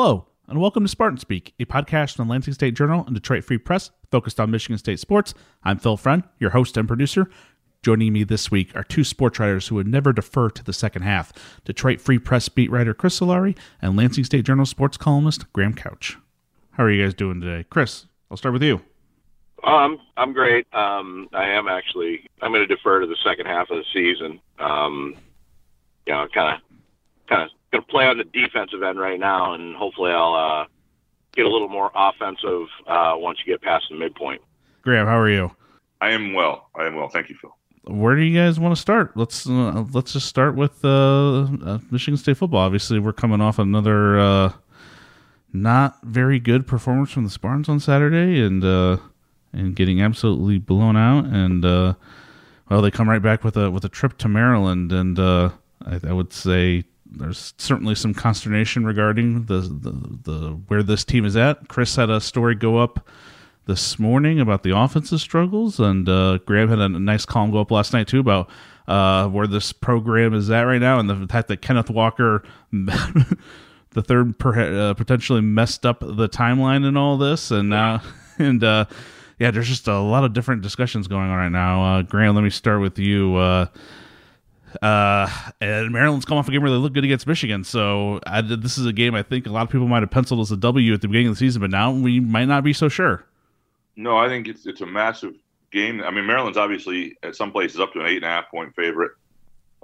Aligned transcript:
Hello, 0.00 0.26
and 0.46 0.60
welcome 0.60 0.84
to 0.84 0.88
Spartan 0.88 1.18
Speak, 1.18 1.54
a 1.58 1.64
podcast 1.64 2.14
from 2.14 2.28
the 2.28 2.30
Lansing 2.30 2.54
State 2.54 2.74
Journal 2.74 3.02
and 3.04 3.16
Detroit 3.16 3.42
Free 3.42 3.58
Press 3.58 3.90
focused 4.12 4.38
on 4.38 4.48
Michigan 4.48 4.78
State 4.78 5.00
sports. 5.00 5.34
I'm 5.64 5.80
Phil 5.80 5.96
Friend, 5.96 6.22
your 6.38 6.50
host 6.50 6.76
and 6.76 6.86
producer. 6.86 7.28
Joining 7.82 8.12
me 8.12 8.22
this 8.22 8.48
week 8.48 8.70
are 8.76 8.84
two 8.84 9.02
sports 9.02 9.40
writers 9.40 9.66
who 9.66 9.74
would 9.74 9.88
never 9.88 10.12
defer 10.12 10.50
to 10.50 10.62
the 10.62 10.72
second 10.72 11.02
half 11.02 11.32
Detroit 11.64 12.00
Free 12.00 12.20
Press 12.20 12.48
beat 12.48 12.70
writer 12.70 12.94
Chris 12.94 13.18
Solari 13.18 13.58
and 13.82 13.96
Lansing 13.96 14.22
State 14.22 14.44
Journal 14.44 14.66
sports 14.66 14.96
columnist 14.96 15.52
Graham 15.52 15.74
Couch. 15.74 16.16
How 16.70 16.84
are 16.84 16.92
you 16.92 17.02
guys 17.02 17.14
doing 17.14 17.40
today? 17.40 17.64
Chris, 17.68 18.06
I'll 18.30 18.36
start 18.36 18.52
with 18.52 18.62
you. 18.62 18.80
Um, 19.64 19.98
I'm 20.16 20.32
great. 20.32 20.72
Um, 20.72 21.28
I 21.32 21.48
am 21.48 21.66
actually. 21.66 22.24
I'm 22.40 22.52
going 22.52 22.62
to 22.62 22.72
defer 22.72 23.00
to 23.00 23.06
the 23.08 23.16
second 23.24 23.46
half 23.46 23.68
of 23.70 23.78
the 23.78 23.84
season. 23.92 24.38
Um, 24.60 25.16
you 26.06 26.12
know, 26.12 26.28
kind 26.32 26.54
of, 26.54 26.60
kind 27.28 27.42
of 27.42 27.57
going 27.72 27.82
to 27.84 27.90
play 27.90 28.06
on 28.06 28.18
the 28.18 28.24
defensive 28.24 28.82
end 28.82 28.98
right 28.98 29.20
now, 29.20 29.54
and 29.54 29.76
hopefully 29.76 30.10
I'll 30.12 30.34
uh, 30.34 30.66
get 31.34 31.46
a 31.46 31.48
little 31.48 31.68
more 31.68 31.90
offensive 31.94 32.66
uh, 32.86 33.14
once 33.16 33.38
you 33.44 33.52
get 33.52 33.62
past 33.62 33.86
the 33.90 33.96
midpoint. 33.96 34.42
Graham, 34.82 35.06
how 35.06 35.18
are 35.18 35.30
you? 35.30 35.50
I 36.00 36.10
am 36.10 36.32
well. 36.32 36.68
I 36.74 36.86
am 36.86 36.94
well. 36.94 37.08
Thank 37.08 37.28
you, 37.28 37.36
Phil. 37.40 37.54
Where 37.84 38.14
do 38.14 38.22
you 38.22 38.38
guys 38.38 38.60
want 38.60 38.74
to 38.74 38.80
start? 38.80 39.16
Let's 39.16 39.48
uh, 39.48 39.84
let's 39.92 40.12
just 40.12 40.26
start 40.26 40.56
with 40.56 40.84
uh, 40.84 41.40
uh, 41.64 41.78
Michigan 41.90 42.18
State 42.18 42.36
football. 42.36 42.60
Obviously, 42.60 42.98
we're 42.98 43.14
coming 43.14 43.40
off 43.40 43.58
another 43.58 44.18
uh, 44.18 44.52
not 45.52 45.98
very 46.02 46.38
good 46.38 46.66
performance 46.66 47.10
from 47.10 47.24
the 47.24 47.30
Spartans 47.30 47.68
on 47.68 47.80
Saturday, 47.80 48.40
and 48.40 48.62
uh, 48.62 48.98
and 49.52 49.74
getting 49.74 50.02
absolutely 50.02 50.58
blown 50.58 50.96
out. 50.96 51.24
And 51.24 51.64
uh, 51.64 51.94
well, 52.68 52.82
they 52.82 52.90
come 52.90 53.08
right 53.08 53.22
back 53.22 53.42
with 53.42 53.56
a 53.56 53.70
with 53.70 53.84
a 53.84 53.88
trip 53.88 54.18
to 54.18 54.28
Maryland, 54.28 54.92
and 54.92 55.18
uh, 55.18 55.50
I, 55.84 56.00
I 56.08 56.12
would 56.12 56.32
say 56.32 56.84
there's 57.10 57.54
certainly 57.58 57.94
some 57.94 58.14
consternation 58.14 58.84
regarding 58.84 59.46
the, 59.46 59.60
the 59.60 60.18
the 60.22 60.50
where 60.68 60.82
this 60.82 61.04
team 61.04 61.24
is 61.24 61.36
at. 61.36 61.68
Chris 61.68 61.96
had 61.96 62.10
a 62.10 62.20
story 62.20 62.54
go 62.54 62.78
up 62.78 63.08
this 63.66 63.98
morning 63.98 64.40
about 64.40 64.62
the 64.62 64.76
offensive 64.76 65.20
struggles, 65.20 65.78
and 65.78 66.08
uh, 66.08 66.38
Graham 66.38 66.68
had 66.68 66.78
a 66.78 66.88
nice 66.88 67.24
column 67.24 67.50
go 67.50 67.60
up 67.60 67.70
last 67.70 67.92
night 67.92 68.08
too 68.08 68.20
about 68.20 68.50
uh, 68.86 69.28
where 69.28 69.46
this 69.46 69.72
program 69.72 70.34
is 70.34 70.50
at 70.50 70.62
right 70.62 70.80
now, 70.80 70.98
and 70.98 71.08
the 71.08 71.26
fact 71.28 71.48
that 71.48 71.62
Kenneth 71.62 71.90
Walker, 71.90 72.42
the 72.72 74.02
third, 74.02 74.38
per, 74.38 74.90
uh, 74.90 74.94
potentially 74.94 75.40
messed 75.40 75.84
up 75.86 76.00
the 76.00 76.28
timeline 76.28 76.84
and 76.84 76.96
all 76.96 77.16
this, 77.16 77.50
and 77.50 77.68
now 77.70 78.02
and 78.38 78.62
uh, 78.64 78.84
yeah, 79.38 79.50
there's 79.50 79.68
just 79.68 79.88
a 79.88 79.98
lot 79.98 80.24
of 80.24 80.32
different 80.32 80.62
discussions 80.62 81.08
going 81.08 81.30
on 81.30 81.36
right 81.36 81.52
now. 81.52 81.82
Uh, 81.82 82.02
Graham, 82.02 82.34
let 82.34 82.44
me 82.44 82.50
start 82.50 82.80
with 82.80 82.98
you. 82.98 83.38
Uh, 84.82 85.28
and 85.60 85.90
Maryland's 85.90 86.24
come 86.24 86.38
off 86.38 86.48
a 86.48 86.50
game 86.50 86.62
where 86.62 86.70
they 86.70 86.76
look 86.76 86.92
good 86.92 87.04
against 87.04 87.26
Michigan. 87.26 87.64
So 87.64 88.20
I, 88.26 88.40
this 88.40 88.78
is 88.78 88.86
a 88.86 88.92
game 88.92 89.14
I 89.14 89.22
think 89.22 89.46
a 89.46 89.50
lot 89.50 89.62
of 89.62 89.70
people 89.70 89.88
might 89.88 90.02
have 90.02 90.10
penciled 90.10 90.40
as 90.40 90.50
a 90.50 90.56
W 90.56 90.94
at 90.94 91.00
the 91.00 91.08
beginning 91.08 91.28
of 91.28 91.34
the 91.34 91.38
season, 91.38 91.60
but 91.60 91.70
now 91.70 91.92
we 91.92 92.20
might 92.20 92.46
not 92.46 92.64
be 92.64 92.72
so 92.72 92.88
sure. 92.88 93.24
No, 93.96 94.16
I 94.16 94.28
think 94.28 94.46
it's 94.46 94.64
it's 94.66 94.80
a 94.80 94.86
massive 94.86 95.34
game. 95.72 96.00
I 96.02 96.10
mean, 96.10 96.26
Maryland's 96.26 96.58
obviously 96.58 97.16
at 97.22 97.34
some 97.34 97.50
places 97.50 97.80
up 97.80 97.92
to 97.92 98.00
an 98.00 98.06
eight 98.06 98.16
and 98.16 98.24
a 98.24 98.28
half 98.28 98.50
point 98.50 98.74
favorite. 98.74 99.12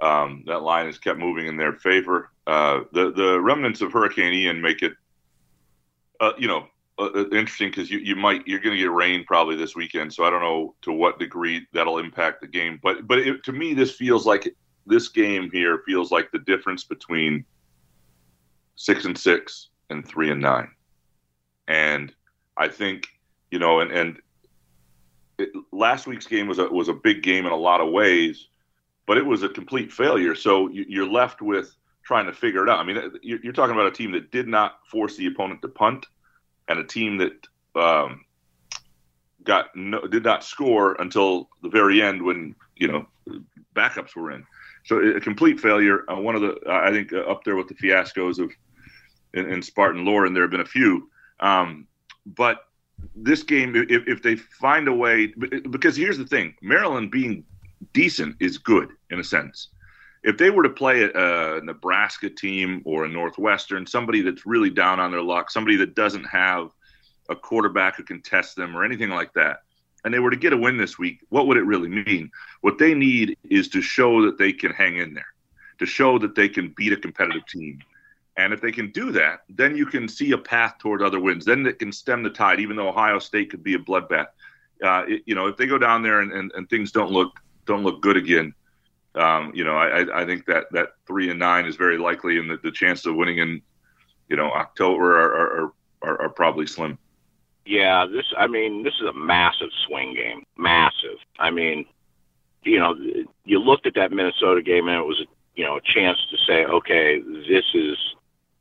Um, 0.03 0.45
that 0.47 0.63
line 0.63 0.87
has 0.87 0.99
kept 0.99 1.19
moving 1.19 1.47
in 1.47 1.57
their 1.57 1.73
favor. 1.75 2.31
Uh, 2.47 2.81
the 2.93 3.13
the 3.13 3.41
remnants 3.41 3.81
of 3.81 3.93
Hurricane 3.93 4.33
Ian 4.33 4.61
make 4.61 4.83
it, 4.83 4.93
uh, 6.21 6.33
you 6.39 6.47
know, 6.47 6.67
uh, 6.99 7.11
uh 7.15 7.25
interesting 7.31 7.71
because 7.71 7.91
you, 7.91 7.99
you 7.99 8.15
might 8.17 8.47
you're 8.47 8.61
going 8.61 8.77
to 8.77 8.83
get 8.83 8.91
rain 8.91 9.25
probably 9.25 9.57
this 9.57 9.75
weekend. 9.75 10.13
So 10.13 10.25
I 10.25 10.31
don't 10.31 10.43
know 10.43 10.75
to 10.83 10.93
what 10.93 11.19
degree 11.19 11.67
that'll 11.73 11.99
impact 11.99 12.41
the 12.41 12.49
game. 12.49 12.79
But 12.83 13.07
but 13.07 13.19
it, 13.19 13.45
to 13.45 13.53
me, 13.53 13.75
this 13.75 13.93
feels 13.93 14.27
like 14.27 14.47
this 14.87 15.09
game 15.09 15.51
here 15.51 15.83
feels 15.87 16.11
like 16.11 16.31
the 16.31 16.39
difference 16.39 16.85
between 16.85 17.45
six 18.77 19.05
and 19.05 19.17
six 19.17 19.69
and 19.91 20.07
three 20.07 20.31
and 20.31 20.41
nine. 20.41 20.69
And 21.69 22.15
I 22.57 22.69
think 22.69 23.09
you 23.51 23.59
know, 23.59 23.81
and 23.81 23.91
and 23.93 24.21
it, 25.39 25.51
last 25.73 26.07
week's 26.07 26.27
game 26.27 26.47
was 26.47 26.59
a 26.59 26.67
was 26.67 26.89
a 26.89 26.93
big 26.93 27.23
game 27.23 27.47
in 27.47 27.53
a 27.53 27.57
lot 27.57 27.81
of 27.81 27.93
ways, 27.93 28.49
but 29.07 29.17
it 29.17 29.25
was 29.25 29.43
a 29.43 29.49
complete 29.49 29.93
failure. 29.93 30.35
So 30.35 30.69
you, 30.69 31.03
are 31.03 31.07
left 31.07 31.41
with 31.41 31.75
trying 32.05 32.27
to 32.27 32.33
figure 32.33 32.63
it 32.63 32.69
out. 32.69 32.79
I 32.79 32.85
mean, 32.85 33.13
you're, 33.23 33.41
you're, 33.43 33.53
talking 33.53 33.75
about 33.75 33.87
a 33.87 33.91
team 33.91 34.13
that 34.13 34.31
did 34.31 34.47
not 34.47 34.81
force 34.91 35.17
the 35.17 35.27
opponent 35.27 35.63
to 35.63 35.69
punt, 35.69 36.07
and 36.69 36.79
a 36.79 36.85
team 36.85 37.19
that 37.19 37.47
um, 37.81 38.25
got 39.45 39.75
no, 39.75 40.01
did 40.07 40.25
not 40.25 40.45
score 40.45 40.97
until 41.01 41.49
the 41.63 41.69
very 41.69 42.03
end 42.03 42.23
when 42.23 42.55
you 42.77 42.89
know 42.89 43.07
backups 43.75 44.17
were 44.17 44.33
in. 44.33 44.45
So 44.85 44.99
a 44.99 45.21
complete 45.21 45.59
failure. 45.59 46.05
Uh, 46.11 46.17
one 46.17 46.35
of 46.35 46.43
the 46.43 46.59
I 46.69 46.91
think 46.91 47.13
uh, 47.13 47.21
up 47.21 47.45
there 47.45 47.57
with 47.57 47.69
the 47.69 47.75
fiascos 47.75 48.39
of 48.39 48.51
in, 49.33 49.51
in 49.51 49.63
Spartan 49.63 50.05
lore, 50.05 50.27
and 50.27 50.35
there 50.35 50.43
have 50.43 50.51
been 50.51 50.61
a 50.61 50.67
few. 50.67 51.11
Um, 51.41 51.87
but 52.27 52.59
this 53.17 53.43
game, 53.43 53.75
if, 53.75 54.07
if 54.07 54.23
they 54.23 54.37
find 54.37 54.87
a 54.89 54.93
way, 54.93 55.27
because 55.71 55.97
here's 55.97 56.19
the 56.19 56.27
thing: 56.27 56.55
Maryland 56.63 57.11
being 57.11 57.45
decent 57.93 58.37
is 58.41 58.59
good 58.59 58.91
in 59.11 59.19
a 59.19 59.25
sense. 59.25 59.69
If 60.23 60.39
they 60.39 60.51
were 60.51 60.63
to 60.63 60.71
play 60.71 61.03
a, 61.03 61.59
a 61.59 61.61
Nebraska 61.61 62.31
team 62.31 62.83
or 62.85 63.05
a 63.05 63.09
Northwestern, 63.09 63.87
somebody 63.87 64.23
that's 64.23 64.47
really 64.47 64.71
down 64.71 65.01
on 65.01 65.11
their 65.11 65.23
luck, 65.23 65.51
somebody 65.51 65.77
that 65.77 65.95
doesn't 65.95 66.25
have 66.25 66.71
a 67.29 67.37
quarterback 67.37 67.97
who 67.97 68.05
can 68.05 68.23
test 68.23 68.57
them 68.57 68.77
or 68.77 68.85
anything 68.85 69.11
like 69.11 69.33
that, 69.35 69.64
and 70.05 70.13
they 70.13 70.19
were 70.19 70.31
to 70.31 70.37
get 70.37 70.53
a 70.53 70.57
win 70.57 70.77
this 70.77 70.99
week, 70.99 71.21
what 71.31 71.47
would 71.47 71.57
it 71.57 71.65
really 71.65 71.89
mean? 71.89 72.31
What 72.61 72.79
they 72.79 72.95
need 72.95 73.37
is 73.49 73.69
to 73.69 73.81
show 73.81 74.23
that 74.23 74.39
they 74.39 74.53
can 74.53 74.71
hang 74.71 74.99
in 74.99 75.15
there, 75.15 75.33
to 75.79 75.87
show 75.87 76.19
that 76.19 76.35
they 76.35 76.49
can 76.49 76.75
beat 76.77 76.93
a 76.93 76.97
competitive 76.97 77.47
team. 77.47 77.81
And 78.37 78.53
if 78.53 78.61
they 78.61 78.73
can 78.73 78.91
do 78.91 79.13
that, 79.13 79.45
then 79.49 79.77
you 79.77 79.87
can 79.87 80.09
see 80.09 80.33
a 80.33 80.39
path 80.39 80.79
toward 80.79 81.03
other 81.03 81.21
wins. 81.21 81.45
Then 81.45 81.67
it 81.67 81.79
can 81.79 81.93
stem 81.93 82.23
the 82.23 82.31
tide, 82.31 82.61
even 82.61 82.77
though 82.77 82.89
Ohio 82.89 83.19
State 83.19 83.51
could 83.51 83.63
be 83.63 83.75
a 83.75 83.79
bloodbath. 83.79 84.27
Uh, 84.83 85.05
it, 85.07 85.23
you 85.25 85.35
know, 85.35 85.47
if 85.47 85.57
they 85.57 85.67
go 85.67 85.79
down 85.79 86.03
there 86.03 86.21
and, 86.21 86.33
and, 86.33 86.53
and, 86.57 86.69
things 86.69 86.91
don't 86.91 87.11
look 87.11 87.39
don't 87.65 87.85
look 87.85 88.03
good 88.03 88.17
again, 88.17 88.53
um, 89.15 89.53
you 89.55 89.63
know, 89.63 89.77
I, 89.77 90.23
I 90.23 90.27
think 90.27 90.47
that 90.47 90.65
that 90.73 90.89
three 91.07 91.31
and 91.31 91.39
nine 91.39 91.65
is 91.65 91.77
very 91.77 91.97
likely, 91.97 92.39
and 92.39 92.51
the, 92.51 92.57
the 92.57 92.73
chances 92.73 93.07
of 93.07 93.15
winning 93.15 93.39
in, 93.39 93.63
you 94.29 94.37
know, 94.37 94.51
October 94.51 95.17
are, 95.17 95.33
are, 95.33 95.73
are, 96.03 96.23
are 96.23 96.29
probably 96.29 96.67
slim. 96.67 96.99
Yeah, 97.67 98.07
this. 98.07 98.27
I 98.37 98.47
mean, 98.47 98.83
this 98.83 98.95
is 99.01 99.09
a 99.09 99.13
massive 99.13 99.71
swing 99.87 100.15
game. 100.15 100.45
Massive. 100.57 101.19
I 101.39 101.51
mean, 101.51 101.87
you 102.63 102.79
know, 102.79 102.95
you 103.45 103.59
looked 103.59 103.87
at 103.87 103.95
that 103.95 104.13
Minnesota 104.13 104.63
game 104.63 104.89
and 104.89 104.99
it 104.99 105.07
was, 105.07 105.25
you 105.57 105.65
know, 105.65 105.77
a 105.77 105.81
chance 105.81 106.19
to 106.31 106.37
say, 106.47 106.65
okay, 106.65 107.21
this 107.21 107.65
is, 107.75 107.97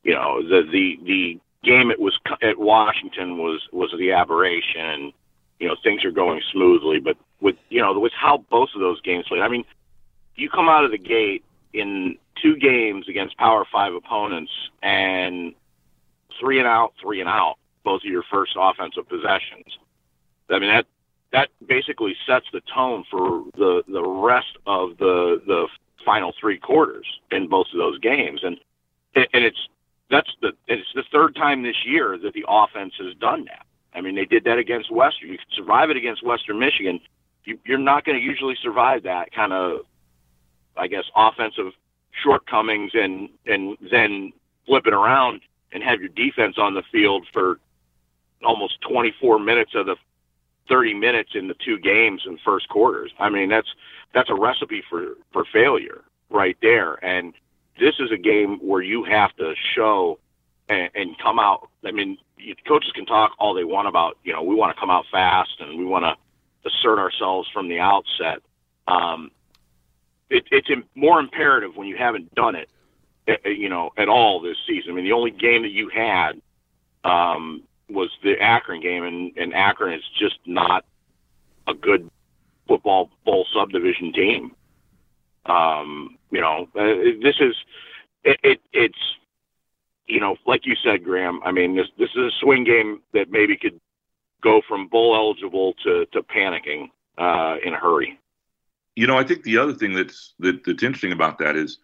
you 0.03 0.13
know, 0.13 0.41
the 0.41 0.63
the 0.71 0.99
the 1.03 1.39
game 1.63 1.91
it 1.91 1.99
was 1.99 2.17
at 2.41 2.57
Washington 2.57 3.37
was 3.37 3.61
was 3.71 3.93
the 3.97 4.11
aberration, 4.11 4.81
and 4.81 5.13
you 5.59 5.67
know 5.67 5.75
things 5.83 6.05
are 6.05 6.11
going 6.11 6.41
smoothly. 6.51 6.99
But 6.99 7.17
with 7.41 7.55
you 7.69 7.81
know 7.81 7.97
with 7.99 8.13
how 8.13 8.45
both 8.49 8.69
of 8.73 8.81
those 8.81 9.01
games 9.01 9.25
played, 9.27 9.41
I 9.41 9.49
mean, 9.49 9.65
you 10.35 10.49
come 10.49 10.69
out 10.69 10.85
of 10.85 10.91
the 10.91 10.97
gate 10.97 11.43
in 11.73 12.17
two 12.41 12.55
games 12.55 13.09
against 13.09 13.37
Power 13.37 13.65
Five 13.71 13.93
opponents 13.93 14.51
and 14.81 15.53
three 16.39 16.59
and 16.59 16.67
out, 16.67 16.93
three 17.01 17.19
and 17.19 17.29
out 17.29 17.55
both 17.83 18.01
of 18.03 18.11
your 18.11 18.23
first 18.31 18.53
offensive 18.57 19.07
possessions. 19.07 19.77
I 20.49 20.59
mean 20.59 20.69
that 20.69 20.85
that 21.31 21.49
basically 21.67 22.15
sets 22.27 22.45
the 22.53 22.61
tone 22.73 23.03
for 23.09 23.43
the 23.57 23.83
the 23.87 24.03
rest 24.03 24.57
of 24.65 24.97
the 24.97 25.41
the 25.45 25.67
final 26.05 26.33
three 26.39 26.57
quarters 26.57 27.05
in 27.31 27.47
both 27.47 27.67
of 27.73 27.77
those 27.77 27.99
games, 27.99 28.41
and 28.43 28.57
and 29.15 29.43
it's 29.43 29.67
that's 30.09 30.29
the 30.41 30.53
it's 30.67 30.87
the 30.95 31.03
third 31.11 31.35
time 31.35 31.63
this 31.63 31.85
year 31.85 32.17
that 32.17 32.33
the 32.33 32.45
offense 32.47 32.93
has 32.99 33.15
done 33.15 33.45
that. 33.45 33.65
I 33.95 34.01
mean, 34.01 34.15
they 34.15 34.25
did 34.25 34.43
that 34.45 34.57
against 34.57 34.91
Western. 34.91 35.29
You 35.29 35.37
can 35.37 35.47
survive 35.55 35.89
it 35.89 35.97
against 35.97 36.25
Western 36.25 36.59
Michigan. 36.59 36.99
You, 37.45 37.59
you're 37.65 37.77
not 37.77 38.05
going 38.05 38.17
to 38.17 38.23
usually 38.23 38.55
survive 38.61 39.03
that 39.03 39.31
kind 39.33 39.53
of, 39.53 39.81
I 40.77 40.87
guess, 40.87 41.03
offensive 41.15 41.73
shortcomings 42.23 42.91
and 42.93 43.29
and 43.45 43.77
then 43.91 44.33
flip 44.65 44.85
it 44.87 44.93
around 44.93 45.41
and 45.71 45.83
have 45.83 45.99
your 45.99 46.09
defense 46.09 46.55
on 46.57 46.73
the 46.73 46.83
field 46.91 47.25
for 47.33 47.59
almost 48.45 48.81
24 48.81 49.39
minutes 49.39 49.71
of 49.75 49.85
the 49.85 49.95
30 50.69 50.93
minutes 50.93 51.31
in 51.35 51.47
the 51.47 51.55
two 51.55 51.77
games 51.77 52.23
in 52.25 52.37
first 52.45 52.69
quarters. 52.69 53.11
I 53.19 53.29
mean, 53.29 53.49
that's 53.49 53.67
that's 54.13 54.29
a 54.29 54.35
recipe 54.35 54.83
for 54.89 55.17
for 55.31 55.45
failure 55.51 56.01
right 56.29 56.57
there. 56.61 57.03
And 57.03 57.33
this 57.79 57.95
is 57.99 58.11
a 58.11 58.17
game 58.17 58.59
where 58.59 58.81
you 58.81 59.03
have 59.03 59.35
to 59.37 59.53
show 59.75 60.19
and, 60.69 60.89
and 60.95 61.17
come 61.17 61.39
out. 61.39 61.69
I 61.83 61.91
mean, 61.91 62.17
you, 62.37 62.55
coaches 62.67 62.91
can 62.93 63.05
talk 63.05 63.31
all 63.39 63.53
they 63.53 63.63
want 63.63 63.87
about, 63.87 64.17
you 64.23 64.33
know, 64.33 64.43
we 64.43 64.55
want 64.55 64.75
to 64.75 64.79
come 64.79 64.89
out 64.89 65.05
fast 65.11 65.51
and 65.59 65.77
we 65.77 65.85
want 65.85 66.05
to 66.05 66.69
assert 66.69 66.99
ourselves 66.99 67.49
from 67.53 67.67
the 67.67 67.79
outset. 67.79 68.39
Um, 68.87 69.31
it, 70.29 70.45
it's 70.51 70.69
more 70.95 71.19
imperative 71.19 71.75
when 71.75 71.87
you 71.87 71.97
haven't 71.97 72.33
done 72.35 72.55
it, 72.55 72.69
eh, 73.27 73.35
eh, 73.45 73.49
you 73.49 73.69
know, 73.69 73.91
at 73.97 74.07
all 74.07 74.39
this 74.39 74.57
season. 74.67 74.91
I 74.91 74.95
mean, 74.95 75.05
the 75.05 75.11
only 75.11 75.31
game 75.31 75.63
that 75.63 75.71
you 75.71 75.89
had 75.89 76.41
um, 77.03 77.63
was 77.89 78.09
the 78.23 78.39
Akron 78.39 78.81
game, 78.81 79.03
and, 79.03 79.31
and 79.37 79.53
Akron 79.53 79.93
is 79.93 80.03
just 80.19 80.39
not 80.45 80.85
a 81.67 81.73
good 81.73 82.09
football 82.67 83.09
bowl 83.25 83.45
subdivision 83.53 84.13
team. 84.13 84.55
Um, 85.45 86.17
you 86.31 86.41
know, 86.41 86.67
uh, 86.75 87.19
this 87.21 87.35
is 87.39 87.55
it, 88.23 88.39
it, 88.43 88.61
It's 88.71 88.97
you 90.07 90.19
know, 90.19 90.35
like 90.45 90.65
you 90.65 90.75
said, 90.83 91.03
Graham. 91.03 91.41
I 91.43 91.51
mean, 91.51 91.75
this 91.75 91.87
this 91.97 92.09
is 92.15 92.33
a 92.33 92.39
swing 92.39 92.63
game 92.63 93.01
that 93.13 93.31
maybe 93.31 93.57
could 93.57 93.79
go 94.41 94.61
from 94.67 94.87
bowl 94.87 95.15
eligible 95.15 95.73
to 95.83 96.05
to 96.07 96.23
panicking 96.23 96.89
uh, 97.17 97.57
in 97.63 97.73
a 97.73 97.77
hurry. 97.77 98.19
You 98.95 99.07
know, 99.07 99.17
I 99.17 99.23
think 99.23 99.43
the 99.43 99.57
other 99.57 99.73
thing 99.73 99.93
that's 99.93 100.33
that, 100.39 100.63
that's 100.63 100.83
interesting 100.83 101.13
about 101.13 101.39
that 101.39 101.55
is, 101.55 101.79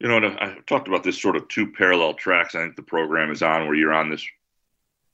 you 0.00 0.08
know, 0.08 0.16
I 0.16 0.56
talked 0.66 0.88
about 0.88 1.02
this 1.02 1.20
sort 1.20 1.36
of 1.36 1.48
two 1.48 1.70
parallel 1.70 2.14
tracks. 2.14 2.54
I 2.54 2.62
think 2.62 2.76
the 2.76 2.82
program 2.82 3.30
is 3.30 3.42
on 3.42 3.66
where 3.66 3.74
you're 3.74 3.92
on 3.92 4.10
this, 4.10 4.26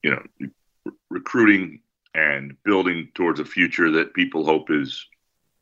you 0.02 0.10
know, 0.10 0.92
recruiting 1.10 1.80
and 2.14 2.56
building 2.64 3.08
towards 3.14 3.40
a 3.40 3.44
future 3.44 3.90
that 3.90 4.14
people 4.14 4.44
hope 4.44 4.70
is, 4.70 5.06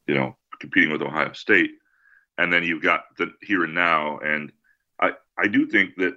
you 0.06 0.14
know, 0.14 0.36
competing 0.60 0.92
with 0.92 1.02
Ohio 1.02 1.32
State, 1.32 1.70
and 2.38 2.52
then 2.52 2.62
you've 2.62 2.82
got 2.82 3.04
the 3.18 3.32
here 3.42 3.64
and 3.64 3.74
now. 3.74 4.18
And 4.18 4.52
I 5.00 5.12
I 5.38 5.48
do 5.48 5.66
think 5.66 5.96
that, 5.96 6.16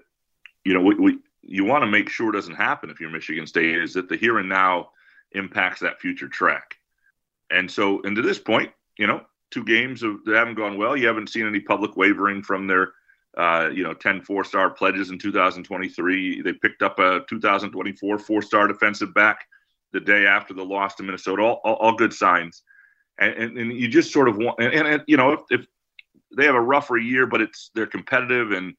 you 0.64 0.74
know, 0.74 0.82
we 0.82 1.20
you 1.42 1.66
want 1.66 1.84
to 1.84 1.90
make 1.90 2.10
sure 2.10 2.32
doesn't 2.32 2.56
happen 2.56 2.90
if 2.90 3.00
you're 3.00 3.10
Michigan 3.10 3.48
State 3.48 3.78
is 3.78 3.94
that 3.94 4.10
the 4.10 4.18
here 4.18 4.38
and 4.40 4.50
now 4.50 4.90
impacts 5.32 5.80
that 5.82 6.00
future 6.00 6.28
track. 6.28 6.76
And 7.50 7.70
so, 7.70 8.02
and 8.04 8.16
to 8.16 8.22
this 8.22 8.40
point, 8.40 8.72
you 8.98 9.08
know, 9.08 9.22
two 9.52 9.64
games 9.64 10.04
of, 10.04 10.24
that 10.26 10.36
haven't 10.36 10.56
gone 10.56 10.78
well. 10.78 10.96
You 10.96 11.08
haven't 11.08 11.30
seen 11.30 11.48
any 11.48 11.60
public 11.60 11.96
wavering 11.96 12.44
from 12.44 12.68
their, 12.68 12.94
uh, 13.38 13.70
you 13.74 13.84
know, 13.84 13.94
10 13.94 14.22
four 14.22 14.44
star 14.44 14.70
pledges 14.70 15.12
in 15.12 15.20
2023. 15.20 16.42
They 16.42 16.54
picked 16.54 16.82
up 16.82 17.00
a 17.00 17.22
2024 17.30 18.20
four 18.20 18.42
star 18.42 18.68
defensive 18.68 19.14
back 19.14 19.46
the 19.92 20.00
day 20.00 20.26
after 20.26 20.54
the 20.54 20.66
loss 20.66 20.96
to 20.96 21.04
Minnesota. 21.04 21.44
All, 21.44 21.62
all, 21.64 21.76
all 21.76 21.96
good 21.96 22.14
signs. 22.14 22.64
And, 23.20 23.34
and, 23.34 23.58
and, 23.58 23.74
you 23.74 23.88
just 23.88 24.14
sort 24.14 24.30
of 24.30 24.38
want, 24.38 24.60
and, 24.60 24.88
and, 24.88 25.04
you 25.08 25.18
know, 25.18 25.34
if, 25.34 25.42
if 25.50 25.66
they 26.36 26.46
have 26.46 26.56
a 26.56 26.62
rougher 26.62 26.98
year, 26.98 27.26
but 27.28 27.42
it's 27.42 27.72
they're 27.76 27.88
competitive 27.88 28.52
and 28.52 28.76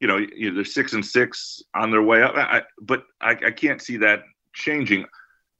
you 0.00 0.08
know, 0.08 0.18
you 0.18 0.50
know 0.50 0.56
they're 0.56 0.64
six 0.64 0.92
and 0.92 1.04
six 1.04 1.62
on 1.74 1.90
their 1.90 2.02
way 2.02 2.22
up. 2.22 2.34
I, 2.36 2.62
but 2.80 3.04
I, 3.20 3.30
I 3.30 3.50
can't 3.50 3.80
see 3.80 3.96
that 3.98 4.24
changing. 4.54 5.06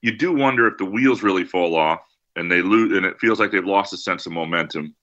You 0.03 0.17
do 0.17 0.33
wonder 0.33 0.67
if 0.67 0.77
the 0.79 0.85
wheels 0.85 1.23
really 1.23 1.45
fall 1.45 1.75
off 1.75 2.01
and 2.37 2.51
they 2.51 2.63
lose, 2.63 2.97
and 2.97 3.07
it 3.07 3.19
feels 3.19 3.41
like 3.41 3.51
they've 3.51 3.65
lost 3.65 3.95
a 3.95 3.97
sense 3.97 4.27
of 4.27 4.33
momentum, 4.33 4.95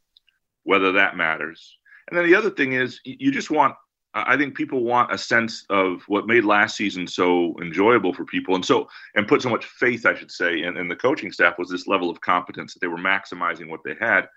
whether 0.64 0.92
that 0.94 1.18
matters. 1.18 1.78
And 2.10 2.18
then 2.18 2.26
the 2.26 2.36
other 2.36 2.50
thing 2.50 2.74
is, 2.74 3.00
you 3.04 3.32
just 3.32 3.52
want. 3.52 3.76
I 4.16 4.38
think 4.38 4.56
people 4.56 4.84
want 4.84 5.12
a 5.12 5.18
sense 5.18 5.66
of 5.72 6.04
what 6.08 6.28
made 6.28 6.44
last 6.44 6.78
season 6.78 7.08
so 7.08 7.56
enjoyable 7.60 8.14
for 8.14 8.26
people, 8.26 8.54
and 8.54 8.64
so 8.64 8.88
and 9.16 9.28
put 9.28 9.42
so 9.42 9.50
much 9.50 9.66
faith, 9.66 10.06
I 10.06 10.14
should 10.14 10.32
say, 10.32 10.62
in, 10.62 10.78
in 10.78 10.88
the 10.88 10.96
coaching 10.96 11.32
staff 11.32 11.58
was 11.58 11.68
this 11.68 11.88
level 11.88 12.12
of 12.12 12.22
competence 12.22 12.74
that 12.74 12.80
they 12.80 12.88
were 12.88 12.98
maximizing 12.98 13.70
what 13.70 13.80
they 13.84 13.96
had, 14.00 14.28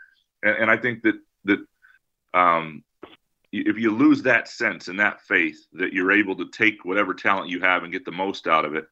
and, 0.42 0.56
and 0.56 0.70
I 0.70 0.78
think 0.78 1.02
that 1.02 1.16
that 1.44 1.58
um, 2.32 2.84
if 3.52 3.78
you 3.78 3.90
lose 3.90 4.22
that 4.22 4.48
sense 4.48 4.88
and 4.88 4.98
that 5.00 5.20
faith 5.22 5.66
that 5.74 5.92
you're 5.92 6.12
able 6.12 6.36
to 6.36 6.48
take 6.50 6.84
whatever 6.84 7.14
talent 7.14 7.48
you 7.48 7.60
have 7.60 7.82
and 7.82 7.92
get 7.92 8.04
the 8.04 8.12
most 8.12 8.46
out 8.46 8.64
of 8.64 8.74
it, 8.74 8.86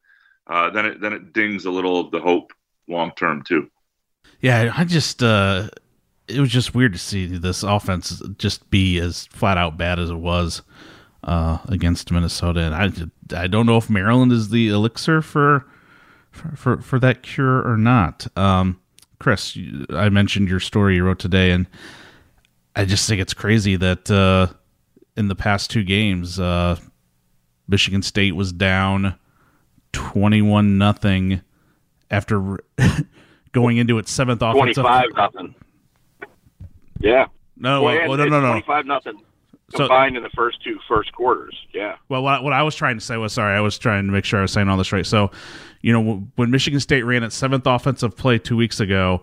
uh, 0.47 0.69
then 0.69 0.85
it 0.85 1.01
then 1.01 1.13
it 1.13 1.33
dings 1.33 1.65
a 1.65 1.71
little 1.71 1.99
of 1.99 2.11
the 2.11 2.19
hope 2.19 2.53
long 2.87 3.11
term 3.15 3.41
too. 3.41 3.69
Yeah, 4.39 4.73
I 4.75 4.83
just 4.83 5.23
uh, 5.23 5.69
it 6.27 6.39
was 6.39 6.49
just 6.49 6.73
weird 6.73 6.93
to 6.93 6.99
see 6.99 7.25
this 7.25 7.63
offense 7.63 8.21
just 8.37 8.69
be 8.69 8.99
as 8.99 9.27
flat 9.27 9.57
out 9.57 9.77
bad 9.77 9.99
as 9.99 10.09
it 10.09 10.15
was 10.15 10.61
uh, 11.23 11.59
against 11.67 12.11
Minnesota, 12.11 12.61
and 12.61 12.75
I 12.75 13.41
I 13.43 13.47
don't 13.47 13.65
know 13.65 13.77
if 13.77 13.89
Maryland 13.89 14.31
is 14.31 14.49
the 14.49 14.69
elixir 14.69 15.21
for 15.21 15.65
for 16.31 16.55
for, 16.55 16.81
for 16.81 16.99
that 16.99 17.23
cure 17.23 17.67
or 17.67 17.77
not. 17.77 18.27
Um, 18.37 18.79
Chris, 19.19 19.57
I 19.89 20.09
mentioned 20.09 20.49
your 20.49 20.59
story 20.59 20.95
you 20.95 21.03
wrote 21.03 21.19
today, 21.19 21.51
and 21.51 21.67
I 22.75 22.85
just 22.85 23.07
think 23.07 23.21
it's 23.21 23.33
crazy 23.33 23.75
that 23.75 24.11
uh, 24.11 24.47
in 25.17 25.27
the 25.27 25.35
past 25.35 25.71
two 25.71 25.83
games, 25.83 26.39
uh, 26.39 26.77
Michigan 27.67 28.01
State 28.01 28.35
was 28.35 28.51
down 28.51 29.15
twenty-one 29.93 30.77
nothing 30.77 31.41
after 32.11 32.59
going 33.51 33.77
into 33.77 33.97
its 33.97 34.11
seventh 34.11 34.41
offensive. 34.41 34.83
Twenty-five 34.83 35.09
nothing. 35.15 35.55
Yeah. 37.05 37.27
No, 37.55 37.83
well, 37.83 38.09
well, 38.09 38.17
no, 38.17 38.25
no, 38.25 38.41
no. 38.41 38.47
Twenty-five 38.47 38.87
nothing 38.87 39.21
combined 39.73 40.13
so, 40.13 40.17
in 40.17 40.23
the 40.23 40.29
first 40.29 40.63
two 40.63 40.79
first 40.87 41.13
quarters. 41.13 41.55
Yeah. 41.71 41.97
Well, 42.09 42.23
what, 42.23 42.43
what 42.43 42.51
I 42.51 42.63
was 42.63 42.75
trying 42.75 42.97
to 42.97 43.05
say 43.05 43.15
was 43.15 43.31
sorry, 43.31 43.55
I 43.55 43.59
was 43.59 43.77
trying 43.77 44.07
to 44.07 44.11
make 44.11 44.25
sure 44.25 44.39
I 44.39 44.41
was 44.41 44.51
saying 44.51 44.67
all 44.67 44.75
this 44.75 44.91
right. 44.91 45.05
So, 45.05 45.29
you 45.81 45.93
know, 45.93 46.27
when 46.35 46.49
Michigan 46.49 46.79
State 46.79 47.03
ran 47.03 47.21
its 47.21 47.35
seventh 47.35 47.67
offensive 47.67 48.17
play 48.17 48.39
two 48.39 48.57
weeks 48.57 48.79
ago, 48.79 49.21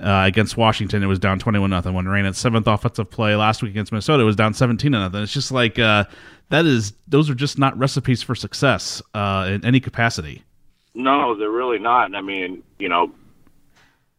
uh, 0.00 0.24
against 0.26 0.56
Washington, 0.56 1.02
it 1.02 1.06
was 1.06 1.18
down 1.18 1.38
twenty-one 1.38 1.68
nothing. 1.68 1.92
When 1.92 2.08
ran 2.08 2.24
its 2.24 2.38
seventh 2.38 2.66
offensive 2.66 3.10
play 3.10 3.36
last 3.36 3.62
week 3.62 3.72
against 3.72 3.92
Minnesota, 3.92 4.22
it 4.22 4.26
was 4.26 4.36
down 4.36 4.54
seventeen 4.54 4.92
nothing. 4.92 5.22
It's 5.22 5.32
just 5.32 5.52
like 5.52 5.78
uh, 5.78 6.04
that 6.48 6.64
is 6.64 6.94
those 7.06 7.28
are 7.28 7.34
just 7.34 7.58
not 7.58 7.78
recipes 7.78 8.22
for 8.22 8.34
success 8.34 9.02
uh, 9.12 9.46
in 9.50 9.62
any 9.62 9.78
capacity. 9.78 10.42
No, 10.94 11.36
they're 11.36 11.50
really 11.50 11.78
not. 11.78 12.14
I 12.14 12.22
mean, 12.22 12.62
you 12.78 12.88
know, 12.88 13.12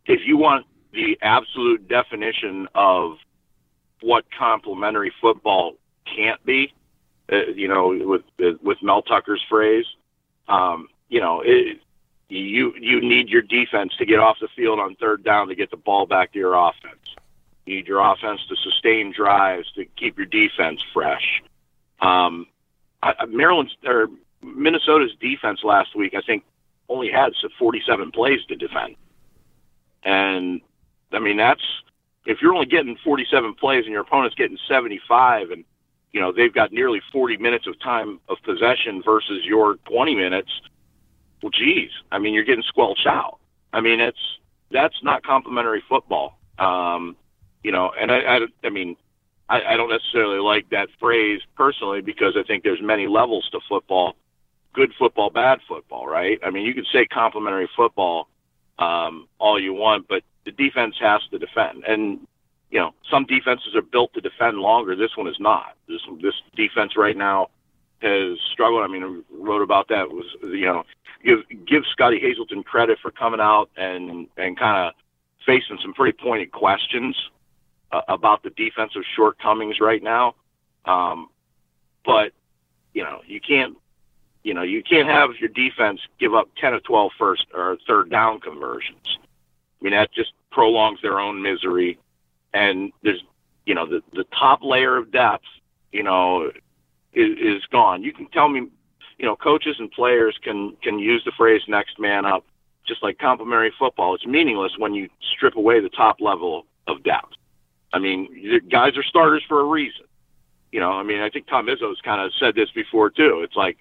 if 0.05 0.21
you 0.25 0.37
want 0.37 0.67
the 0.93 1.17
absolute 1.21 1.87
definition 1.87 2.67
of 2.75 3.17
what 4.01 4.25
complementary 4.37 5.13
football 5.21 5.73
can't 6.05 6.43
be, 6.45 6.73
uh, 7.31 7.47
you 7.55 7.67
know, 7.67 8.21
with 8.37 8.59
with 8.61 8.77
Mel 8.81 9.01
Tucker's 9.01 9.43
phrase, 9.47 9.85
um, 10.47 10.89
you 11.07 11.21
know, 11.21 11.41
it, 11.41 11.79
you 12.29 12.73
you 12.79 13.01
need 13.01 13.29
your 13.29 13.41
defense 13.41 13.95
to 13.97 14.05
get 14.05 14.19
off 14.19 14.37
the 14.39 14.47
field 14.55 14.79
on 14.79 14.95
third 14.95 15.23
down 15.23 15.47
to 15.49 15.55
get 15.55 15.71
the 15.71 15.77
ball 15.77 16.05
back 16.05 16.33
to 16.33 16.39
your 16.39 16.55
offense. 16.55 17.15
You 17.65 17.75
need 17.75 17.87
your 17.87 17.99
offense 17.99 18.41
to 18.47 18.55
sustain 18.55 19.11
drives 19.11 19.71
to 19.73 19.85
keep 19.85 20.17
your 20.17 20.25
defense 20.25 20.83
fresh. 20.93 21.43
Um, 21.99 22.47
I, 23.03 23.25
Maryland's 23.27 23.75
or 23.85 24.07
Minnesota's 24.41 25.13
defense 25.19 25.63
last 25.63 25.95
week, 25.95 26.15
I 26.15 26.21
think, 26.21 26.43
only 26.89 27.11
had 27.11 27.33
47 27.59 28.11
plays 28.11 28.43
to 28.45 28.55
defend, 28.55 28.95
and 30.03 30.61
I 31.13 31.19
mean 31.19 31.37
that's 31.37 31.63
if 32.25 32.39
you're 32.41 32.53
only 32.53 32.67
getting 32.67 32.97
47 33.03 33.55
plays 33.55 33.85
and 33.85 33.91
your 33.91 34.01
opponent's 34.01 34.35
getting 34.35 34.57
75, 34.67 35.51
and 35.51 35.63
you 36.11 36.19
know 36.19 36.31
they've 36.31 36.53
got 36.53 36.71
nearly 36.71 37.01
40 37.11 37.37
minutes 37.37 37.67
of 37.67 37.79
time 37.79 38.19
of 38.29 38.37
possession 38.43 39.01
versus 39.03 39.43
your 39.45 39.75
20 39.87 40.15
minutes 40.15 40.51
well, 41.41 41.51
geez, 41.51 41.89
I 42.11 42.19
mean, 42.19 42.33
you're 42.33 42.43
getting 42.43 42.63
squelched 42.63 43.07
out. 43.07 43.39
I 43.73 43.81
mean, 43.81 43.99
it's 43.99 44.19
that's 44.71 44.95
not 45.03 45.23
complementary 45.23 45.83
football. 45.89 46.37
Um, 46.59 47.15
you 47.63 47.71
know, 47.71 47.91
and 47.99 48.11
I, 48.11 48.19
I, 48.19 48.39
I 48.63 48.69
mean, 48.69 48.95
I, 49.49 49.61
I 49.61 49.77
don't 49.77 49.89
necessarily 49.89 50.39
like 50.39 50.69
that 50.69 50.89
phrase 50.99 51.41
personally 51.55 52.01
because 52.01 52.35
I 52.37 52.43
think 52.43 52.63
there's 52.63 52.81
many 52.81 53.07
levels 53.07 53.49
to 53.51 53.59
football. 53.67 54.15
Good 54.73 54.93
football, 54.97 55.29
bad 55.29 55.59
football, 55.67 56.07
right? 56.07 56.39
I 56.45 56.49
mean, 56.49 56.65
you 56.65 56.73
can 56.73 56.85
say 56.93 57.05
complementary 57.05 57.69
football 57.75 58.29
um, 58.79 59.27
all 59.37 59.59
you 59.59 59.73
want, 59.73 60.07
but 60.07 60.23
the 60.45 60.51
defense 60.51 60.95
has 60.99 61.21
to 61.31 61.39
defend. 61.39 61.83
And 61.87 62.27
you 62.71 62.79
know, 62.79 62.93
some 63.09 63.25
defenses 63.25 63.75
are 63.75 63.81
built 63.81 64.13
to 64.13 64.21
defend 64.21 64.57
longer. 64.59 64.95
This 64.95 65.15
one 65.17 65.27
is 65.27 65.39
not. 65.39 65.75
This 65.87 66.01
this 66.21 66.35
defense 66.55 66.95
right 66.95 67.17
now 67.17 67.49
has 68.01 68.39
struggled. 68.51 68.83
I 68.83 68.87
mean, 68.87 69.03
I 69.03 69.35
wrote 69.35 69.61
about 69.61 69.89
that. 69.89 70.09
Was 70.09 70.25
you 70.43 70.65
know, 70.65 70.83
give 71.23 71.39
give 71.67 71.83
Scottie 71.91 72.19
Hazelton 72.19 72.63
credit 72.63 72.97
for 73.01 73.11
coming 73.11 73.41
out 73.41 73.69
and 73.75 74.27
and 74.37 74.57
kind 74.57 74.87
of 74.87 74.93
facing 75.45 75.77
some 75.81 75.93
pretty 75.93 76.17
pointed 76.17 76.51
questions 76.51 77.15
uh, 77.91 78.01
about 78.07 78.43
the 78.43 78.51
defensive 78.51 79.03
shortcomings 79.15 79.79
right 79.79 80.01
now. 80.01 80.35
Um, 80.85 81.29
but 82.05 82.31
you 82.93 83.03
know, 83.03 83.21
you 83.27 83.41
can't 83.41 83.77
you 84.43 84.53
know 84.53 84.63
you 84.63 84.81
can't 84.81 85.07
have 85.07 85.31
your 85.39 85.49
defense 85.49 85.99
give 86.19 86.33
up 86.33 86.49
10 86.57 86.73
or 86.73 86.79
12 86.79 87.11
first 87.17 87.45
or 87.53 87.77
third 87.85 88.09
down 88.09 88.39
conversions. 88.39 89.17
I 89.81 89.83
mean, 89.83 89.93
that 89.93 90.13
just 90.13 90.33
prolongs 90.51 90.99
their 91.01 91.19
own 91.19 91.41
misery. 91.41 91.97
And 92.53 92.91
there's 93.03 93.23
you 93.65 93.75
know 93.75 93.85
the 93.85 94.01
the 94.13 94.25
top 94.37 94.59
layer 94.63 94.97
of 94.97 95.11
depth. 95.11 95.45
You 95.91 96.03
know, 96.03 96.51
is, 97.13 97.37
is 97.37 97.65
gone. 97.71 98.03
You 98.03 98.13
can 98.13 98.27
tell 98.27 98.47
me, 98.47 98.67
you 99.17 99.25
know, 99.25 99.35
coaches 99.35 99.75
and 99.79 99.91
players 99.91 100.37
can 100.43 100.75
can 100.81 100.99
use 100.99 101.23
the 101.25 101.31
phrase 101.37 101.61
"next 101.67 101.99
man 101.99 102.25
up," 102.25 102.45
just 102.87 103.03
like 103.03 103.19
complementary 103.19 103.73
football. 103.77 104.15
It's 104.15 104.25
meaningless 104.25 104.73
when 104.77 104.93
you 104.93 105.09
strip 105.35 105.55
away 105.55 105.79
the 105.79 105.89
top 105.89 106.21
level 106.21 106.65
of 106.87 107.03
depth. 107.03 107.33
I 107.93 107.99
mean, 107.99 108.61
guys 108.69 108.97
are 108.97 109.03
starters 109.03 109.43
for 109.47 109.59
a 109.59 109.65
reason. 109.65 110.05
You 110.71 110.79
know, 110.79 110.91
I 110.91 111.03
mean, 111.03 111.19
I 111.19 111.29
think 111.29 111.47
Tom 111.47 111.67
Izzo's 111.67 111.99
kind 112.01 112.21
of 112.21 112.31
said 112.39 112.55
this 112.55 112.69
before 112.71 113.09
too. 113.09 113.41
It's 113.43 113.55
like 113.55 113.77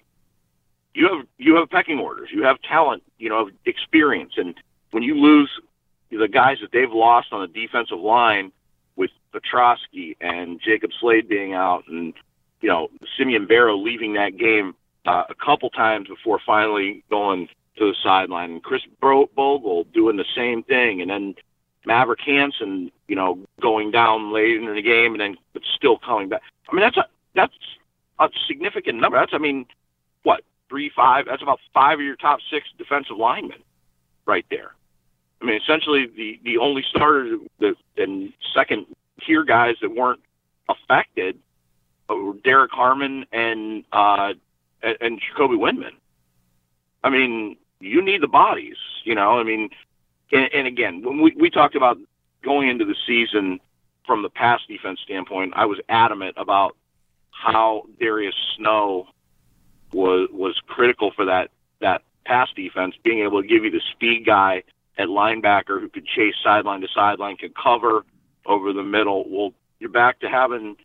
you 0.93 1.07
have 1.07 1.25
you 1.37 1.55
have 1.55 1.69
pecking 1.69 1.99
orders, 1.99 2.29
you 2.33 2.43
have 2.43 2.61
talent, 2.61 3.03
you 3.17 3.29
know, 3.29 3.49
experience, 3.65 4.33
and 4.37 4.55
when 4.91 5.03
you 5.03 5.15
lose 5.15 5.49
the 6.11 6.27
guys 6.27 6.57
that 6.61 6.71
they've 6.71 6.91
lost 6.91 7.31
on 7.31 7.41
the 7.41 7.47
defensive 7.47 7.99
line 7.99 8.51
with 8.95 9.11
Pietrowski 9.33 10.17
and 10.19 10.59
Jacob 10.61 10.91
Slade 10.99 11.27
being 11.27 11.53
out, 11.53 11.83
and 11.87 12.13
you 12.61 12.69
know 12.69 12.89
Simeon 13.17 13.47
Barrow 13.47 13.77
leaving 13.77 14.13
that 14.13 14.37
game 14.37 14.75
uh, 15.05 15.23
a 15.29 15.35
couple 15.35 15.69
times 15.69 16.07
before 16.07 16.39
finally 16.45 17.03
going 17.09 17.47
to 17.77 17.91
the 17.91 17.95
sideline, 18.03 18.51
and 18.51 18.63
Khris 18.63 18.83
Bogle 18.99 19.85
doing 19.93 20.17
the 20.17 20.25
same 20.35 20.63
thing, 20.63 21.01
and 21.01 21.09
then 21.09 21.35
Maverick 21.85 22.19
Hansen, 22.21 22.91
you 23.07 23.15
know, 23.15 23.39
going 23.59 23.91
down 23.91 24.33
late 24.33 24.57
in 24.57 24.73
the 24.73 24.81
game 24.81 25.13
and 25.13 25.21
then 25.21 25.37
but 25.53 25.63
still 25.75 25.97
coming 25.97 26.29
back. 26.29 26.41
I 26.69 26.75
mean, 26.75 26.81
that's 26.81 26.97
a 26.97 27.05
that's 27.33 27.53
a 28.19 28.29
significant 28.47 28.99
number. 28.99 29.17
That's 29.17 29.33
I 29.33 29.39
mean, 29.39 29.65
what 30.23 30.43
three 30.69 30.91
five? 30.95 31.25
That's 31.25 31.41
about 31.41 31.59
five 31.73 31.99
of 31.99 32.05
your 32.05 32.15
top 32.15 32.39
six 32.51 32.67
defensive 32.77 33.17
linemen, 33.17 33.59
right 34.25 34.45
there. 34.49 34.73
I 35.41 35.45
mean, 35.45 35.59
essentially 35.61 36.07
the 36.07 36.39
the 36.43 36.57
only 36.57 36.83
starters 36.89 37.39
and 37.97 38.33
second 38.53 38.85
tier 39.25 39.43
guys 39.43 39.75
that 39.81 39.93
weren't 39.95 40.21
affected 40.69 41.39
were 42.09 42.33
Derrick 42.43 42.71
Harmon 42.71 43.25
and 43.31 43.83
uh, 43.91 44.33
and, 44.83 44.97
and 45.01 45.21
Jacoby 45.21 45.55
Windmon. 45.55 45.95
I 47.03 47.09
mean, 47.09 47.57
you 47.79 48.01
need 48.03 48.21
the 48.21 48.27
bodies. 48.27 48.77
You 49.03 49.15
know, 49.15 49.39
I 49.39 49.43
mean, 49.43 49.69
and, 50.31 50.49
and 50.53 50.67
again, 50.67 51.01
when 51.03 51.21
we 51.21 51.33
we 51.35 51.49
talked 51.49 51.75
about 51.75 51.97
going 52.43 52.69
into 52.69 52.85
the 52.85 52.95
season 53.07 53.59
from 54.05 54.21
the 54.21 54.29
pass 54.29 54.61
defense 54.67 54.99
standpoint, 55.03 55.53
I 55.55 55.65
was 55.65 55.79
adamant 55.89 56.35
about 56.37 56.75
how 57.31 57.85
Darius 57.99 58.35
Snow 58.57 59.07
was 59.91 60.29
was 60.31 60.59
critical 60.67 61.11
for 61.15 61.25
that 61.25 61.49
that 61.79 62.03
pass 62.25 62.49
defense, 62.55 62.95
being 63.03 63.23
able 63.23 63.41
to 63.41 63.47
give 63.47 63.63
you 63.63 63.71
the 63.71 63.81
speed 63.91 64.25
guy 64.25 64.63
at 64.97 65.07
linebacker 65.07 65.79
who 65.79 65.89
could 65.89 66.05
chase 66.05 66.35
sideline 66.43 66.81
to 66.81 66.87
sideline, 66.93 67.37
could 67.37 67.55
cover 67.55 68.05
over 68.45 68.73
the 68.73 68.83
middle. 68.83 69.25
Well, 69.29 69.53
you're 69.79 69.89
back 69.89 70.19
to 70.19 70.29
having 70.29 70.75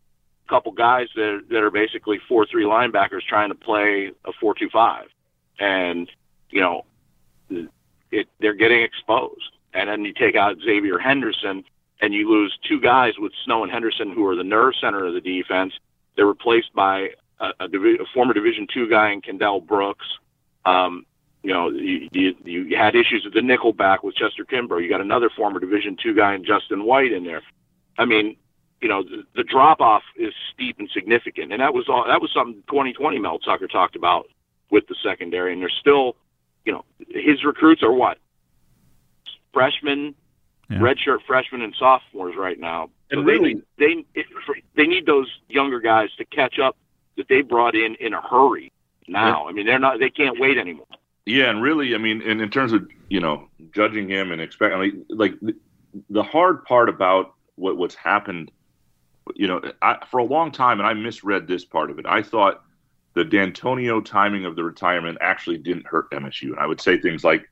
a 0.47 0.49
couple 0.49 0.73
guys 0.73 1.09
that 1.17 1.45
that 1.51 1.63
are 1.63 1.71
basically 1.71 2.19
four 2.29 2.47
three 2.47 2.65
linebackers 2.65 3.23
trying 3.29 3.49
to 3.51 3.55
play 3.55 4.11
a 4.25 4.33
four 4.41 4.55
two 4.55 4.71
five, 4.71 5.07
and 5.59 6.11
you 6.51 6.61
know, 6.61 6.85
it 8.11 8.29
they're 8.41 8.55
getting 8.55 8.83
exposed. 8.83 9.53
And 9.75 9.91
then 9.91 10.05
you 10.05 10.15
take 10.15 10.37
out 10.37 10.57
Xavier 10.65 10.99
Henderson, 10.99 11.65
and 12.01 12.15
you 12.15 12.31
lose 12.31 12.57
two 12.67 12.81
guys 12.81 13.15
with 13.19 13.33
Snow 13.45 13.63
and 13.63 13.71
Henderson, 13.71 14.11
who 14.11 14.27
are 14.27 14.35
the 14.35 14.45
nerve 14.45 14.75
center 14.81 15.05
of 15.05 15.13
the 15.13 15.21
defense. 15.21 15.75
They're 16.17 16.27
replaced 16.27 16.73
by 16.75 17.11
a, 17.41 17.53
a, 17.61 17.67
a 17.67 18.07
former 18.15 18.33
Division 18.33 18.67
two 18.73 18.89
guy 18.89 19.11
in 19.11 19.21
Kendell 19.21 19.67
Brooks. 19.67 20.07
Um, 20.65 21.05
you 21.47 21.53
know, 21.53 21.71
you, 21.71 22.09
you, 22.11 22.35
you 22.45 22.77
had 22.77 22.97
issues 22.97 23.23
with 23.25 23.33
the 23.33 23.41
nickel 23.41 23.73
back 23.73 24.03
with 24.03 24.17
Chester 24.17 24.45
Kimbrough. 24.45 24.83
You 24.83 24.89
got 24.89 25.01
another 25.01 25.31
former 25.31 25.61
Division 25.61 25.97
two 25.97 26.13
guy 26.13 26.35
in 26.35 26.45
Justin 26.45 26.85
White 26.85 27.13
in 27.13 27.23
there. 27.23 27.41
I 27.97 28.05
mean, 28.05 28.37
you 28.81 28.89
know, 28.89 29.05
the, 29.05 29.23
the 29.37 29.45
drop 29.45 29.81
off 29.81 30.03
is 30.17 30.35
steep 30.53 30.81
and 30.81 30.91
significant, 30.93 31.53
and 31.53 31.61
that 31.61 31.73
was 31.73 31.89
all. 31.89 32.05
That 32.05 32.21
was 32.21 32.33
something 32.35 32.65
2020 32.69 33.21
Mel 33.21 33.39
Tucker 33.39 33.69
talked 33.69 33.95
about 33.95 34.27
with 34.71 34.89
the 34.89 34.97
secondary, 35.05 35.53
and 35.53 35.63
there's 35.63 35.77
still, 35.79 36.17
you 36.65 36.73
know, 36.73 36.85
his 37.11 37.45
recruits 37.45 37.85
are 37.85 37.93
what 37.93 38.19
freshmen, 39.53 40.17
yeah. 40.69 40.79
redshirt 40.79 41.19
freshmen, 41.29 41.63
and 41.63 41.77
sophomores 41.79 42.35
right 42.37 42.59
now. 42.59 42.91
So 43.13 43.19
and 43.19 43.27
really, 43.27 43.63
they 43.79 44.05
they 44.17 44.25
they 44.75 44.87
need 44.89 45.07
those 45.07 45.29
younger 45.49 45.79
guys 45.79 46.09
to 46.19 46.25
catch 46.25 46.59
up 46.59 46.77
that 47.17 47.29
they 47.29 47.43
brought 47.43 47.77
in 47.77 47.95
in 48.01 48.15
a 48.15 48.21
hurry 48.21 48.73
now. 49.07 49.45
Yeah. 49.45 49.51
I 49.51 49.53
mean, 49.53 49.65
they're 49.67 49.79
not. 49.79 50.01
They 50.01 50.11
can't 50.11 50.41
wait 50.41 50.59
anymore. 50.59 50.87
Yeah, 51.27 51.51
and 51.51 51.61
really, 51.61 51.95
I 51.95 51.99
mean, 51.99 52.23
in, 52.23 52.41
in 52.41 52.51
terms 52.51 52.73
of 52.73 52.89
you 53.09 53.21
know 53.21 53.49
judging 53.75 54.09
him 54.09 54.31
and 54.31 54.41
expecting, 54.41 55.05
like 55.11 55.35
the 56.09 56.23
hard 56.23 56.65
part 56.65 56.89
about 56.89 57.35
what 57.57 57.77
what's 57.77 57.97
happened, 57.97 58.53
you 59.35 59.49
know, 59.49 59.61
I, 59.83 59.99
for 60.09 60.19
a 60.19 60.25
long 60.25 60.53
time, 60.53 60.79
and 60.79 60.89
I 60.89 60.95
misread 60.95 61.49
this 61.49 61.65
part 61.65 61.91
of 61.91 61.99
it. 61.99 62.07
I 62.07 62.23
thought 62.23 62.63
the 63.15 63.25
Dantonio 63.25 64.05
timing 64.05 64.45
of 64.45 64.55
the 64.55 64.63
retirement 64.63 65.19
actually 65.21 65.59
didn't 65.59 65.87
hurt 65.87 66.11
MSU, 66.13 66.51
and 66.51 66.61
I 66.61 66.67
would 66.67 66.81
say 66.81 66.97
things 66.97 67.25
like, 67.25 67.49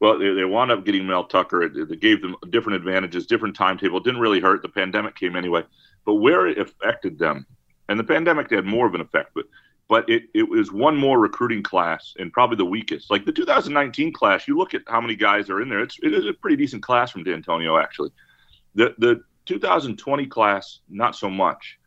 well, 0.00 0.18
they, 0.18 0.32
they 0.32 0.44
wound 0.46 0.70
up 0.70 0.86
getting 0.86 1.06
Mel 1.06 1.24
Tucker. 1.24 1.62
It, 1.62 1.76
it 1.76 2.00
gave 2.00 2.22
them 2.22 2.34
different 2.48 2.76
advantages, 2.76 3.26
different 3.26 3.54
timetable. 3.54 3.98
It 3.98 4.04
didn't 4.04 4.20
really 4.20 4.40
hurt. 4.40 4.62
The 4.62 4.70
pandemic 4.70 5.16
came 5.16 5.36
anyway, 5.36 5.64
but 6.06 6.14
where 6.14 6.46
it 6.46 6.58
affected 6.58 7.18
them, 7.18 7.44
and 7.90 8.00
the 8.00 8.04
pandemic 8.04 8.50
had 8.50 8.64
more 8.64 8.86
of 8.86 8.94
an 8.94 9.02
effect, 9.02 9.32
but 9.34 9.44
but 9.88 10.08
it, 10.08 10.24
it 10.34 10.48
was 10.48 10.72
one 10.72 10.96
more 10.96 11.18
recruiting 11.18 11.62
class 11.62 12.14
and 12.18 12.32
probably 12.32 12.56
the 12.56 12.64
weakest. 12.64 13.10
Like 13.10 13.24
the 13.24 13.32
2019 13.32 14.12
class, 14.12 14.48
you 14.48 14.56
look 14.56 14.74
at 14.74 14.82
how 14.86 15.00
many 15.00 15.16
guys 15.16 15.50
are 15.50 15.60
in 15.60 15.68
there. 15.68 15.80
It's 15.80 15.98
it 16.02 16.14
is 16.14 16.26
a 16.26 16.32
pretty 16.32 16.56
decent 16.56 16.82
class 16.82 17.10
from 17.10 17.24
Dantonio 17.24 17.82
actually. 17.82 18.10
The 18.74 18.94
the 18.98 19.22
2020 19.46 20.26
class, 20.26 20.80
not 20.88 21.16
so 21.16 21.28
much, 21.28 21.78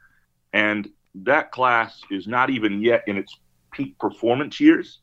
and 0.53 0.89
that 1.23 1.51
class 1.51 2.01
is 2.11 2.27
not 2.27 2.49
even 2.49 2.81
yet 2.81 3.03
in 3.07 3.17
its 3.17 3.39
peak 3.71 3.97
performance 3.99 4.59
years 4.59 4.99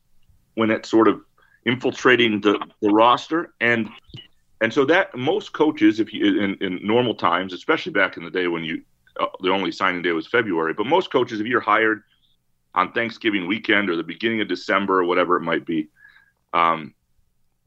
when 0.55 0.69
it's 0.69 0.89
sort 0.89 1.07
of 1.07 1.21
infiltrating 1.65 2.41
the, 2.41 2.59
the 2.81 2.89
roster 2.89 3.53
and 3.61 3.89
and 4.61 4.73
so 4.73 4.85
that 4.85 5.15
most 5.15 5.53
coaches 5.53 5.99
if 5.99 6.13
you 6.13 6.41
in, 6.41 6.55
in 6.61 6.79
normal 6.85 7.15
times 7.15 7.53
especially 7.53 7.91
back 7.91 8.17
in 8.17 8.23
the 8.23 8.29
day 8.29 8.47
when 8.47 8.63
you 8.63 8.81
uh, 9.19 9.27
the 9.41 9.49
only 9.49 9.71
signing 9.71 10.01
day 10.01 10.11
was 10.11 10.27
february 10.27 10.73
but 10.73 10.85
most 10.85 11.11
coaches 11.11 11.39
if 11.39 11.47
you're 11.47 11.61
hired 11.61 12.03
on 12.75 12.91
Thanksgiving 12.91 13.47
weekend 13.47 13.89
or 13.89 13.95
the 13.95 14.03
beginning 14.03 14.41
of 14.41 14.47
December 14.47 14.99
or 14.99 15.05
whatever 15.05 15.35
it 15.37 15.41
might 15.41 15.65
be. 15.65 15.89
Um, 16.53 16.93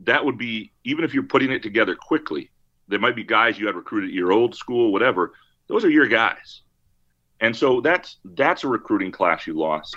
that 0.00 0.24
would 0.24 0.38
be 0.38 0.72
even 0.84 1.04
if 1.04 1.14
you're 1.14 1.22
putting 1.22 1.50
it 1.50 1.62
together 1.62 1.94
quickly. 1.94 2.50
There 2.88 2.98
might 2.98 3.16
be 3.16 3.24
guys 3.24 3.58
you 3.58 3.66
had 3.66 3.74
recruited 3.74 4.10
at 4.10 4.14
your 4.14 4.32
old 4.32 4.54
school, 4.54 4.92
whatever. 4.92 5.32
Those 5.68 5.84
are 5.84 5.90
your 5.90 6.06
guys, 6.06 6.62
and 7.40 7.56
so 7.56 7.80
that's 7.80 8.18
that's 8.24 8.62
a 8.62 8.68
recruiting 8.68 9.10
class 9.10 9.46
you 9.46 9.54
lost 9.54 9.96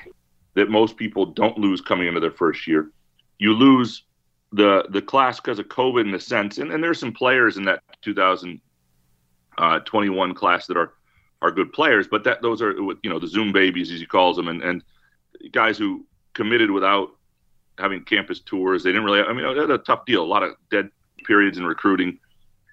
that 0.55 0.69
most 0.69 0.97
people 0.97 1.25
don't 1.25 1.57
lose 1.57 1.81
coming 1.81 2.07
into 2.07 2.19
their 2.19 2.31
first 2.31 2.67
year. 2.67 2.91
You 3.37 3.53
lose 3.53 4.03
the 4.51 4.85
the 4.89 5.01
class 5.01 5.39
because 5.39 5.59
of 5.59 5.67
COVID 5.67 6.01
in 6.01 6.13
a 6.13 6.19
sense, 6.19 6.57
and, 6.57 6.71
and 6.71 6.83
there's 6.83 6.99
some 6.99 7.13
players 7.13 7.57
in 7.57 7.65
that 7.65 7.83
2021 8.01 8.59
uh, 10.31 10.33
class 10.33 10.65
that 10.67 10.77
are 10.77 10.93
are 11.41 11.51
good 11.51 11.71
players, 11.71 12.07
but 12.07 12.23
that 12.23 12.41
those 12.41 12.61
are 12.61 12.71
you 12.71 13.09
know 13.09 13.19
the 13.19 13.27
Zoom 13.27 13.51
babies 13.51 13.91
as 13.91 13.99
he 13.99 14.05
calls 14.05 14.35
them, 14.35 14.47
and 14.47 14.61
and 14.63 14.83
guys 15.51 15.77
who 15.77 16.05
committed 16.33 16.71
without 16.71 17.09
having 17.77 18.03
campus 18.03 18.39
tours. 18.39 18.83
They 18.83 18.91
didn't 18.91 19.05
really. 19.05 19.21
I 19.21 19.33
mean, 19.33 19.45
it 19.45 19.55
was 19.55 19.69
a 19.69 19.77
tough 19.79 20.05
deal. 20.05 20.23
A 20.23 20.25
lot 20.25 20.43
of 20.43 20.55
dead 20.69 20.89
periods 21.25 21.57
in 21.57 21.65
recruiting, 21.65 22.19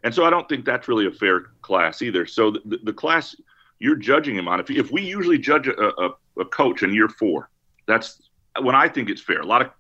and 0.05 0.15
so 0.15 0.25
I 0.25 0.31
don't 0.31 0.49
think 0.49 0.65
that's 0.65 0.89
really 0.89 1.07
a 1.07 1.11
fair 1.11 1.53
class 1.63 2.03
either. 2.03 2.27
So 2.27 2.51
the, 2.51 2.79
the 2.83 2.93
class 2.93 3.35
you're 3.79 3.97
judging 3.97 4.37
him 4.37 4.49
on. 4.49 4.61
If 4.61 4.71
if 4.71 4.91
we 4.91 5.03
usually 5.03 5.39
judge 5.39 5.69
a, 5.69 6.03
a, 6.03 6.11
a 6.39 6.45
coach 6.45 6.83
in 6.83 6.93
year 6.93 7.09
four, 7.09 7.51
that's 7.87 8.23
when 8.61 8.75
I 8.75 8.89
think 8.89 9.09
it's 9.11 9.23
fair. 9.23 9.41
A 9.41 9.47
lot 9.47 9.63
of 9.63 9.71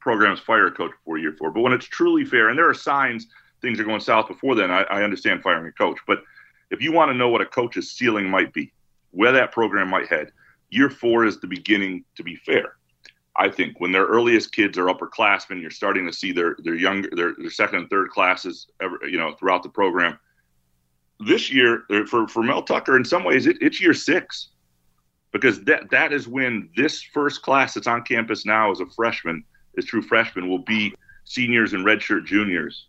programs 0.00 0.40
fire 0.40 0.66
a 0.66 0.72
coach 0.72 0.92
before 0.92 1.18
year 1.18 1.34
four, 1.38 1.50
but 1.50 1.60
when 1.60 1.72
it's 1.72 1.86
truly 1.86 2.24
fair, 2.24 2.48
and 2.48 2.58
there 2.58 2.68
are 2.68 2.74
signs 2.74 3.26
things 3.64 3.80
are 3.80 3.84
going 3.84 4.00
south 4.00 4.28
before 4.28 4.54
then, 4.54 4.70
I, 4.70 4.82
I 4.82 5.02
understand 5.02 5.42
firing 5.42 5.66
a 5.66 5.72
coach. 5.72 5.98
But 6.06 6.22
if 6.70 6.82
you 6.82 6.92
want 6.92 7.10
to 7.10 7.16
know 7.16 7.30
what 7.30 7.40
a 7.40 7.46
coach's 7.46 7.90
ceiling 7.90 8.28
might 8.28 8.52
be, 8.52 8.70
where 9.12 9.32
that 9.32 9.52
program 9.52 9.88
might 9.88 10.06
head, 10.06 10.32
year 10.74 10.90
four 10.90 11.24
is 11.24 11.40
the 11.40 11.46
beginning 11.46 12.04
to 12.16 12.22
be 12.22 12.36
fair. 12.36 12.76
I 13.36 13.48
think 13.48 13.80
when 13.80 13.92
their 13.92 14.06
earliest 14.06 14.52
kids 14.52 14.78
are 14.78 14.86
upperclassmen, 14.86 15.60
you're 15.60 15.70
starting 15.70 16.06
to 16.06 16.12
see 16.12 16.32
their 16.32 16.56
their 16.62 16.74
younger 16.74 17.10
their, 17.14 17.34
their 17.36 17.50
second 17.50 17.78
and 17.78 17.90
third 17.90 18.10
classes, 18.10 18.68
ever, 18.80 18.98
you 19.06 19.18
know, 19.18 19.32
throughout 19.34 19.62
the 19.62 19.68
program. 19.68 20.18
This 21.20 21.50
year, 21.50 21.84
for 22.08 22.28
for 22.28 22.42
Mel 22.42 22.62
Tucker, 22.62 22.96
in 22.96 23.04
some 23.04 23.24
ways, 23.24 23.46
it, 23.46 23.56
it's 23.60 23.80
year 23.80 23.94
six, 23.94 24.50
because 25.32 25.62
that 25.64 25.90
that 25.90 26.12
is 26.12 26.28
when 26.28 26.68
this 26.76 27.02
first 27.02 27.42
class 27.42 27.74
that's 27.74 27.86
on 27.86 28.02
campus 28.02 28.46
now 28.46 28.70
as 28.70 28.80
a 28.80 28.86
freshman, 28.86 29.44
as 29.78 29.84
true 29.84 30.02
freshman, 30.02 30.48
will 30.48 30.58
be 30.58 30.94
seniors 31.24 31.72
and 31.72 31.84
redshirt 31.84 32.26
juniors, 32.26 32.86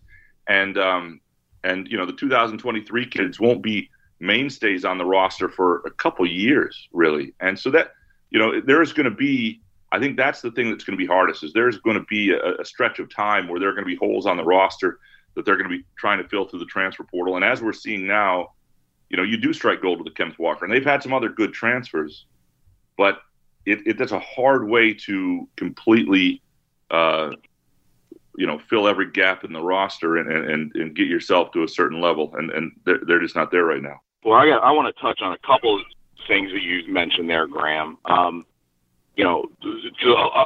and 0.48 0.78
um, 0.78 1.22
and 1.64 1.88
you 1.88 1.98
know 1.98 2.06
the 2.06 2.14
2023 2.14 3.06
kids 3.08 3.40
won't 3.40 3.64
be 3.64 3.90
mainstays 4.20 4.86
on 4.86 4.98
the 4.98 5.06
roster 5.06 5.50
for 5.50 5.82
a 5.86 5.92
couple 5.92 6.26
years, 6.26 6.88
really. 6.94 7.34
And 7.40 7.58
so 7.58 7.70
that, 7.72 7.92
you 8.30 8.40
know, 8.40 8.62
there's 8.62 8.94
going 8.94 9.10
to 9.10 9.16
be, 9.16 9.62
I 9.92 10.00
think 10.00 10.18
that's 10.18 10.42
the 10.42 10.52
thing 10.52 10.70
that's 10.70 10.84
going 10.84 10.98
to 10.98 11.02
be 11.02 11.08
hardest 11.08 11.44
is 11.44 11.54
there's 11.54 11.78
going 11.80 11.98
to 11.98 12.06
be 12.06 12.32
a, 12.32 12.56
a 12.62 12.66
stretch 12.66 13.00
of 13.00 13.14
time 13.14 13.48
where 13.48 13.60
there 13.60 13.70
are 13.70 13.74
going 13.74 13.86
to 13.86 13.90
be 13.90 13.96
holes 13.96 14.26
on 14.26 14.38
the 14.38 14.44
roster 14.44 15.00
that 15.36 15.46
they're 15.46 15.58
going 15.58 15.70
to 15.70 15.78
be 15.78 15.84
trying 15.98 16.22
to 16.22 16.28
fill 16.28 16.48
through 16.48 16.60
the 16.60 16.66
transfer 16.66 17.04
portal. 17.04 17.36
And 17.36 17.46
as 17.46 17.62
we're 17.62 17.74
seeing 17.74 18.08
now, 18.08 18.54
you 19.10 19.18
know, 19.18 19.24
you 19.24 19.38
do 19.38 19.54
strike 19.54 19.82
gold 19.82 20.00
with 20.00 20.08
the 20.08 20.14
Kenneth 20.14 20.40
Walker, 20.40 20.66
and 20.66 20.74
they've 20.74 20.84
had 20.84 21.04
some 21.04 21.14
other 21.14 21.30
good 21.30 21.54
transfers, 21.54 22.26
but 22.98 23.20
it, 23.66 23.86
it 23.86 23.98
that's 23.98 24.12
a 24.12 24.20
hard 24.20 24.68
way 24.68 24.94
to 24.94 25.48
completely, 25.56 26.42
uh, 26.90 27.32
you 28.38 28.48
know, 28.48 28.60
fill 28.60 28.88
every 28.88 29.12
gap 29.12 29.44
in 29.44 29.54
the 29.54 29.62
roster 29.62 30.18
and, 30.18 30.32
and, 30.32 30.76
and 30.76 30.96
get 30.96 31.08
yourself 31.08 31.52
to 31.52 31.64
a 31.64 31.68
certain 31.68 32.02
level, 32.02 32.34
and 32.36 32.50
and 32.52 32.72
they're, 32.86 33.00
they're 33.06 33.22
just 33.22 33.36
not 33.36 33.52
there 33.52 33.66
right 33.66 33.82
now. 33.82 34.02
Well, 34.26 34.40
I 34.40 34.48
got 34.48 34.64
I 34.64 34.72
want 34.72 34.94
to 34.94 35.02
touch 35.02 35.22
on 35.22 35.34
a 35.34 35.38
couple 35.46 35.76
of 35.76 35.82
things 36.28 36.52
that 36.52 36.64
you 36.64 36.92
mentioned 36.92 37.30
there, 37.30 37.46
Graham. 37.46 38.00
Um, 38.06 38.46
you 39.16 39.24
know, 39.24 39.46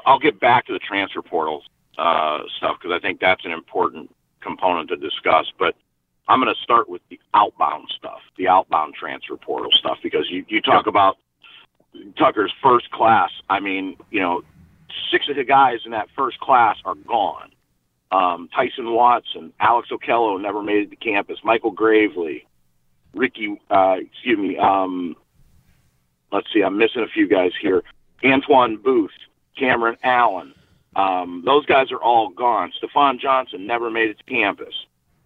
I'll 0.05 0.19
get 0.19 0.39
back 0.39 0.67
to 0.67 0.73
the 0.73 0.79
transfer 0.79 1.21
portals 1.21 1.63
uh, 1.97 2.39
stuff 2.57 2.75
because 2.79 2.93
I 2.93 2.99
think 2.99 3.21
that's 3.21 3.45
an 3.45 3.51
important 3.51 4.13
component 4.41 4.89
to 4.89 4.97
discuss. 4.97 5.45
But 5.57 5.75
I'm 6.27 6.41
going 6.41 6.53
to 6.53 6.61
start 6.61 6.89
with 6.89 7.01
the 7.09 7.19
outbound 7.33 7.87
stuff, 7.97 8.19
the 8.37 8.49
outbound 8.49 8.95
transfer 8.95 9.37
portal 9.37 9.71
stuff, 9.71 9.97
because 10.03 10.29
you, 10.29 10.45
you 10.49 10.61
talk 10.61 10.85
about 10.85 11.17
Tucker's 12.17 12.53
first 12.61 12.91
class. 12.91 13.31
I 13.49 13.61
mean, 13.61 13.95
you 14.11 14.19
know, 14.19 14.41
six 15.09 15.29
of 15.29 15.37
the 15.37 15.45
guys 15.45 15.79
in 15.85 15.91
that 15.91 16.09
first 16.17 16.37
class 16.41 16.75
are 16.83 16.95
gone. 16.95 17.51
Um, 18.11 18.49
Tyson 18.53 18.93
Watson, 18.93 19.53
Alex 19.61 19.87
Okello 19.89 20.39
never 20.39 20.61
made 20.61 20.83
it 20.83 20.89
to 20.89 20.95
campus. 20.97 21.39
Michael 21.45 21.71
Gravely, 21.71 22.45
Ricky, 23.19 23.61
uh, 23.69 23.97
excuse 23.99 24.39
me. 24.39 24.57
Um, 24.57 25.15
let's 26.31 26.47
see, 26.53 26.61
I'm 26.61 26.77
missing 26.77 27.03
a 27.03 27.07
few 27.07 27.27
guys 27.27 27.51
here. 27.61 27.83
Antoine 28.23 28.77
Booth, 28.77 29.11
Cameron 29.57 29.97
Allen. 30.03 30.53
Um, 30.95 31.43
those 31.45 31.65
guys 31.65 31.91
are 31.91 32.01
all 32.01 32.29
gone. 32.29 32.71
Stefan 32.77 33.19
Johnson 33.19 33.67
never 33.67 33.91
made 33.91 34.09
it 34.09 34.17
to 34.17 34.23
campus. 34.23 34.73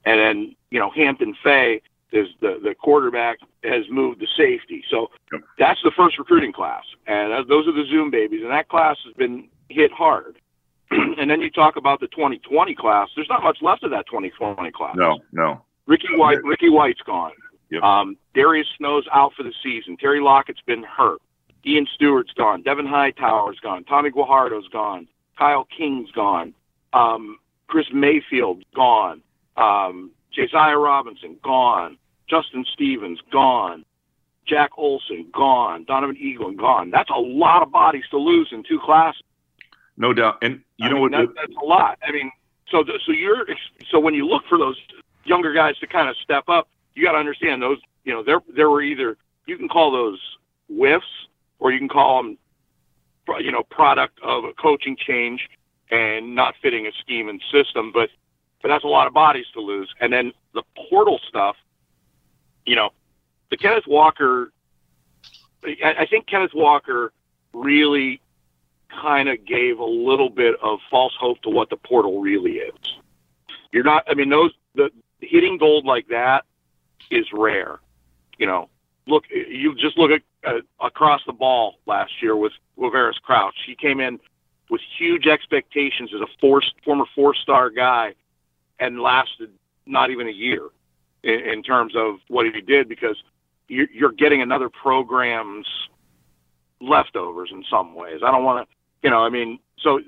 And 0.05 0.19
then, 0.19 0.55
you 0.71 0.79
know, 0.79 0.89
Hampton 0.89 1.35
Fay 1.41 1.81
is 2.11 2.27
the, 2.41 2.59
the 2.61 2.75
quarterback 2.75 3.39
has 3.63 3.85
moved 3.89 4.19
to 4.19 4.27
safety. 4.37 4.83
So 4.89 5.09
that's 5.57 5.79
the 5.83 5.91
first 5.95 6.17
recruiting 6.19 6.51
class. 6.51 6.83
And 7.07 7.49
those 7.49 7.67
are 7.67 7.71
the 7.71 7.85
Zoom 7.89 8.11
babies. 8.11 8.41
And 8.41 8.51
that 8.51 8.67
class 8.69 8.97
has 9.05 9.13
been 9.13 9.47
hit 9.69 9.91
hard. 9.91 10.37
and 10.91 11.29
then 11.29 11.41
you 11.41 11.49
talk 11.49 11.75
about 11.75 11.99
the 11.99 12.07
2020 12.07 12.75
class. 12.75 13.09
There's 13.15 13.29
not 13.29 13.41
much 13.41 13.59
left 13.61 13.83
of 13.83 13.91
that 13.91 14.05
2020 14.07 14.71
class. 14.71 14.95
No, 14.95 15.19
no. 15.31 15.61
Ricky 15.85 16.07
White, 16.15 16.43
Ricky 16.43 16.69
White's 16.69 17.01
gone. 17.01 17.31
Yep. 17.73 17.81
Um, 17.81 18.17
Darius 18.35 18.67
Snow's 18.77 19.07
out 19.11 19.33
for 19.35 19.41
the 19.41 19.53
season. 19.63 19.97
Terry 19.97 20.21
Lockett's 20.21 20.61
been 20.61 20.83
hurt. 20.83 21.19
Ian 21.65 21.87
Stewart's 21.95 22.31
gone. 22.33 22.61
Devin 22.61 22.85
Hightower's 22.85 23.59
gone. 23.59 23.83
Tommy 23.85 24.11
Guajardo's 24.11 24.67
gone. 24.67 25.07
Kyle 25.39 25.67
King's 25.75 26.11
gone. 26.11 26.53
Um, 26.93 27.39
Chris 27.65 27.87
Mayfield's 27.91 28.63
gone. 28.75 29.23
Um, 29.57 30.11
Josiah 30.31 30.77
Robinson 30.77 31.37
gone. 31.41 31.97
Justin 32.29 32.63
Stevens 32.71 33.19
gone. 33.31 33.85
Jack 34.45 34.69
Olson 34.77 35.25
gone. 35.33 35.83
Donovan 35.85 36.17
Eaglin 36.17 36.55
gone. 36.57 36.91
That's 36.91 37.09
a 37.09 37.19
lot 37.19 37.63
of 37.63 37.71
bodies 37.71 38.03
to 38.11 38.17
lose 38.17 38.49
in 38.51 38.61
two 38.61 38.79
classes. 38.79 39.23
No 39.97 40.13
doubt. 40.13 40.37
And 40.43 40.61
you 40.77 40.85
I 40.85 40.89
know 40.89 40.95
mean, 40.95 41.01
what? 41.01 41.11
That, 41.11 41.27
that's 41.35 41.57
a 41.59 41.65
lot. 41.65 41.97
I 42.03 42.11
mean, 42.11 42.31
so 42.69 42.83
so 43.03 43.11
you're 43.11 43.47
so 43.89 43.99
when 43.99 44.13
you 44.13 44.27
look 44.27 44.43
for 44.47 44.59
those 44.59 44.79
younger 45.23 45.53
guys 45.53 45.77
to 45.79 45.87
kind 45.87 46.07
of 46.07 46.15
step 46.17 46.49
up, 46.49 46.67
you 46.95 47.03
got 47.03 47.13
to 47.13 47.17
understand 47.17 47.61
those. 47.61 47.79
You 48.03 48.13
know, 48.13 48.23
there 48.23 48.41
there 48.55 48.69
were 48.69 48.81
either 48.81 49.17
you 49.45 49.57
can 49.57 49.67
call 49.67 49.91
those 49.91 50.19
whiffs 50.69 51.05
or 51.59 51.71
you 51.71 51.79
can 51.79 51.89
call 51.89 52.21
them, 52.21 52.37
you 53.39 53.51
know, 53.51 53.63
product 53.63 54.19
of 54.21 54.43
a 54.43 54.53
coaching 54.53 54.97
change 54.97 55.49
and 55.91 56.35
not 56.35 56.55
fitting 56.61 56.87
a 56.87 56.91
scheme 57.01 57.29
and 57.29 57.41
system. 57.51 57.91
But 57.93 58.09
but 58.61 58.69
that's 58.69 58.83
a 58.83 58.87
lot 58.87 59.07
of 59.07 59.13
bodies 59.13 59.45
to 59.53 59.61
lose. 59.61 59.93
And 59.99 60.11
then 60.11 60.33
the 60.53 60.63
portal 60.89 61.19
stuff, 61.27 61.55
you 62.65 62.75
know, 62.75 62.91
the 63.49 63.57
Kenneth 63.57 63.87
Walker. 63.87 64.51
I, 65.65 65.93
I 65.99 66.05
think 66.05 66.27
Kenneth 66.27 66.53
Walker 66.53 67.13
really 67.53 68.21
kind 69.01 69.29
of 69.29 69.45
gave 69.45 69.79
a 69.79 69.85
little 69.85 70.29
bit 70.29 70.55
of 70.61 70.79
false 70.91 71.13
hope 71.19 71.41
to 71.41 71.49
what 71.49 71.69
the 71.69 71.77
portal 71.77 72.21
really 72.21 72.53
is. 72.53 72.97
You're 73.71 73.83
not. 73.83 74.03
I 74.07 74.13
mean, 74.13 74.29
those 74.29 74.51
the 74.75 74.89
hitting 75.19 75.57
gold 75.57 75.85
like 75.85 76.07
that 76.09 76.45
is 77.09 77.25
rare. 77.33 77.79
You 78.37 78.47
know, 78.47 78.69
look, 79.07 79.25
you 79.29 79.75
just 79.75 79.97
look 79.97 80.11
at 80.11 80.21
uh, 80.45 80.59
across 80.81 81.21
the 81.25 81.33
ball 81.33 81.75
last 81.85 82.11
year 82.21 82.35
with 82.35 82.53
Quavaris 82.77 83.21
Crouch. 83.21 83.55
He 83.65 83.75
came 83.75 83.99
in 83.99 84.19
with 84.69 84.81
huge 84.97 85.27
expectations 85.27 86.11
as 86.13 86.21
a 86.21 86.27
four, 86.39 86.61
former 86.83 87.05
four-star 87.15 87.69
guy, 87.69 88.13
and 88.79 88.99
lasted 88.99 89.51
not 89.85 90.09
even 90.09 90.27
a 90.27 90.31
year 90.31 90.69
in, 91.23 91.39
in 91.39 91.63
terms 91.63 91.93
of 91.95 92.15
what 92.27 92.45
he 92.45 92.61
did 92.61 92.89
because 92.89 93.17
you're, 93.67 93.87
you're 93.93 94.11
getting 94.11 94.41
another 94.41 94.69
program's 94.69 95.67
leftovers 96.81 97.49
in 97.51 97.63
some 97.69 97.95
ways. 97.95 98.21
I 98.25 98.31
don't 98.31 98.43
want 98.43 98.67
to, 98.67 98.75
you 99.03 99.09
know, 99.09 99.19
I 99.19 99.29
mean, 99.29 99.59
so 99.79 99.99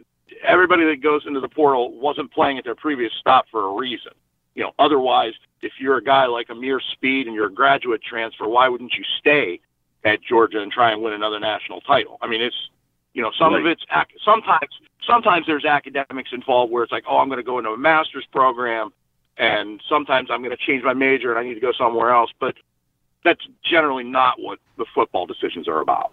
everybody 0.46 0.86
that 0.86 1.02
goes 1.02 1.24
into 1.26 1.40
the 1.40 1.50
portal 1.50 1.98
wasn't 2.00 2.32
playing 2.32 2.58
at 2.58 2.64
their 2.64 2.76
previous 2.76 3.14
stop 3.20 3.46
for 3.52 3.68
a 3.68 3.74
reason. 3.74 4.12
You 4.56 4.64
know, 4.64 4.72
otherwise, 4.80 5.34
if 5.62 5.74
you're 5.80 5.98
a 5.98 6.04
guy 6.04 6.26
like 6.26 6.50
Ameer 6.50 6.80
Speed 6.94 7.28
and 7.28 7.36
you're 7.36 7.48
a 7.48 7.54
graduate 7.54 8.02
transfer, 8.02 8.48
why 8.48 8.70
wouldn't 8.70 8.94
you 8.94 9.04
stay 9.20 9.60
at 10.04 10.22
Georgia 10.22 10.62
and 10.62 10.72
try 10.72 10.92
and 10.92 11.02
win 11.02 11.14
another 11.14 11.40
national 11.40 11.82
title? 11.82 12.18
I 12.22 12.28
mean, 12.28 12.42
it's 12.42 12.70
you 13.14 13.22
know, 13.22 13.32
some 13.40 13.54
Right. 13.54 13.62
of 13.62 13.66
it's 13.68 13.84
ac- 13.92 14.20
sometimes 14.24 14.70
sometimes 15.08 15.46
there's 15.48 15.64
academics 15.66 16.32
involved 16.34 16.72
where 16.72 16.84
it's 16.84 16.92
like, 16.92 17.06
oh, 17.08 17.18
I'm 17.18 17.30
going 17.30 17.38
to 17.38 17.44
go 17.44 17.58
into 17.60 17.70
a 17.72 17.78
master's 17.78 18.26
program, 18.26 18.92
and 19.38 19.82
sometimes 19.88 20.30
I'm 20.30 20.42
going 20.44 20.56
to 20.56 20.64
change 20.66 20.84
my 20.84 20.94
major 20.94 21.30
and 21.32 21.40
I 21.40 21.44
need 21.44 21.54
to 21.56 21.62
go 21.62 21.72
somewhere 21.72 22.12
else. 22.12 22.32
But 22.40 22.56
that's 23.24 23.42
generally 23.64 24.04
not 24.04 24.36
what 24.40 24.60
the 24.78 24.86
football 24.94 25.26
decisions 25.26 25.68
are 25.68 25.80
about. 25.80 26.12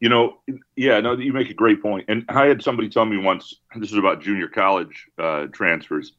You 0.00 0.08
know, 0.08 0.38
yeah, 0.76 1.00
no, 1.00 1.12
you 1.16 1.32
make 1.32 1.50
a 1.50 1.54
great 1.54 1.82
point. 1.82 2.06
And 2.08 2.24
I 2.28 2.46
had 2.46 2.62
somebody 2.62 2.88
tell 2.88 3.04
me 3.04 3.18
once, 3.18 3.54
this 3.76 3.90
is 3.90 3.98
about 3.98 4.22
junior 4.22 4.48
college 4.48 5.08
uh, 5.18 5.46
transfers, 5.52 6.12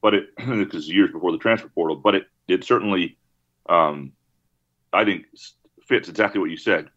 but 0.00 0.14
it 0.14 0.36
because 0.36 0.88
years 0.88 1.10
before 1.12 1.32
the 1.32 1.38
transfer 1.38 1.68
portal, 1.68 1.96
but 1.96 2.14
it 2.14 2.26
it 2.46 2.64
certainly, 2.64 3.16
um, 3.68 4.12
I 4.92 5.04
think, 5.04 5.26
fits 5.86 6.08
exactly 6.08 6.40
what 6.40 6.50
you 6.50 6.56
said. 6.56 6.88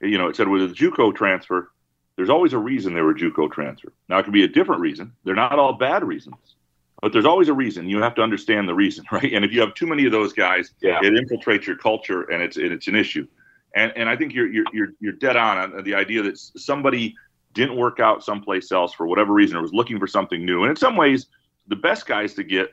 You 0.00 0.18
know, 0.18 0.28
it 0.28 0.36
said 0.36 0.48
with 0.48 0.62
a 0.62 0.74
JUCO 0.74 1.14
transfer, 1.14 1.70
there's 2.16 2.30
always 2.30 2.52
a 2.52 2.58
reason 2.58 2.94
they 2.94 3.02
were 3.02 3.14
JUCO 3.14 3.50
transfer. 3.52 3.92
Now 4.08 4.18
it 4.18 4.24
could 4.24 4.32
be 4.32 4.44
a 4.44 4.48
different 4.48 4.80
reason. 4.80 5.12
They're 5.24 5.34
not 5.34 5.58
all 5.58 5.74
bad 5.74 6.04
reasons, 6.04 6.56
but 7.00 7.12
there's 7.12 7.24
always 7.24 7.48
a 7.48 7.54
reason. 7.54 7.88
You 7.88 8.02
have 8.02 8.14
to 8.16 8.22
understand 8.22 8.68
the 8.68 8.74
reason, 8.74 9.04
right? 9.12 9.32
And 9.32 9.44
if 9.44 9.52
you 9.52 9.60
have 9.60 9.74
too 9.74 9.86
many 9.86 10.04
of 10.06 10.12
those 10.12 10.32
guys, 10.32 10.72
Yeah. 10.80 10.98
it 11.02 11.12
infiltrates 11.14 11.66
your 11.66 11.76
culture, 11.76 12.22
and 12.22 12.42
it's 12.42 12.56
and 12.56 12.72
it's 12.72 12.88
an 12.88 12.96
issue. 12.96 13.26
And 13.74 13.92
and 13.96 14.08
I 14.08 14.16
think 14.16 14.34
you're 14.34 14.48
you're 14.48 14.66
you're, 14.72 14.88
you're 15.00 15.12
dead 15.12 15.36
on 15.36 15.56
on 15.58 15.84
the 15.84 15.94
idea 15.94 16.22
that 16.22 16.38
somebody 16.38 17.14
didn't 17.54 17.76
work 17.76 18.00
out 18.00 18.24
someplace 18.24 18.72
else 18.72 18.92
for 18.94 19.06
whatever 19.06 19.32
reason 19.32 19.56
or 19.56 19.62
was 19.62 19.72
looking 19.74 19.98
for 19.98 20.06
something 20.06 20.44
new. 20.44 20.62
And 20.62 20.70
in 20.70 20.76
some 20.76 20.96
ways, 20.96 21.26
the 21.68 21.76
best 21.76 22.06
guys 22.06 22.34
to 22.34 22.44
get, 22.44 22.72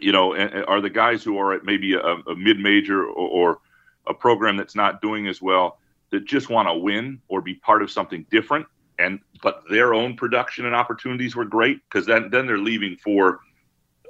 you 0.00 0.12
know, 0.12 0.36
are 0.36 0.80
the 0.80 0.90
guys 0.90 1.24
who 1.24 1.38
are 1.38 1.54
at 1.54 1.64
maybe 1.64 1.94
a, 1.94 2.00
a 2.00 2.36
mid 2.36 2.58
major 2.58 3.04
or, 3.04 3.28
or 3.28 3.60
a 4.06 4.14
program 4.14 4.56
that's 4.56 4.74
not 4.74 5.02
doing 5.02 5.26
as 5.26 5.42
well 5.42 5.78
that 6.10 6.24
just 6.24 6.48
want 6.48 6.68
to 6.68 6.74
win 6.74 7.20
or 7.28 7.40
be 7.40 7.54
part 7.54 7.82
of 7.82 7.90
something 7.90 8.24
different. 8.30 8.66
And 8.98 9.20
but 9.42 9.62
their 9.70 9.94
own 9.94 10.16
production 10.16 10.66
and 10.66 10.74
opportunities 10.74 11.36
were 11.36 11.44
great 11.44 11.80
because 11.88 12.06
then 12.06 12.30
then 12.30 12.46
they're 12.46 12.58
leaving 12.58 12.96
for 12.96 13.40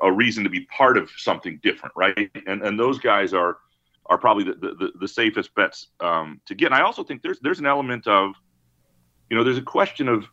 a 0.00 0.10
reason 0.10 0.44
to 0.44 0.50
be 0.50 0.60
part 0.66 0.96
of 0.96 1.10
something 1.16 1.60
different, 1.62 1.94
right? 1.96 2.30
And 2.46 2.62
and 2.62 2.78
those 2.78 2.98
guys 2.98 3.34
are 3.34 3.58
are 4.06 4.16
probably 4.16 4.44
the 4.44 4.54
the, 4.54 4.92
the 4.98 5.08
safest 5.08 5.54
bets 5.54 5.88
um, 6.00 6.40
to 6.46 6.54
get. 6.54 6.66
And 6.66 6.74
I 6.74 6.82
also 6.82 7.04
think 7.04 7.22
there's 7.22 7.38
there's 7.40 7.58
an 7.58 7.66
element 7.66 8.06
of, 8.06 8.32
you 9.28 9.36
know, 9.36 9.44
there's 9.44 9.58
a 9.58 9.62
question 9.62 10.08
of 10.08 10.24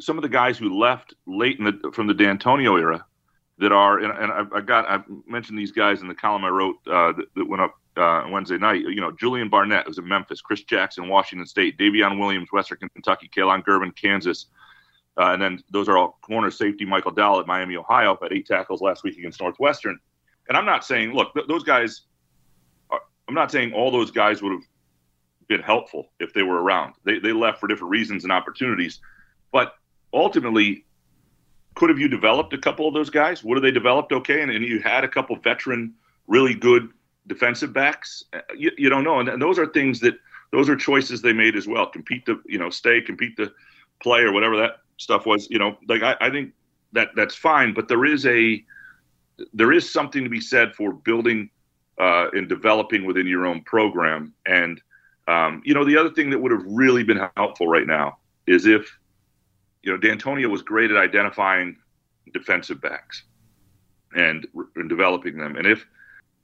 some 0.00 0.18
of 0.18 0.22
the 0.22 0.28
guys 0.28 0.58
who 0.58 0.78
left 0.78 1.14
late 1.26 1.58
in 1.58 1.64
the 1.64 1.90
from 1.92 2.06
the 2.06 2.14
Dantonio 2.14 2.78
era 2.80 3.04
that 3.58 3.72
are 3.72 3.98
and, 3.98 4.12
and 4.12 4.32
I've, 4.32 4.52
I 4.52 4.60
got 4.60 4.88
I've 4.88 5.04
mentioned 5.26 5.58
these 5.58 5.72
guys 5.72 6.00
in 6.00 6.08
the 6.08 6.14
column 6.14 6.44
I 6.44 6.48
wrote 6.48 6.76
uh, 6.86 7.12
that, 7.12 7.26
that 7.36 7.48
went 7.48 7.62
up 7.62 7.74
uh, 7.96 8.24
Wednesday 8.30 8.58
night. 8.58 8.80
You 8.80 9.00
know, 9.00 9.12
Julian 9.12 9.48
Barnett 9.48 9.86
was 9.86 9.98
in 9.98 10.08
Memphis, 10.08 10.40
Chris 10.40 10.62
Jackson, 10.64 11.08
Washington 11.08 11.46
State, 11.46 11.78
Davion 11.78 12.18
Williams, 12.18 12.48
Western 12.52 12.78
Kentucky, 12.88 13.28
Kalon 13.28 13.62
Gervin, 13.62 13.94
Kansas. 13.94 14.46
Uh, 15.18 15.32
and 15.32 15.42
then 15.42 15.62
those 15.70 15.88
are 15.88 15.98
all 15.98 16.18
corner 16.22 16.50
safety 16.50 16.84
Michael 16.84 17.10
Dowell 17.10 17.40
at 17.40 17.46
Miami, 17.46 17.76
Ohio, 17.76 18.16
had 18.22 18.32
eight 18.32 18.46
tackles 18.46 18.80
last 18.80 19.04
week 19.04 19.18
against 19.18 19.40
Northwestern. 19.40 19.98
And 20.48 20.56
I'm 20.56 20.64
not 20.64 20.84
saying, 20.84 21.12
look, 21.12 21.34
th- 21.34 21.46
those 21.46 21.64
guys, 21.64 22.02
I'm 22.90 23.34
not 23.34 23.50
saying 23.50 23.72
all 23.72 23.90
those 23.90 24.10
guys 24.10 24.40
would 24.40 24.52
have 24.52 24.62
been 25.48 25.60
helpful 25.60 26.10
if 26.20 26.32
they 26.32 26.42
were 26.42 26.62
around. 26.62 26.94
They, 27.04 27.18
they 27.18 27.32
left 27.32 27.60
for 27.60 27.66
different 27.66 27.90
reasons 27.90 28.24
and 28.24 28.32
opportunities. 28.32 29.00
But 29.52 29.74
ultimately, 30.12 30.84
could 31.74 31.88
have 31.88 31.98
you 31.98 32.08
developed 32.08 32.52
a 32.52 32.58
couple 32.58 32.86
of 32.86 32.94
those 32.94 33.10
guys? 33.10 33.44
Would 33.44 33.56
have 33.56 33.62
they 33.62 33.70
developed 33.70 34.12
okay? 34.12 34.42
And, 34.42 34.50
and 34.50 34.64
you 34.64 34.80
had 34.80 35.04
a 35.04 35.08
couple 35.08 35.36
veteran, 35.36 35.94
really 36.26 36.54
good 36.54 36.88
defensive 37.26 37.72
backs. 37.72 38.24
Uh, 38.32 38.40
You, 38.56 38.70
you 38.76 38.88
don't 38.90 39.04
know, 39.04 39.20
and, 39.20 39.28
and 39.28 39.40
those 39.40 39.58
are 39.58 39.66
things 39.66 40.00
that 40.00 40.14
those 40.50 40.68
are 40.68 40.76
choices 40.76 41.22
they 41.22 41.32
made 41.32 41.56
as 41.56 41.66
well. 41.66 41.86
Compete 41.86 42.26
the 42.26 42.40
you 42.44 42.58
know 42.58 42.70
stay, 42.70 43.00
compete 43.00 43.36
the 43.36 43.52
play 44.02 44.22
or 44.22 44.32
whatever 44.32 44.56
that 44.56 44.80
stuff 44.96 45.26
was. 45.26 45.48
You 45.50 45.58
know, 45.58 45.78
like 45.88 46.02
I, 46.02 46.16
I 46.20 46.30
think 46.30 46.52
that 46.92 47.10
that's 47.14 47.34
fine, 47.34 47.72
but 47.74 47.88
there 47.88 48.04
is 48.04 48.26
a 48.26 48.64
there 49.54 49.72
is 49.72 49.92
something 49.92 50.24
to 50.24 50.30
be 50.30 50.40
said 50.40 50.74
for 50.74 50.92
building 50.92 51.50
uh, 51.98 52.28
and 52.32 52.48
developing 52.48 53.04
within 53.06 53.26
your 53.26 53.46
own 53.46 53.62
program. 53.62 54.32
And 54.44 54.80
Um, 55.28 55.62
you 55.64 55.74
know, 55.74 55.84
the 55.84 55.96
other 56.00 56.10
thing 56.10 56.30
that 56.30 56.40
would 56.42 56.50
have 56.50 56.66
really 56.66 57.04
been 57.04 57.20
helpful 57.36 57.68
right 57.68 57.86
now 57.86 58.18
is 58.46 58.66
if, 58.66 58.98
you 59.82 59.92
know, 59.92 59.98
Dantonio 59.98 60.48
was 60.50 60.62
great 60.62 60.90
at 60.90 60.96
identifying 60.96 61.76
defensive 62.32 62.80
backs 62.80 63.24
and, 64.14 64.46
and 64.76 64.88
developing 64.88 65.36
them. 65.36 65.56
And 65.56 65.66
if, 65.66 65.86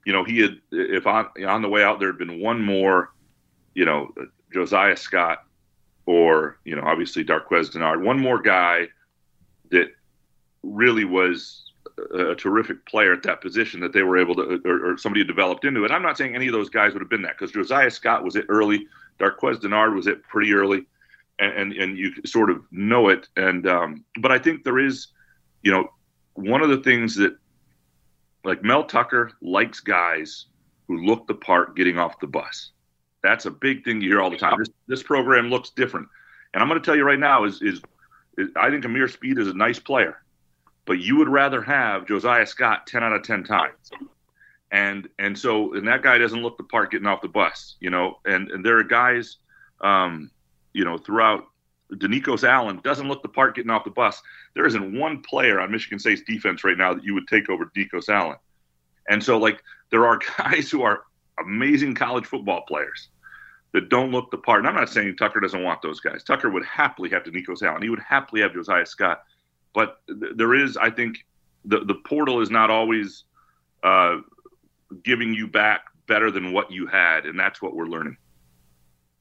you 0.05 0.13
know, 0.13 0.23
he 0.23 0.39
had, 0.39 0.59
if 0.71 1.05
on, 1.05 1.27
on 1.45 1.61
the 1.61 1.69
way 1.69 1.83
out 1.83 1.99
there 1.99 2.09
had 2.09 2.17
been 2.17 2.39
one 2.39 2.61
more, 2.61 3.13
you 3.73 3.85
know, 3.85 4.13
Josiah 4.53 4.97
Scott 4.97 5.43
or, 6.05 6.59
you 6.65 6.75
know, 6.75 6.83
obviously 6.83 7.23
Darqueze 7.23 7.71
Dennard, 7.71 8.01
one 8.01 8.19
more 8.19 8.41
guy 8.41 8.87
that 9.69 9.89
really 10.63 11.05
was 11.05 11.63
a 12.13 12.35
terrific 12.35 12.85
player 12.85 13.13
at 13.13 13.23
that 13.23 13.41
position 13.41 13.79
that 13.81 13.91
they 13.91 14.03
were 14.03 14.17
able 14.17 14.35
to, 14.35 14.61
or, 14.65 14.93
or 14.93 14.97
somebody 14.97 15.23
developed 15.23 15.65
into 15.65 15.83
it. 15.83 15.91
I'm 15.91 16.01
not 16.01 16.17
saying 16.17 16.35
any 16.35 16.47
of 16.47 16.53
those 16.53 16.69
guys 16.69 16.93
would 16.93 17.01
have 17.01 17.09
been 17.09 17.23
that 17.23 17.37
because 17.37 17.51
Josiah 17.51 17.91
Scott 17.91 18.23
was 18.23 18.35
it 18.35 18.45
early, 18.49 18.87
Darqueze 19.19 19.59
Dennard 19.59 19.95
was 19.95 20.07
it 20.07 20.23
pretty 20.23 20.53
early, 20.53 20.85
and, 21.39 21.53
and, 21.53 21.73
and 21.73 21.97
you 21.97 22.11
sort 22.25 22.49
of 22.49 22.61
know 22.71 23.09
it. 23.09 23.27
And 23.35 23.67
um, 23.67 24.03
but 24.19 24.31
I 24.31 24.39
think 24.39 24.63
there 24.63 24.79
is, 24.79 25.07
you 25.63 25.71
know, 25.71 25.89
one 26.33 26.61
of 26.61 26.69
the 26.69 26.77
things 26.77 27.15
that 27.15 27.35
like 28.43 28.63
Mel 28.63 28.83
Tucker 28.83 29.31
likes 29.41 29.79
guys 29.79 30.45
who 30.87 30.97
look 30.97 31.27
the 31.27 31.35
part 31.35 31.75
getting 31.75 31.97
off 31.97 32.19
the 32.19 32.27
bus. 32.27 32.71
That's 33.23 33.45
a 33.45 33.51
big 33.51 33.83
thing 33.83 33.99
you 33.99 34.09
hear 34.09 34.21
all 34.21 34.29
the 34.29 34.37
time. 34.37 34.57
This, 34.59 34.69
this 34.87 35.03
program 35.03 35.49
looks 35.49 35.71
different, 35.71 36.07
and 36.53 36.61
I'm 36.61 36.69
going 36.69 36.79
to 36.79 36.85
tell 36.85 36.95
you 36.95 37.03
right 37.03 37.19
now 37.19 37.43
is, 37.43 37.61
is 37.61 37.81
is 38.37 38.49
I 38.55 38.69
think 38.69 38.85
Ameer 38.85 39.07
Speed 39.07 39.39
is 39.39 39.47
a 39.47 39.53
nice 39.53 39.79
player 39.79 40.21
but 40.87 40.99
you 40.99 41.17
would 41.17 41.29
rather 41.29 41.61
have 41.61 42.07
Josiah 42.07 42.47
Scott 42.47 42.87
10 42.87 43.03
out 43.03 43.13
of 43.13 43.21
10 43.21 43.43
times. 43.43 43.91
And 44.71 45.07
and 45.19 45.37
so 45.37 45.73
and 45.75 45.87
that 45.87 46.01
guy 46.01 46.17
doesn't 46.17 46.41
look 46.41 46.57
the 46.57 46.63
part 46.63 46.91
getting 46.91 47.07
off 47.07 47.21
the 47.21 47.29
bus, 47.29 47.75
you 47.79 47.89
know. 47.89 48.19
And 48.25 48.51
and 48.51 48.65
there 48.65 48.77
are 48.77 48.83
guys 48.83 49.37
um, 49.79 50.29
you 50.77 50.85
know, 50.85 50.97
throughout 50.97 51.45
Denicos 51.93 52.47
Allen 52.47 52.79
doesn't 52.83 53.07
look 53.07 53.21
the 53.21 53.29
part 53.29 53.55
getting 53.55 53.71
off 53.71 53.83
the 53.83 53.91
bus. 53.91 54.21
There 54.53 54.65
isn't 54.65 54.97
one 54.97 55.21
player 55.21 55.59
on 55.59 55.71
Michigan 55.71 55.99
State's 55.99 56.21
defense 56.21 56.63
right 56.63 56.77
now 56.77 56.93
that 56.93 57.03
you 57.03 57.13
would 57.13 57.27
take 57.27 57.49
over 57.49 57.65
Denicos 57.65 58.09
Allen. 58.09 58.37
And 59.09 59.23
so 59.23 59.37
like 59.37 59.63
there 59.89 60.05
are 60.05 60.19
guys 60.37 60.69
who 60.69 60.83
are 60.83 61.03
amazing 61.39 61.95
college 61.95 62.25
football 62.25 62.61
players 62.67 63.09
that 63.73 63.89
don't 63.89 64.11
look 64.11 64.31
the 64.31 64.37
part. 64.37 64.59
And 64.59 64.67
I'm 64.67 64.75
not 64.75 64.89
saying 64.89 65.17
Tucker 65.17 65.39
doesn't 65.39 65.63
want 65.63 65.81
those 65.81 65.99
guys. 65.99 66.23
Tucker 66.23 66.49
would 66.49 66.65
happily 66.65 67.09
have 67.09 67.23
Denicos 67.23 67.61
Allen. 67.61 67.81
He 67.81 67.89
would 67.89 67.99
happily 67.99 68.41
have 68.41 68.53
Josiah 68.53 68.85
Scott 68.85 69.23
but 69.77 69.99
th- 70.07 70.33
there 70.35 70.55
is, 70.55 70.75
I 70.75 70.89
think, 70.89 71.23
the 71.63 71.81
the 71.85 71.93
portal 71.93 72.41
is 72.41 72.49
not 72.49 72.71
always 72.71 73.25
uh, 73.83 74.17
giving 75.03 75.35
you 75.35 75.47
back 75.47 75.81
better 76.07 76.31
than 76.31 76.51
what 76.51 76.71
you 76.71 76.87
had, 76.87 77.27
and 77.27 77.39
that's 77.39 77.61
what 77.61 77.75
we're 77.75 77.85
learning. 77.85 78.17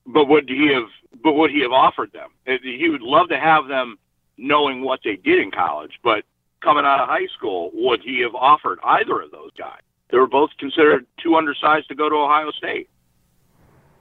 But 0.07 0.27
would 0.29 0.49
he 0.49 0.73
have? 0.73 0.89
But 1.23 1.33
would 1.35 1.51
he 1.51 1.63
have 1.63 1.73
offered 1.73 2.13
them? 2.13 2.31
He 2.45 2.89
would 2.89 3.03
love 3.03 3.29
to 3.31 3.39
have 3.39 3.67
them 3.69 3.99
knowing 4.39 4.83
what 4.83 5.01
they 5.03 5.17
did 5.17 5.41
in 5.41 5.51
college, 5.51 5.93
but 6.03 6.25
coming 6.61 6.85
out 6.85 7.01
of 7.01 7.09
high 7.09 7.27
school, 7.37 7.71
would 7.73 8.03
he 8.03 8.21
have 8.21 8.35
offered 8.35 8.79
either 8.85 9.21
of 9.21 9.31
those 9.31 9.51
guys? 9.59 9.81
They 10.11 10.19
were 10.19 10.27
both 10.27 10.51
considered 10.59 11.07
too 11.23 11.37
undersized 11.37 11.89
to 11.89 11.95
go 11.95 12.09
to 12.09 12.17
Ohio 12.17 12.51
State. 12.53 12.89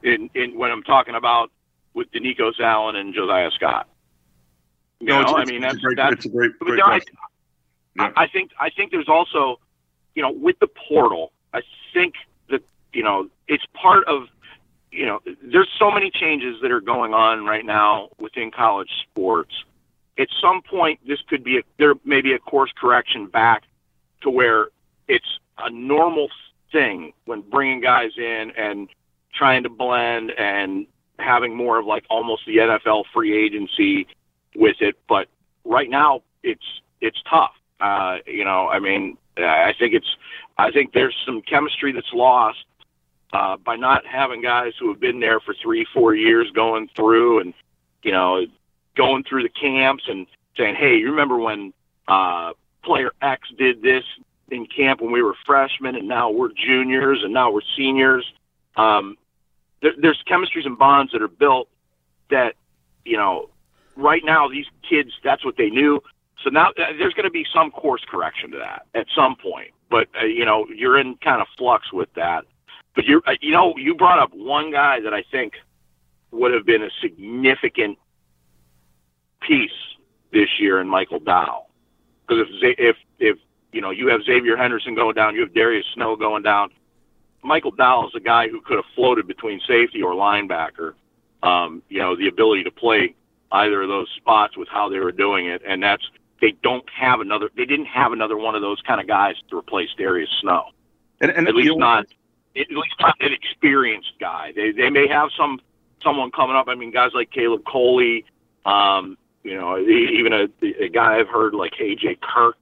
In, 0.04 0.30
in 0.36 0.56
when 0.56 0.72
I'm 0.72 0.84
talking 0.84 1.16
about 1.16 1.52
with 1.96 2.12
Denicos 2.12 2.60
Allen 2.60 2.96
and 2.96 3.14
Josiah 3.14 3.50
Scott. 3.56 3.88
You 5.00 5.08
no, 5.08 5.24
know, 5.24 5.36
I 5.36 5.46
mean, 5.46 5.62
that's, 5.62 5.78
great, 5.78 5.98
that's 5.98 6.26
a 6.26 6.30
great, 6.30 6.58
great 6.60 6.80
I, 6.84 7.00
yeah. 7.96 8.12
I 8.16 8.28
think 8.28 8.52
I 8.60 8.70
think 8.70 8.92
there's 8.92 9.10
also, 9.10 9.60
you 10.14 10.22
know, 10.22 10.32
with 10.32 10.60
the 10.60 10.68
portal, 10.68 11.32
I 11.54 11.62
think 11.94 12.14
that 12.50 12.62
you 12.94 13.04
know 13.04 13.30
it's 13.48 13.66
part 13.74 14.08
of, 14.08 14.28
you 14.96 15.06
know, 15.06 15.20
there's 15.44 15.70
so 15.78 15.92
many 15.92 16.10
changes 16.10 16.62
that 16.62 16.72
are 16.72 16.82
going 16.82 17.14
on 17.14 17.46
right 17.46 17.66
now 17.66 18.10
within 18.20 18.52
college 18.52 18.90
sports. 19.04 19.52
At 20.18 20.28
some 20.42 20.62
point, 20.62 21.00
this 21.06 21.20
could 21.28 21.44
be 21.44 21.58
a, 21.58 21.62
there 21.78 21.96
may 22.06 22.22
be 22.22 22.34
a 22.34 22.40
course 22.40 22.72
correction 22.76 23.28
back 23.28 23.64
to 24.22 24.30
where 24.30 24.70
it's 25.08 25.40
a 25.58 25.70
normal 25.70 26.30
thing 26.72 27.14
when 27.26 27.42
bringing 27.42 27.82
guys 27.82 28.12
in 28.18 28.52
and 28.58 28.88
trying 29.34 29.64
to 29.64 29.70
blend 29.70 30.32
and 30.32 30.88
having 31.20 31.56
more 31.56 31.80
of 31.80 31.86
like 31.86 32.06
almost 32.10 32.46
the 32.46 32.58
NFL 32.58 33.04
free 33.14 33.36
agency 33.46 34.08
with 34.56 34.78
it. 34.80 34.98
But 35.08 35.28
right 35.66 35.90
now, 35.90 36.22
it's 36.44 36.82
it's 37.02 37.22
tough. 37.30 37.52
Uh, 37.82 38.18
you 38.26 38.46
know, 38.46 38.70
I 38.70 38.80
mean, 38.80 39.18
I 39.38 39.74
think 39.78 39.94
it's 39.94 40.16
I 40.58 40.72
think 40.72 40.94
there's 40.94 41.16
some 41.26 41.42
chemistry 41.42 41.92
that's 41.92 42.14
lost 42.14 42.65
uh, 43.36 43.58
by 43.58 43.76
not 43.76 44.06
having 44.06 44.42
guys 44.42 44.72
who 44.80 44.88
have 44.90 45.00
been 45.00 45.20
there 45.20 45.42
for 45.42 45.54
three, 45.62 45.86
four 45.94 46.16
years 46.16 46.50
going 46.52 46.90
through 46.96 47.42
and 47.42 47.54
you 48.02 48.12
know 48.12 48.46
going 48.96 49.24
through 49.24 49.44
the 49.44 49.50
camps 49.50 50.06
and 50.08 50.26
saying, 50.56 50.76
hey, 50.76 50.96
you 50.96 51.10
remember 51.10 51.38
when 51.38 51.74
uh, 52.08 52.54
player 52.82 53.12
X 53.22 53.50
did 53.58 53.82
this 53.82 54.06
in 54.50 54.66
camp 54.68 55.02
when 55.02 55.12
we 55.12 55.22
were 55.22 55.36
freshmen, 55.46 55.96
and 55.96 56.08
now 56.08 56.30
we're 56.30 56.52
juniors, 56.54 57.24
and 57.24 57.34
now 57.34 57.52
we're 57.52 57.68
seniors. 57.76 58.26
Um, 58.78 59.18
there, 59.82 59.92
there's 60.00 60.24
chemistries 60.32 60.66
and 60.66 60.78
bonds 60.78 61.12
that 61.12 61.22
are 61.22 61.28
built 61.28 61.68
that 62.30 62.54
you 63.04 63.18
know 63.18 63.50
right 63.98 64.22
now 64.24 64.48
these 64.48 64.68
kids 64.90 65.12
that's 65.26 65.44
what 65.44 65.58
they 65.58 65.70
knew. 65.70 66.02
So 66.42 66.52
now 66.52 66.70
uh, 66.70 66.94
there's 66.98 67.14
going 67.14 67.26
to 67.26 67.32
be 67.32 67.46
some 67.54 67.70
course 67.70 68.06
correction 68.10 68.52
to 68.52 68.60
that 68.60 68.86
at 68.94 69.08
some 69.14 69.36
point. 69.36 69.72
But 69.90 70.08
uh, 70.22 70.26
you 70.26 70.46
know 70.46 70.68
you're 70.74 70.98
in 70.98 71.18
kind 71.18 71.42
of 71.42 71.48
flux 71.58 71.92
with 71.92 72.14
that. 72.14 72.46
But 72.96 73.06
you're 73.06 73.22
uh, 73.26 73.36
you 73.42 73.52
know 73.52 73.74
you 73.78 73.96
brought 73.96 74.20
up 74.20 74.34
one 74.34 74.72
guy 74.72 75.02
that 75.02 75.14
I 75.14 75.24
think 75.32 75.54
would 76.32 76.54
have 76.54 76.66
been 76.66 76.82
a 76.82 76.90
significant 77.02 77.98
piece 79.42 79.72
this 80.32 80.50
year 80.60 80.80
in 80.82 80.88
Michael 80.88 81.20
Dow. 81.20 81.66
Because 82.28 82.48
if 82.62 82.76
if 82.80 82.96
if 83.20 83.38
you 83.72 83.82
know 83.82 83.92
you 83.92 84.08
have 84.08 84.22
Xavier 84.24 84.56
Henderson 84.58 84.96
going 84.96 85.16
down, 85.16 85.36
you 85.36 85.42
have 85.42 85.54
Darius 85.54 85.86
Snow 85.94 86.16
going 86.16 86.44
down. 86.44 86.70
Michael 87.44 87.72
Dow 87.72 88.08
is 88.08 88.16
a 88.16 88.20
guy 88.20 88.48
who 88.48 88.62
could 88.62 88.78
have 88.78 88.86
floated 88.96 89.28
between 89.28 89.60
safety 89.68 90.02
or 90.02 90.14
linebacker. 90.14 90.94
Um, 91.44 91.84
you 91.90 92.00
know 92.00 92.16
the 92.16 92.28
ability 92.28 92.64
to 92.64 92.72
play 92.72 93.16
either 93.52 93.82
of 93.84 93.90
those 93.90 94.10
spots 94.16 94.58
with 94.58 94.68
how 94.70 94.90
they 94.90 95.00
were 95.00 95.12
doing 95.12 95.48
it, 95.48 95.62
and 95.68 95.84
that's 95.84 96.04
they 96.42 96.56
don't 96.64 96.86
have 96.90 97.20
another. 97.20 97.50
They 97.56 97.66
didn't 97.66 97.86
have 97.88 98.12
another 98.12 98.38
one 98.38 98.56
of 98.56 98.62
those 98.62 98.82
kind 98.82 99.00
of 99.00 99.08
guys 99.08 99.36
to 99.50 99.58
replace 99.58 99.90
Darius 99.98 100.30
Snow. 100.42 100.66
And, 101.22 101.32
and 101.32 101.48
at 101.48 101.56
least 101.56 101.78
not 101.78 102.06
at 102.58 102.68
least 102.70 102.96
not 103.00 103.16
an 103.20 103.34
experienced 103.34 104.14
guy. 104.20 104.52
They 104.56 104.72
they 104.72 104.90
may 104.90 105.08
have 105.08 105.30
some 105.38 105.60
someone 106.04 106.32
coming 106.32 106.56
up. 106.56 106.68
I 106.68 106.76
mean, 106.76 106.92
guys 106.92 107.12
like 107.14 107.32
Caleb 107.32 107.64
Coley, 107.66 108.26
um, 108.66 109.18
you 109.44 109.56
know, 109.56 109.78
even 109.80 110.34
a, 110.34 110.48
a 110.84 110.90
guy 110.90 111.18
I've 111.18 111.28
heard 111.28 111.54
like 111.54 111.74
AJ 111.74 112.20
Kirk. 112.22 112.56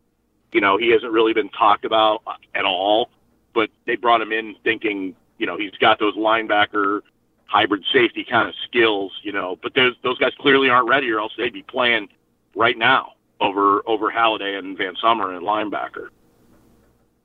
You 0.51 0.61
know, 0.61 0.77
he 0.77 0.91
hasn't 0.91 1.11
really 1.11 1.33
been 1.33 1.49
talked 1.49 1.83
about 1.83 2.21
at 2.53 2.65
all, 2.65 3.09
but 3.53 3.69
they 3.87 3.95
brought 3.95 4.21
him 4.21 4.31
in 4.31 4.55
thinking, 4.63 5.15
you 5.39 5.47
know, 5.47 5.57
he's 5.57 5.71
got 5.79 5.99
those 5.99 6.15
linebacker 6.15 7.01
hybrid 7.45 7.83
safety 7.91 8.25
kind 8.29 8.47
of 8.47 8.55
skills, 8.67 9.11
you 9.23 9.31
know. 9.31 9.57
But 9.61 9.73
those 9.75 9.95
those 10.03 10.17
guys 10.17 10.31
clearly 10.39 10.69
aren't 10.69 10.87
ready, 10.87 11.09
or 11.11 11.19
else 11.19 11.33
they'd 11.37 11.53
be 11.53 11.63
playing 11.63 12.09
right 12.55 12.77
now 12.77 13.13
over 13.39 13.81
over 13.87 14.11
Haladay 14.11 14.57
and 14.57 14.77
Van 14.77 14.95
Summer 15.01 15.33
and 15.33 15.45
linebacker. 15.45 16.09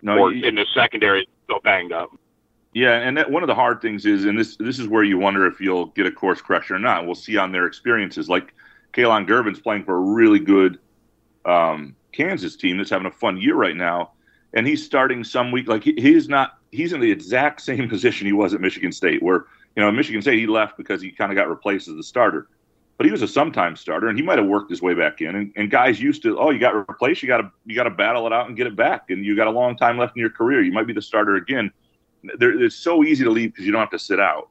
No, 0.03 0.19
or 0.19 0.33
you, 0.33 0.47
in 0.47 0.55
the 0.55 0.67
secondary, 0.75 1.29
so 1.49 1.61
banged 1.63 1.93
up. 1.93 2.11
Yeah, 2.75 2.97
and 2.97 3.17
that, 3.17 3.31
one 3.31 3.43
of 3.43 3.47
the 3.47 3.55
hard 3.55 3.81
things 3.81 4.05
is, 4.05 4.25
and 4.25 4.39
this 4.39 4.57
this 4.57 4.79
is 4.79 4.89
where 4.89 5.03
you 5.03 5.19
wonder 5.19 5.47
if 5.47 5.61
you'll 5.61 5.87
get 5.87 6.07
a 6.07 6.13
course 6.13 6.41
correction 6.41 6.77
or 6.77 6.79
not. 6.79 7.07
We'll 7.07 7.15
see 7.15 7.37
on 7.37 7.51
their 7.51 7.67
experiences. 7.67 8.29
Like 8.29 8.55
Kalon 8.93 9.27
Gervin's 9.27 9.61
playing 9.61 9.85
for 9.85 9.97
a 9.97 10.01
really 10.01 10.39
good 10.39 10.79
um, 11.45 11.97
Kansas 12.13 12.57
team 12.57 12.77
that's 12.77 12.91
having 12.91 13.07
a 13.07 13.11
fun 13.11 13.39
year 13.39 13.55
right 13.55 13.77
now, 13.77 14.13
and 14.53 14.67
he's 14.67 14.85
starting 14.85 15.25
some 15.25 15.51
week. 15.51 15.67
Like 15.67 15.83
he, 15.83 15.95
he's 15.97 16.29
not, 16.29 16.59
he's 16.71 16.93
in 16.93 17.01
the 17.01 17.11
exact 17.11 17.63
same 17.63 17.89
position 17.91 18.27
he 18.27 18.33
was 18.33 18.53
at 18.53 18.61
Michigan 18.61 18.93
State, 18.93 19.23
where 19.23 19.47
you 19.79 19.85
know, 19.85 19.93
Michigan 19.93 20.21
State, 20.21 20.41
he 20.41 20.47
left 20.49 20.77
because 20.77 21.01
he 21.01 21.13
kind 21.13 21.31
of 21.31 21.37
got 21.37 21.49
replaced 21.49 21.87
as 21.87 21.95
the 21.95 22.03
starter. 22.03 22.49
But 22.97 23.07
he 23.07 23.13
was 23.13 23.23
a 23.23 23.29
sometime 23.29 23.77
starter, 23.77 24.09
and 24.09 24.19
he 24.19 24.25
might 24.25 24.39
have 24.39 24.49
worked 24.49 24.71
his 24.71 24.83
way 24.83 24.93
back 24.93 25.21
in. 25.21 25.37
And, 25.37 25.53
and 25.55 25.71
guys 25.71 26.01
used 26.01 26.21
to, 26.25 26.37
oh, 26.37 26.51
you 26.51 26.59
got 26.59 26.75
replaced, 26.75 27.23
you 27.23 27.29
got 27.29 27.39
to 27.39 27.53
you 27.65 27.77
got 27.77 27.85
to 27.85 27.91
battle 27.91 28.27
it 28.27 28.33
out 28.33 28.49
and 28.49 28.57
get 28.57 28.67
it 28.67 28.75
back, 28.75 29.11
and 29.11 29.25
you 29.25 29.37
got 29.37 29.47
a 29.47 29.53
long 29.53 29.77
time 29.77 29.97
left 29.97 30.17
in 30.17 30.21
your 30.21 30.31
career. 30.31 30.63
You 30.63 30.73
might 30.73 30.89
be 30.89 30.93
the 30.93 31.01
starter 31.01 31.37
again. 31.37 31.71
There, 32.39 32.63
it's 32.63 32.77
so 32.77 33.05
easy 33.05 33.25
to 33.25 33.31
leave 33.31 33.53
because 33.53 33.67
you 33.67 33.73
don't 33.73 33.81
have 33.81 33.91
to 33.91 33.99
sit 33.99 34.21
out. 34.21 34.49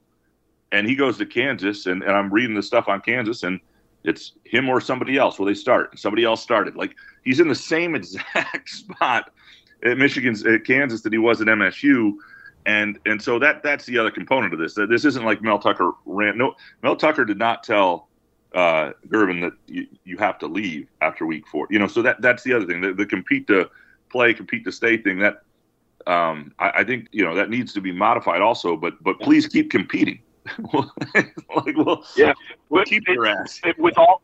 And 0.72 0.88
he 0.88 0.96
goes 0.96 1.18
to 1.18 1.26
Kansas, 1.26 1.86
and, 1.86 2.04
and 2.04 2.12
I'm 2.12 2.34
reading 2.34 2.56
the 2.56 2.64
stuff 2.64 2.90
on 2.90 3.02
Kansas, 3.02 3.44
and 3.44 3.60
it's 4.04 4.34
him 4.44 4.70
or 4.70 4.82
somebody 4.82 5.18
else. 5.18 5.40
Will 5.40 5.46
they 5.46 5.54
start? 5.54 5.98
Somebody 5.98 6.24
else 6.24 6.42
started. 6.42 6.76
Like 6.76 6.96
he's 7.24 7.40
in 7.40 7.48
the 7.48 7.56
same 7.56 7.96
exact 7.96 8.70
spot 8.70 9.32
at 9.84 9.98
Michigan's 9.98 10.46
at 10.46 10.66
Kansas 10.66 11.02
that 11.02 11.14
he 11.14 11.20
was 11.20 11.42
at 11.42 11.48
MSU 11.48 12.14
and 12.68 13.00
and 13.06 13.20
so 13.20 13.40
that 13.40 13.64
that's 13.64 13.86
the 13.86 13.98
other 13.98 14.12
component 14.12 14.54
of 14.54 14.60
this. 14.60 14.76
That 14.76 14.90
this 14.90 15.06
isn't 15.06 15.24
like 15.24 15.42
Mel 15.42 15.58
Tucker 15.58 15.94
ran. 16.06 16.38
No, 16.38 16.54
Mel 16.84 16.98
Tucker 16.98 17.24
did 17.24 17.40
not 17.40 17.64
tell 17.64 18.10
uh, 18.54 18.92
Gervin 19.08 19.42
that 19.42 19.54
you, 19.68 19.88
you 20.04 20.18
have 20.18 20.38
to 20.40 20.48
leave 20.48 20.88
after 21.02 21.26
week 21.26 21.48
four. 21.48 21.68
You 21.72 21.80
know, 21.80 21.88
so 21.88 22.02
that 22.02 22.22
that's 22.22 22.44
the 22.44 22.54
other 22.54 22.66
thing. 22.66 22.82
The, 22.82 22.94
the 22.94 23.06
compete 23.06 23.48
to 23.48 23.70
play, 24.12 24.34
compete 24.34 24.66
to 24.66 24.72
stay 24.72 24.98
thing. 24.98 25.20
That 25.20 25.44
um, 26.08 26.54
I, 26.60 26.70
I, 26.78 26.84
think 26.84 27.08
you 27.12 27.24
know 27.24 27.36
that 27.36 27.50
needs 27.50 27.74
to 27.74 27.82
be 27.82 27.92
modified 27.92 28.42
also. 28.42 28.78
But 28.78 29.02
but 29.04 29.20
please 29.20 29.48
keep 29.48 29.70
competing. 29.70 30.20
like, 30.74 31.76
well, 31.76 32.06
Yeah. 32.16 32.34
we'll 32.70 32.86
keep 32.86 33.08
it- 33.08 33.14
your 33.16 33.26
ass. 33.26 33.60
it- 33.66 33.78
with 33.78 33.98
all, 33.98 34.22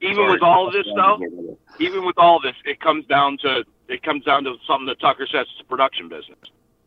even 0.00 0.16
Sorry. 0.16 0.32
with 0.32 0.42
all 0.42 0.66
of 0.66 0.72
this 0.72 0.86
though, 0.96 1.58
even 1.78 2.04
with 2.04 2.18
all 2.18 2.40
this, 2.40 2.54
it 2.64 2.80
comes 2.80 3.04
down 3.06 3.38
to 3.38 3.64
it 3.88 4.02
comes 4.02 4.24
down 4.24 4.44
to 4.44 4.56
something 4.66 4.86
that 4.86 4.98
Tucker 5.00 5.26
says 5.26 5.46
it's 5.52 5.60
a 5.60 5.64
production 5.64 6.08
business. 6.08 6.38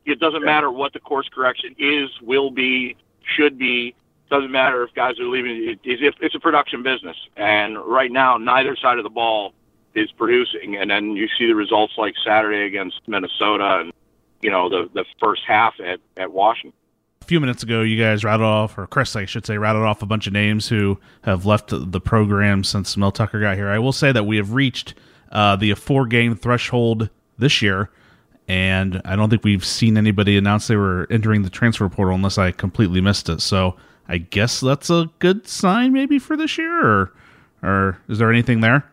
It 0.05 0.19
doesn't 0.19 0.43
matter 0.43 0.71
what 0.71 0.93
the 0.93 0.99
course 0.99 1.29
correction 1.31 1.75
is, 1.77 2.09
will 2.21 2.49
be, 2.49 2.95
should 3.35 3.57
be. 3.57 3.95
Doesn't 4.31 4.51
matter 4.51 4.83
if 4.83 4.93
guys 4.93 5.19
are 5.19 5.25
leaving. 5.25 5.69
It, 5.69 5.79
it's, 5.83 6.17
it's 6.21 6.35
a 6.35 6.39
production 6.39 6.83
business, 6.83 7.17
and 7.35 7.77
right 7.79 8.11
now 8.11 8.37
neither 8.37 8.75
side 8.75 8.97
of 8.97 9.03
the 9.03 9.09
ball 9.09 9.53
is 9.95 10.11
producing. 10.11 10.77
And 10.77 10.89
then 10.89 11.15
you 11.15 11.27
see 11.37 11.47
the 11.47 11.55
results 11.55 11.93
like 11.97 12.13
Saturday 12.25 12.65
against 12.65 13.01
Minnesota, 13.07 13.79
and 13.81 13.93
you 14.41 14.49
know 14.49 14.69
the 14.69 14.89
the 14.93 15.05
first 15.21 15.41
half 15.47 15.73
at 15.79 15.99
at 16.17 16.31
Washington. 16.31 16.73
A 17.21 17.25
few 17.25 17.39
minutes 17.39 17.61
ago, 17.61 17.81
you 17.81 18.01
guys 18.01 18.23
rattled 18.23 18.47
off, 18.47 18.77
or 18.77 18.87
Chris, 18.87 19.15
I 19.15 19.25
should 19.25 19.45
say, 19.45 19.57
rattled 19.57 19.85
off 19.85 20.01
a 20.01 20.05
bunch 20.07 20.25
of 20.25 20.33
names 20.33 20.67
who 20.67 20.99
have 21.21 21.45
left 21.45 21.71
the 21.71 22.01
program 22.01 22.63
since 22.63 22.97
Mel 22.97 23.11
Tucker 23.11 23.39
got 23.39 23.55
here. 23.55 23.69
I 23.69 23.77
will 23.77 23.91
say 23.91 24.11
that 24.11 24.25
we 24.25 24.37
have 24.37 24.53
reached 24.53 24.95
uh, 25.31 25.55
the 25.55 25.73
four 25.75 26.07
game 26.07 26.35
threshold 26.35 27.09
this 27.37 27.61
year, 27.61 27.91
and 28.47 29.01
I 29.05 29.15
don't 29.15 29.29
think 29.29 29.43
we've 29.43 29.65
seen 29.65 29.95
anybody 29.95 30.37
announce 30.37 30.67
they 30.67 30.75
were 30.75 31.07
entering 31.11 31.43
the 31.43 31.51
transfer 31.51 31.87
portal 31.87 32.15
unless 32.15 32.37
I 32.39 32.51
completely 32.51 33.01
missed 33.01 33.29
it. 33.29 33.41
So 33.41 33.75
I 34.07 34.17
guess 34.17 34.59
that's 34.59 34.89
a 34.89 35.11
good 35.19 35.47
sign, 35.47 35.93
maybe 35.93 36.17
for 36.17 36.35
this 36.35 36.57
year, 36.57 36.83
or 36.83 37.13
or 37.61 37.99
is 38.07 38.17
there 38.17 38.31
anything 38.31 38.61
there? 38.61 38.89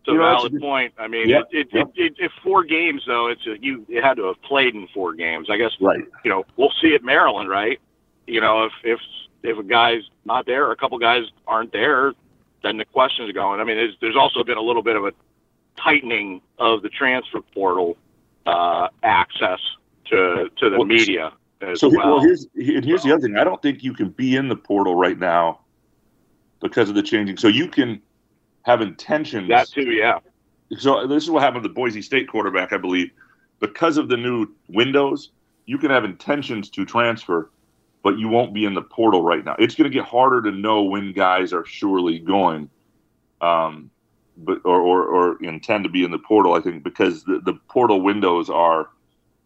It's 0.00 0.08
a 0.08 0.12
know, 0.14 0.18
valid 0.20 0.60
point. 0.60 0.94
I 0.98 1.08
mean, 1.08 1.28
Yeah, 1.28 1.40
it, 1.50 1.68
it, 1.72 1.76
it, 1.76 1.88
it, 1.96 2.14
it 2.18 2.30
four 2.42 2.64
games 2.64 3.02
though. 3.06 3.28
It's 3.28 3.46
a, 3.46 3.56
you 3.60 3.84
you 3.88 4.00
had 4.02 4.16
to 4.16 4.24
have 4.24 4.40
played 4.42 4.74
in 4.74 4.88
four 4.94 5.12
games. 5.14 5.48
I 5.50 5.56
guess 5.58 5.72
Right. 5.80 6.00
you 6.24 6.30
know 6.30 6.44
we'll 6.56 6.72
see 6.80 6.94
at 6.94 7.04
Maryland, 7.04 7.48
right? 7.50 7.78
You 8.26 8.40
know, 8.40 8.64
if 8.64 8.72
if 8.82 9.00
if 9.42 9.58
a 9.58 9.62
guy's 9.62 10.02
not 10.24 10.46
there, 10.46 10.66
or 10.66 10.72
a 10.72 10.76
couple 10.76 10.98
guys 10.98 11.24
aren't 11.46 11.72
there, 11.72 12.12
then 12.62 12.76
the 12.78 12.84
questions 12.84 13.28
are 13.30 13.32
going. 13.32 13.60
I 13.60 13.64
mean, 13.64 13.76
there's, 13.76 13.96
there's 14.00 14.16
also 14.16 14.44
been 14.44 14.58
a 14.58 14.62
little 14.62 14.82
bit 14.82 14.96
of 14.96 15.04
a 15.04 15.12
tightening 15.76 16.40
of 16.58 16.82
the 16.82 16.88
transfer 16.90 17.40
portal 17.54 17.96
uh, 18.46 18.88
access 19.02 19.60
to 20.06 20.48
to 20.56 20.70
the 20.70 20.78
Well, 20.78 20.86
media 20.86 21.32
as 21.60 21.80
So, 21.80 21.88
well. 21.88 22.14
well, 22.16 22.20
here's 22.20 22.46
and 22.54 22.84
here's 22.84 23.02
the 23.02 23.12
other 23.12 23.22
thing. 23.22 23.36
I 23.36 23.44
don't 23.44 23.60
think 23.60 23.82
you 23.82 23.92
can 23.92 24.08
be 24.10 24.36
in 24.36 24.48
the 24.48 24.56
portal 24.56 24.94
right 24.94 25.18
now 25.18 25.60
because 26.60 26.88
of 26.88 26.94
the 26.94 27.02
changing. 27.02 27.36
So 27.36 27.48
you 27.48 27.68
can 27.68 28.00
have 28.70 28.80
intentions. 28.80 29.48
that 29.48 29.68
too, 29.68 29.90
yeah. 29.90 30.18
so 30.78 31.06
this 31.06 31.22
is 31.22 31.30
what 31.30 31.42
happened 31.42 31.62
to 31.62 31.68
the 31.68 31.74
Boise 31.74 32.02
State 32.02 32.28
quarterback, 32.28 32.72
I 32.72 32.78
believe. 32.78 33.10
Because 33.58 33.98
of 33.98 34.08
the 34.08 34.16
new 34.16 34.48
windows, 34.68 35.30
you 35.66 35.78
can 35.78 35.90
have 35.90 36.04
intentions 36.04 36.70
to 36.70 36.84
transfer, 36.84 37.50
but 38.02 38.18
you 38.18 38.28
won't 38.28 38.54
be 38.54 38.64
in 38.64 38.74
the 38.74 38.82
portal 38.82 39.22
right 39.22 39.44
now. 39.44 39.54
It's 39.58 39.74
going 39.74 39.90
to 39.90 39.94
get 39.94 40.06
harder 40.06 40.40
to 40.42 40.50
know 40.50 40.82
when 40.82 41.12
guys 41.12 41.52
are 41.52 41.66
surely 41.66 42.18
going, 42.18 42.70
um, 43.40 43.90
but 44.38 44.58
or, 44.64 44.80
or 44.80 45.04
or 45.04 45.42
intend 45.42 45.84
to 45.84 45.90
be 45.90 46.04
in 46.04 46.10
the 46.10 46.18
portal. 46.18 46.54
I 46.54 46.60
think 46.60 46.82
because 46.82 47.24
the, 47.24 47.40
the 47.44 47.54
portal 47.68 48.00
windows 48.00 48.48
are 48.48 48.88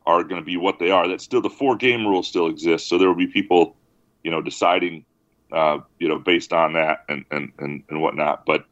are 0.06 0.22
going 0.22 0.40
to 0.40 0.44
be 0.44 0.56
what 0.56 0.78
they 0.78 0.90
are. 0.90 1.08
That 1.08 1.20
still 1.20 1.40
the 1.40 1.50
four 1.50 1.76
game 1.76 2.06
rule 2.06 2.22
still 2.22 2.46
exists, 2.46 2.88
so 2.88 2.98
there 2.98 3.08
will 3.08 3.16
be 3.16 3.26
people, 3.26 3.76
you 4.22 4.30
know, 4.30 4.40
deciding, 4.40 5.04
uh, 5.52 5.78
you 5.98 6.08
know, 6.08 6.18
based 6.18 6.52
on 6.52 6.74
that 6.74 7.04
and 7.08 7.24
and 7.30 7.52
and, 7.58 7.82
and 7.88 8.02
whatnot. 8.02 8.46
But 8.46 8.66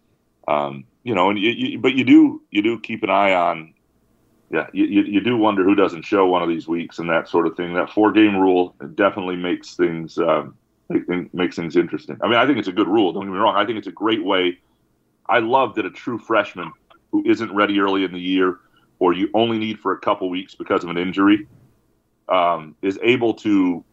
um, 0.49 0.85
you 1.05 1.15
know, 1.15 1.31
and 1.31 1.39
you, 1.39 1.51
you, 1.51 1.79
but 1.79 1.95
you 1.95 2.05
do 2.05 2.43
you 2.51 2.63
do 2.63 2.79
keep 2.81 3.03
an 3.03 3.11
eye 3.11 3.35
on, 3.35 3.75
yeah, 4.51 4.67
you, 4.73 4.85
you, 4.85 5.21
do 5.21 5.37
wonder 5.37 5.65
who 5.65 5.75
doesn't 5.75 6.03
show 6.03 6.27
one 6.27 6.43
of 6.43 6.49
these 6.49 6.69
weeks 6.69 6.99
and 6.99 7.09
that 7.09 7.29
sort 7.29 7.47
of 7.47 7.57
thing. 7.57 7.75
That 7.75 7.91
four 7.91 8.13
game 8.13 8.37
rule 8.37 8.75
definitely 8.95 9.37
makes 9.37 9.75
things 9.75 10.19
um, 10.19 10.55
makes 11.33 11.57
things 11.57 11.77
interesting. 11.77 12.19
I 12.23 12.29
mean, 12.29 12.37
I 12.37 12.47
think 12.47 12.59
it's 12.59 12.69
a 12.69 12.73
good 12.73 12.89
rule. 12.89 13.13
Don't 13.13 13.25
get 13.25 13.33
me 13.33 13.39
wrong. 13.39 13.57
I 13.57 13.65
think 13.65 13.79
it's 13.79 13.87
a 13.87 13.93
great 13.93 14.25
way. 14.25 14.59
I 15.27 15.39
love 15.39 15.75
that 15.77 15.87
a 15.87 15.91
true 15.91 16.19
freshman 16.19 16.73
who 17.13 17.23
isn't 17.27 17.55
ready 17.55 17.79
early 17.81 18.05
in 18.05 18.13
the 18.13 18.21
year, 18.21 18.59
or 18.99 19.13
you 19.13 19.31
only 19.35 19.59
need 19.59 19.79
for 19.79 19.93
a 19.93 19.99
couple 19.99 20.29
weeks 20.29 20.55
because 20.55 20.85
of 20.85 20.91
an 20.91 20.99
injury, 20.99 21.47
um, 22.29 22.75
is 22.83 22.99
able 23.03 23.35
to 23.35 23.85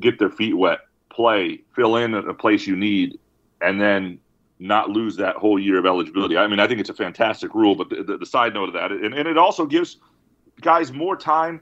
get 0.00 0.18
their 0.18 0.30
feet 0.30 0.56
wet, 0.56 0.80
play, 1.10 1.60
fill 1.74 1.96
in 1.96 2.14
at 2.14 2.26
a 2.26 2.34
place 2.34 2.66
you 2.66 2.76
need, 2.76 3.18
and 3.60 3.80
then 3.80 4.18
not 4.62 4.90
lose 4.90 5.16
that 5.16 5.36
whole 5.36 5.58
year 5.58 5.78
of 5.78 5.86
eligibility. 5.86 6.36
I 6.36 6.46
mean, 6.46 6.60
I 6.60 6.66
think 6.68 6.80
it's 6.80 6.90
a 6.90 6.94
fantastic 6.94 7.54
rule, 7.54 7.74
but 7.74 7.88
the, 7.90 8.02
the, 8.02 8.16
the 8.18 8.26
side 8.26 8.54
note 8.54 8.68
of 8.68 8.74
that, 8.74 8.92
and, 8.92 9.12
and 9.14 9.26
it 9.28 9.36
also 9.36 9.66
gives 9.66 9.96
guys 10.60 10.92
more 10.92 11.16
time 11.16 11.60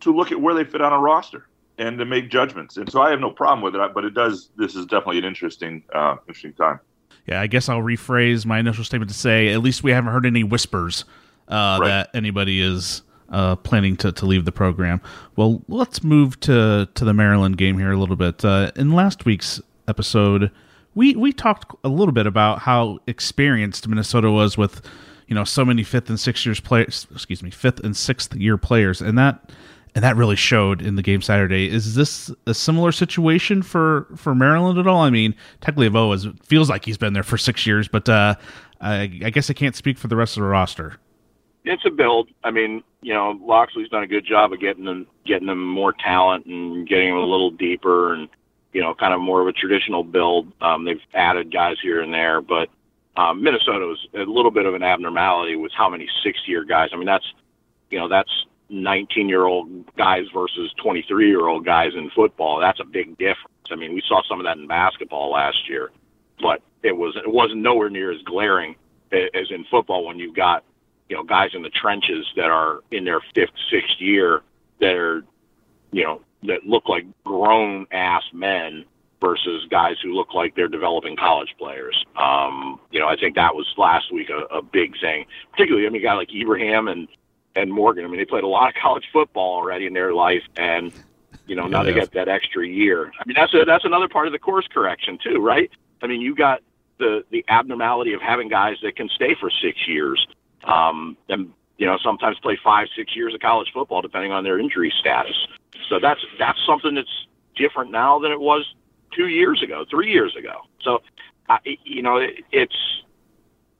to 0.00 0.14
look 0.14 0.30
at 0.32 0.40
where 0.40 0.54
they 0.54 0.64
fit 0.64 0.80
on 0.80 0.92
a 0.92 0.98
roster 0.98 1.48
and 1.78 1.98
to 1.98 2.04
make 2.04 2.30
judgments. 2.30 2.76
And 2.76 2.90
so 2.90 3.02
I 3.02 3.10
have 3.10 3.20
no 3.20 3.30
problem 3.30 3.62
with 3.62 3.74
it, 3.74 3.94
but 3.94 4.04
it 4.04 4.14
does. 4.14 4.50
This 4.56 4.74
is 4.76 4.86
definitely 4.86 5.18
an 5.18 5.24
interesting, 5.24 5.82
uh, 5.94 6.16
interesting 6.28 6.52
time. 6.52 6.78
Yeah, 7.26 7.40
I 7.40 7.46
guess 7.48 7.68
I'll 7.68 7.82
rephrase 7.82 8.46
my 8.46 8.58
initial 8.58 8.84
statement 8.84 9.10
to 9.10 9.16
say 9.16 9.48
at 9.48 9.60
least 9.60 9.82
we 9.82 9.90
haven't 9.90 10.12
heard 10.12 10.24
any 10.26 10.42
whispers 10.44 11.04
uh, 11.48 11.78
Right. 11.80 11.88
that 11.88 12.10
anybody 12.14 12.60
is 12.60 13.02
uh, 13.28 13.56
planning 13.56 13.96
to, 13.96 14.12
to 14.12 14.26
leave 14.26 14.44
the 14.44 14.52
program. 14.52 15.00
Well, 15.36 15.62
let's 15.68 16.02
move 16.04 16.38
to, 16.40 16.88
to 16.94 17.04
the 17.04 17.12
Maryland 17.14 17.56
game 17.58 17.78
here 17.78 17.92
a 17.92 17.96
little 17.96 18.16
bit. 18.16 18.44
Uh, 18.44 18.70
in 18.76 18.92
last 18.92 19.24
week's 19.24 19.60
episode, 19.88 20.50
we, 20.94 21.14
we 21.14 21.32
talked 21.32 21.74
a 21.84 21.88
little 21.88 22.12
bit 22.12 22.26
about 22.26 22.60
how 22.60 22.98
experienced 23.06 23.86
Minnesota 23.86 24.30
was 24.30 24.58
with 24.58 24.82
you 25.26 25.34
know 25.34 25.44
so 25.44 25.64
many 25.64 25.82
fifth 25.84 26.08
and 26.08 26.18
sixth 26.18 26.44
years 26.44 26.60
players. 26.60 27.06
Excuse 27.12 27.42
me, 27.42 27.50
fifth 27.50 27.80
and 27.80 27.96
sixth 27.96 28.34
year 28.34 28.58
players, 28.58 29.00
and 29.00 29.16
that 29.18 29.50
and 29.94 30.04
that 30.04 30.16
really 30.16 30.36
showed 30.36 30.82
in 30.82 30.96
the 30.96 31.02
game 31.02 31.22
Saturday. 31.22 31.68
Is 31.68 31.94
this 31.94 32.30
a 32.46 32.54
similar 32.54 32.92
situation 32.92 33.62
for 33.62 34.06
for 34.16 34.34
Maryland 34.34 34.78
at 34.78 34.86
all? 34.86 35.02
I 35.02 35.10
mean, 35.10 35.34
Tagovailoa 35.62 36.14
is 36.16 36.26
feels 36.42 36.68
like 36.68 36.84
he's 36.84 36.98
been 36.98 37.12
there 37.12 37.22
for 37.22 37.38
six 37.38 37.66
years, 37.66 37.88
but 37.88 38.08
uh, 38.08 38.34
I, 38.80 39.02
I 39.24 39.30
guess 39.30 39.50
I 39.50 39.52
can't 39.52 39.76
speak 39.76 39.98
for 39.98 40.08
the 40.08 40.16
rest 40.16 40.36
of 40.36 40.42
the 40.42 40.48
roster. 40.48 40.96
it's 41.64 41.84
a 41.86 41.90
build. 41.90 42.30
I 42.42 42.50
mean, 42.50 42.82
you 43.02 43.14
know, 43.14 43.38
Locksley's 43.40 43.88
done 43.88 44.02
a 44.02 44.08
good 44.08 44.26
job 44.26 44.52
of 44.52 44.60
getting 44.60 44.84
them 44.84 45.06
getting 45.24 45.46
them 45.46 45.64
more 45.64 45.92
talent 45.92 46.46
and 46.46 46.88
getting 46.88 47.10
them 47.10 47.18
a 47.18 47.26
little 47.26 47.50
deeper 47.50 48.14
and 48.14 48.28
you 48.72 48.80
know, 48.80 48.94
kind 48.94 49.14
of 49.14 49.20
more 49.20 49.40
of 49.40 49.48
a 49.48 49.52
traditional 49.52 50.04
build. 50.04 50.52
Um, 50.60 50.84
they've 50.84 51.00
added 51.14 51.52
guys 51.52 51.76
here 51.82 52.00
and 52.02 52.12
there, 52.12 52.40
but 52.40 52.68
um, 53.16 53.42
Minnesota 53.42 53.86
was 53.86 54.06
a 54.14 54.18
little 54.18 54.50
bit 54.50 54.66
of 54.66 54.74
an 54.74 54.82
abnormality 54.82 55.56
with 55.56 55.72
how 55.76 55.88
many 55.88 56.08
six 56.22 56.38
year 56.46 56.64
guys. 56.64 56.90
I 56.92 56.96
mean, 56.96 57.06
that's 57.06 57.26
you 57.90 57.98
know, 57.98 58.08
that's 58.08 58.30
19 58.68 59.28
year 59.28 59.44
old 59.44 59.94
guys 59.96 60.26
versus 60.32 60.72
23 60.82 61.28
year 61.28 61.46
old 61.46 61.64
guys 61.64 61.92
in 61.94 62.10
football. 62.10 62.60
That's 62.60 62.80
a 62.80 62.84
big 62.84 63.18
difference. 63.18 63.48
I 63.70 63.76
mean, 63.76 63.94
we 63.94 64.02
saw 64.06 64.22
some 64.28 64.40
of 64.40 64.46
that 64.46 64.56
in 64.56 64.66
basketball 64.66 65.32
last 65.32 65.68
year, 65.68 65.90
but 66.40 66.62
it 66.82 66.96
was 66.96 67.16
it 67.16 67.30
wasn't 67.30 67.60
nowhere 67.60 67.90
near 67.90 68.12
as 68.12 68.22
glaring 68.22 68.76
as 69.12 69.50
in 69.50 69.64
football 69.70 70.06
when 70.06 70.18
you've 70.18 70.36
got 70.36 70.64
you 71.08 71.16
know 71.16 71.24
guys 71.24 71.50
in 71.54 71.62
the 71.62 71.70
trenches 71.70 72.26
that 72.36 72.50
are 72.50 72.80
in 72.90 73.04
their 73.04 73.20
fifth, 73.34 73.50
sixth 73.70 74.00
year 74.00 74.42
that 74.80 74.94
are 74.94 75.24
you 75.92 76.04
know 76.04 76.22
that 76.44 76.64
look 76.66 76.88
like 76.88 77.04
grown 77.24 77.86
ass 77.92 78.22
men 78.32 78.84
versus 79.20 79.66
guys 79.70 79.96
who 80.02 80.14
look 80.14 80.32
like 80.34 80.54
they're 80.56 80.68
developing 80.68 81.16
college 81.16 81.54
players. 81.58 82.04
Um, 82.16 82.80
you 82.90 82.98
know, 82.98 83.06
I 83.06 83.16
think 83.16 83.34
that 83.36 83.54
was 83.54 83.66
last 83.76 84.12
week 84.12 84.30
a, 84.30 84.54
a 84.54 84.62
big 84.62 84.98
thing. 85.00 85.26
Particularly, 85.52 85.86
I 85.86 85.90
mean, 85.90 86.00
a 86.00 86.04
guy 86.04 86.14
like 86.14 86.34
Ibrahim 86.34 86.88
and 86.88 87.08
and 87.56 87.72
Morgan. 87.72 88.04
I 88.04 88.08
mean, 88.08 88.18
they 88.18 88.24
played 88.24 88.44
a 88.44 88.48
lot 88.48 88.68
of 88.68 88.74
college 88.82 89.04
football 89.12 89.56
already 89.56 89.86
in 89.86 89.92
their 89.92 90.14
life, 90.14 90.42
and 90.56 90.92
you 91.46 91.56
know 91.56 91.66
now 91.66 91.80
Yeah, 91.80 91.84
they 91.84 91.92
they 91.92 92.00
get 92.00 92.12
that 92.12 92.28
extra 92.28 92.66
year. 92.66 93.12
I 93.18 93.24
mean, 93.26 93.34
that's 93.36 93.54
a, 93.54 93.64
that's 93.64 93.84
another 93.84 94.08
part 94.08 94.26
of 94.26 94.32
the 94.32 94.38
course 94.38 94.66
correction 94.72 95.18
too, 95.22 95.40
right? 95.40 95.70
I 96.02 96.06
mean, 96.06 96.20
you 96.20 96.34
got 96.34 96.60
the 96.98 97.24
the 97.30 97.44
abnormality 97.48 98.14
of 98.14 98.22
having 98.22 98.48
guys 98.48 98.76
that 98.82 98.96
can 98.96 99.08
stay 99.08 99.34
for 99.38 99.50
six 99.50 99.86
years, 99.86 100.26
um, 100.64 101.16
and 101.28 101.52
you 101.76 101.86
know 101.86 101.98
sometimes 102.02 102.38
play 102.38 102.58
five, 102.62 102.88
six 102.96 103.14
years 103.14 103.34
of 103.34 103.40
college 103.40 103.68
football 103.74 104.00
depending 104.00 104.32
on 104.32 104.44
their 104.44 104.58
injury 104.58 104.92
status. 104.98 105.36
So 105.88 105.98
that's 106.00 106.20
that's 106.38 106.58
something 106.66 106.94
that's 106.94 107.26
different 107.56 107.90
now 107.90 108.18
than 108.18 108.32
it 108.32 108.40
was 108.40 108.64
two 109.12 109.28
years 109.28 109.62
ago, 109.62 109.84
three 109.90 110.10
years 110.10 110.34
ago. 110.36 110.60
So, 110.82 111.02
uh, 111.48 111.58
you 111.64 112.02
know, 112.02 112.16
it, 112.16 112.44
it's 112.52 112.76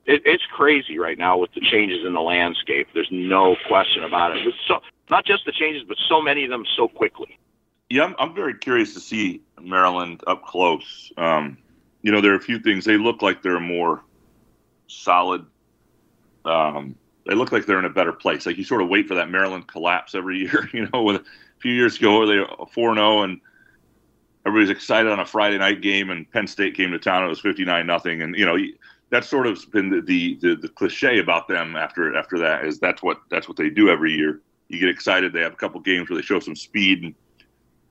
it, 0.05 0.21
it's 0.25 0.43
crazy 0.53 0.99
right 0.99 1.17
now 1.17 1.37
with 1.37 1.53
the 1.53 1.61
changes 1.61 2.05
in 2.05 2.13
the 2.13 2.21
landscape. 2.21 2.87
There's 2.93 3.09
no 3.11 3.55
question 3.67 4.03
about 4.03 4.35
it. 4.35 4.45
But 4.45 4.53
so 4.67 4.81
not 5.09 5.25
just 5.25 5.45
the 5.45 5.51
changes, 5.51 5.83
but 5.87 5.97
so 6.09 6.21
many 6.21 6.43
of 6.43 6.49
them 6.49 6.65
so 6.75 6.87
quickly. 6.87 7.37
Yeah, 7.89 8.05
I'm, 8.05 8.15
I'm 8.19 8.33
very 8.33 8.53
curious 8.53 8.93
to 8.93 8.99
see 8.99 9.41
Maryland 9.61 10.23
up 10.25 10.45
close. 10.45 11.11
Um, 11.17 11.57
you 12.01 12.11
know, 12.11 12.21
there 12.21 12.31
are 12.31 12.37
a 12.37 12.41
few 12.41 12.59
things. 12.59 12.85
They 12.85 12.97
look 12.97 13.21
like 13.21 13.41
they're 13.41 13.59
more 13.59 14.01
solid. 14.87 15.45
Um, 16.45 16.95
they 17.27 17.35
look 17.35 17.51
like 17.51 17.65
they're 17.65 17.79
in 17.79 17.85
a 17.85 17.89
better 17.89 18.13
place. 18.13 18.45
Like 18.45 18.57
you 18.57 18.63
sort 18.63 18.81
of 18.81 18.89
wait 18.89 19.07
for 19.07 19.15
that 19.15 19.29
Maryland 19.29 19.67
collapse 19.67 20.15
every 20.15 20.39
year. 20.43 20.69
You 20.73 20.87
know, 20.91 21.03
with 21.03 21.23
few 21.61 21.73
years 21.73 21.97
ago 21.97 22.19
where 22.19 22.27
they 22.27 22.37
were 22.37 22.65
four 22.73 22.93
zero 22.95 23.23
and 23.23 23.39
oh, 23.39 24.49
everybody's 24.49 24.69
excited 24.69 25.11
on 25.11 25.19
a 25.19 25.25
Friday 25.25 25.57
night 25.57 25.81
game, 25.81 26.09
and 26.09 26.29
Penn 26.31 26.47
State 26.47 26.75
came 26.75 26.91
to 26.91 26.99
town. 26.99 27.17
and 27.17 27.27
It 27.27 27.29
was 27.29 27.39
fifty 27.39 27.65
nine 27.65 27.87
nothing, 27.87 28.21
and 28.21 28.35
you 28.35 28.45
know 28.45 28.57
that's 29.09 29.27
sort 29.27 29.45
of 29.47 29.59
been 29.71 29.89
the, 29.89 30.01
the 30.01 30.37
the 30.41 30.55
the 30.55 30.69
cliche 30.69 31.19
about 31.19 31.47
them 31.47 31.75
after 31.75 32.15
after 32.15 32.37
that 32.39 32.65
is 32.65 32.79
that's 32.79 33.03
what 33.03 33.21
that's 33.29 33.47
what 33.47 33.57
they 33.57 33.69
do 33.69 33.89
every 33.89 34.13
year. 34.13 34.41
You 34.69 34.79
get 34.79 34.89
excited. 34.89 35.33
They 35.33 35.41
have 35.41 35.53
a 35.53 35.57
couple 35.57 35.79
games 35.81 36.09
where 36.09 36.17
they 36.17 36.23
show 36.23 36.39
some 36.39 36.55
speed 36.55 37.03
and 37.03 37.15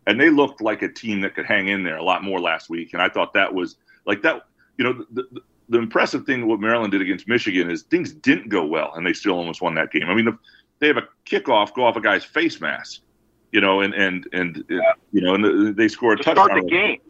and 0.07 0.21
they 0.21 0.31
looked 0.31 0.61
like 0.61 0.83
a 0.83 0.89
team 0.89 1.21
that 1.21 1.35
could 1.35 1.47
hang 1.47 1.69
in 1.69 1.83
there 1.83 1.97
a 1.97 2.03
lot 2.03 2.25
more 2.25 2.41
last 2.41 2.71
week. 2.71 2.95
And 2.95 3.03
I 3.03 3.09
thought 3.09 3.33
that 3.35 3.53
was 3.53 3.77
like 4.07 4.23
that. 4.23 4.47
You 4.79 4.85
know, 4.85 5.05
the, 5.13 5.25
the, 5.31 5.41
the 5.69 5.79
impressive 5.79 6.25
thing 6.25 6.47
what 6.47 6.59
Maryland 6.59 6.91
did 6.91 7.03
against 7.03 7.29
Michigan 7.29 7.71
is 7.71 7.83
things 7.83 8.13
didn't 8.13 8.49
go 8.49 8.65
well, 8.65 8.93
and 8.95 9.07
they 9.07 9.13
still 9.13 9.35
almost 9.35 9.61
won 9.61 9.75
that 9.75 9.93
game. 9.93 10.09
I 10.09 10.15
mean, 10.15 10.25
the, 10.25 10.39
they 10.79 10.87
have 10.87 10.97
a 10.97 11.07
kickoff 11.27 11.75
go 11.75 11.85
off 11.85 11.97
a 11.97 12.01
guy's 12.01 12.25
face 12.25 12.61
mask, 12.61 13.03
you 13.53 13.61
know, 13.61 13.81
and 13.81 13.95
and 13.95 14.29
and 14.33 14.65
yeah. 14.69 14.81
you 15.13 15.21
know, 15.21 15.35
and 15.35 15.77
they 15.77 15.89
score 15.89 16.13
a 16.13 16.17
to 16.17 16.23
touchdown. 16.23 16.47
Start 16.47 16.63
the 16.63 16.71
game. 16.71 17.01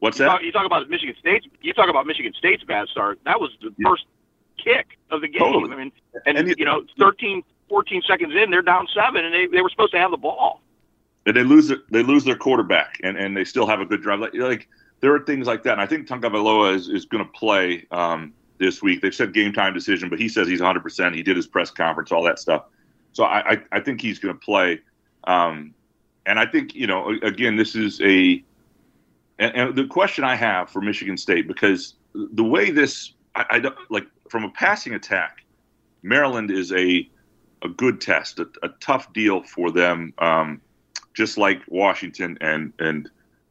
What's 0.00 0.18
you 0.18 0.26
that? 0.26 0.32
Talk, 0.32 0.42
you 0.42 0.52
talk 0.52 0.66
about 0.66 0.88
Michigan 0.90 1.14
State. 1.18 1.50
You 1.62 1.72
talk 1.72 1.88
about 1.88 2.06
Michigan 2.06 2.32
State's 2.36 2.64
bad 2.64 2.88
start. 2.88 3.18
That 3.24 3.40
was 3.40 3.50
the 3.60 3.72
yeah. 3.78 3.88
first 3.88 4.04
kick 4.62 4.98
of 5.10 5.20
the 5.20 5.28
game. 5.28 5.40
Totally. 5.40 5.72
I 5.72 5.76
mean, 5.76 5.92
and, 6.26 6.38
and 6.38 6.48
you, 6.48 6.54
you 6.58 6.64
know, 6.64 6.84
13, 6.98 7.42
14 7.68 8.02
seconds 8.06 8.34
in, 8.34 8.50
they're 8.50 8.62
down 8.62 8.86
seven, 8.94 9.24
and 9.24 9.34
they, 9.34 9.46
they 9.46 9.62
were 9.62 9.70
supposed 9.70 9.92
to 9.92 9.98
have 9.98 10.10
the 10.10 10.16
ball. 10.16 10.60
And 11.26 11.36
they 11.36 11.42
lose 11.42 11.68
their, 11.68 11.78
they 11.90 12.02
lose 12.02 12.24
their 12.24 12.36
quarterback, 12.36 12.98
and, 13.02 13.16
and 13.16 13.36
they 13.36 13.44
still 13.44 13.66
have 13.66 13.80
a 13.80 13.86
good 13.86 14.02
drive. 14.02 14.20
Like, 14.20 14.34
like 14.34 14.68
there 15.00 15.14
are 15.14 15.20
things 15.20 15.46
like 15.46 15.62
that, 15.62 15.72
and 15.72 15.80
I 15.80 15.86
think 15.86 16.06
Tagovailoa 16.06 16.74
is, 16.74 16.88
is 16.88 17.06
going 17.06 17.24
to 17.24 17.30
play 17.32 17.86
um, 17.90 18.32
this 18.58 18.82
week. 18.82 19.00
They've 19.00 19.14
said 19.14 19.32
game 19.32 19.52
time 19.52 19.72
decision, 19.72 20.10
but 20.10 20.18
he 20.18 20.28
says 20.28 20.48
he's 20.48 20.60
100. 20.60 20.82
percent 20.82 21.14
He 21.14 21.22
did 21.22 21.36
his 21.36 21.46
press 21.46 21.70
conference, 21.70 22.12
all 22.12 22.22
that 22.24 22.38
stuff. 22.38 22.64
So 23.12 23.24
I 23.24 23.52
I, 23.52 23.62
I 23.72 23.80
think 23.80 24.00
he's 24.00 24.18
going 24.18 24.34
to 24.34 24.40
play. 24.40 24.80
Um, 25.26 25.74
and 26.26 26.38
I 26.38 26.46
think 26.46 26.74
you 26.74 26.86
know 26.86 27.10
again 27.22 27.56
this 27.56 27.74
is 27.74 28.00
a 28.00 28.42
and, 29.38 29.74
the 29.74 29.86
question 29.86 30.24
I 30.24 30.36
have 30.36 30.70
for 30.70 30.80
Michigan 30.80 31.16
State 31.16 31.48
because 31.48 31.94
the 32.14 32.44
way 32.44 32.70
this 32.70 33.12
I, 33.34 33.44
I 33.50 33.58
don't 33.58 33.76
like 33.90 34.06
from 34.30 34.44
a 34.44 34.50
passing 34.50 34.94
attack, 34.94 35.44
Maryland 36.02 36.50
is 36.50 36.72
a 36.72 37.08
a 37.62 37.68
good 37.68 38.00
test, 38.00 38.38
a, 38.38 38.48
a 38.62 38.68
tough 38.80 39.12
deal 39.12 39.42
for 39.42 39.70
them, 39.70 40.12
um, 40.18 40.60
just 41.14 41.38
like 41.38 41.62
Washington 41.68 42.38
and 42.40 42.72
and 42.78 43.10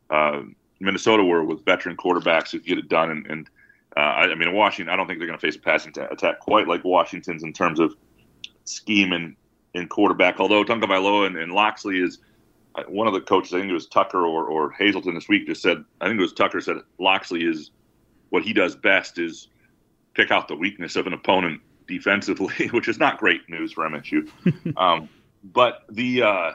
uh, 0.09 0.41
Minnesota 0.83 1.23
were 1.23 1.43
with 1.43 1.65
veteran 1.65 1.97
quarterbacks 1.97 2.51
who 2.51 2.59
get 2.59 2.77
it 2.77 2.89
done. 2.89 3.09
And, 3.09 3.25
and 3.27 3.49
uh, 3.97 3.99
I, 3.99 4.21
I, 4.31 4.35
mean, 4.35 4.53
Washington, 4.53 4.93
I 4.93 4.95
don't 4.95 5.07
think 5.07 5.19
they're 5.19 5.27
going 5.27 5.39
to 5.39 5.45
face 5.45 5.55
a 5.55 5.59
passing 5.59 5.93
t- 5.93 6.01
attack 6.01 6.39
quite 6.39 6.67
like 6.67 6.83
Washington's 6.83 7.43
in 7.43 7.53
terms 7.53 7.79
of 7.79 7.95
scheme 8.65 9.13
and, 9.13 9.35
and 9.73 9.89
quarterback. 9.89 10.39
Although 10.39 10.63
Tagovailoa 10.63 11.27
and, 11.27 11.37
and 11.37 11.51
Locksley 11.51 11.99
is 11.99 12.19
uh, 12.75 12.83
one 12.83 13.07
of 13.07 13.13
the 13.13 13.21
coaches, 13.21 13.53
I 13.53 13.59
think 13.59 13.69
it 13.69 13.73
was 13.73 13.87
Tucker 13.87 14.25
or, 14.25 14.45
or 14.45 14.71
Hazelton 14.71 15.15
this 15.15 15.27
week, 15.27 15.47
just 15.47 15.61
said, 15.61 15.83
I 16.01 16.07
think 16.07 16.19
it 16.19 16.21
was 16.21 16.33
Tucker 16.33 16.61
said 16.61 16.77
Locksley 16.99 17.43
is 17.43 17.71
what 18.29 18.43
he 18.43 18.53
does 18.53 18.75
best 18.75 19.19
is 19.19 19.47
pick 20.13 20.31
out 20.31 20.47
the 20.47 20.55
weakness 20.55 20.95
of 20.95 21.07
an 21.07 21.13
opponent 21.13 21.61
defensively, 21.87 22.67
which 22.71 22.87
is 22.87 22.99
not 22.99 23.17
great 23.19 23.47
news 23.49 23.73
for 23.73 23.87
MSU. 23.87 24.27
um, 24.77 25.09
but 25.43 25.83
the 25.89 26.23
uh, 26.23 26.51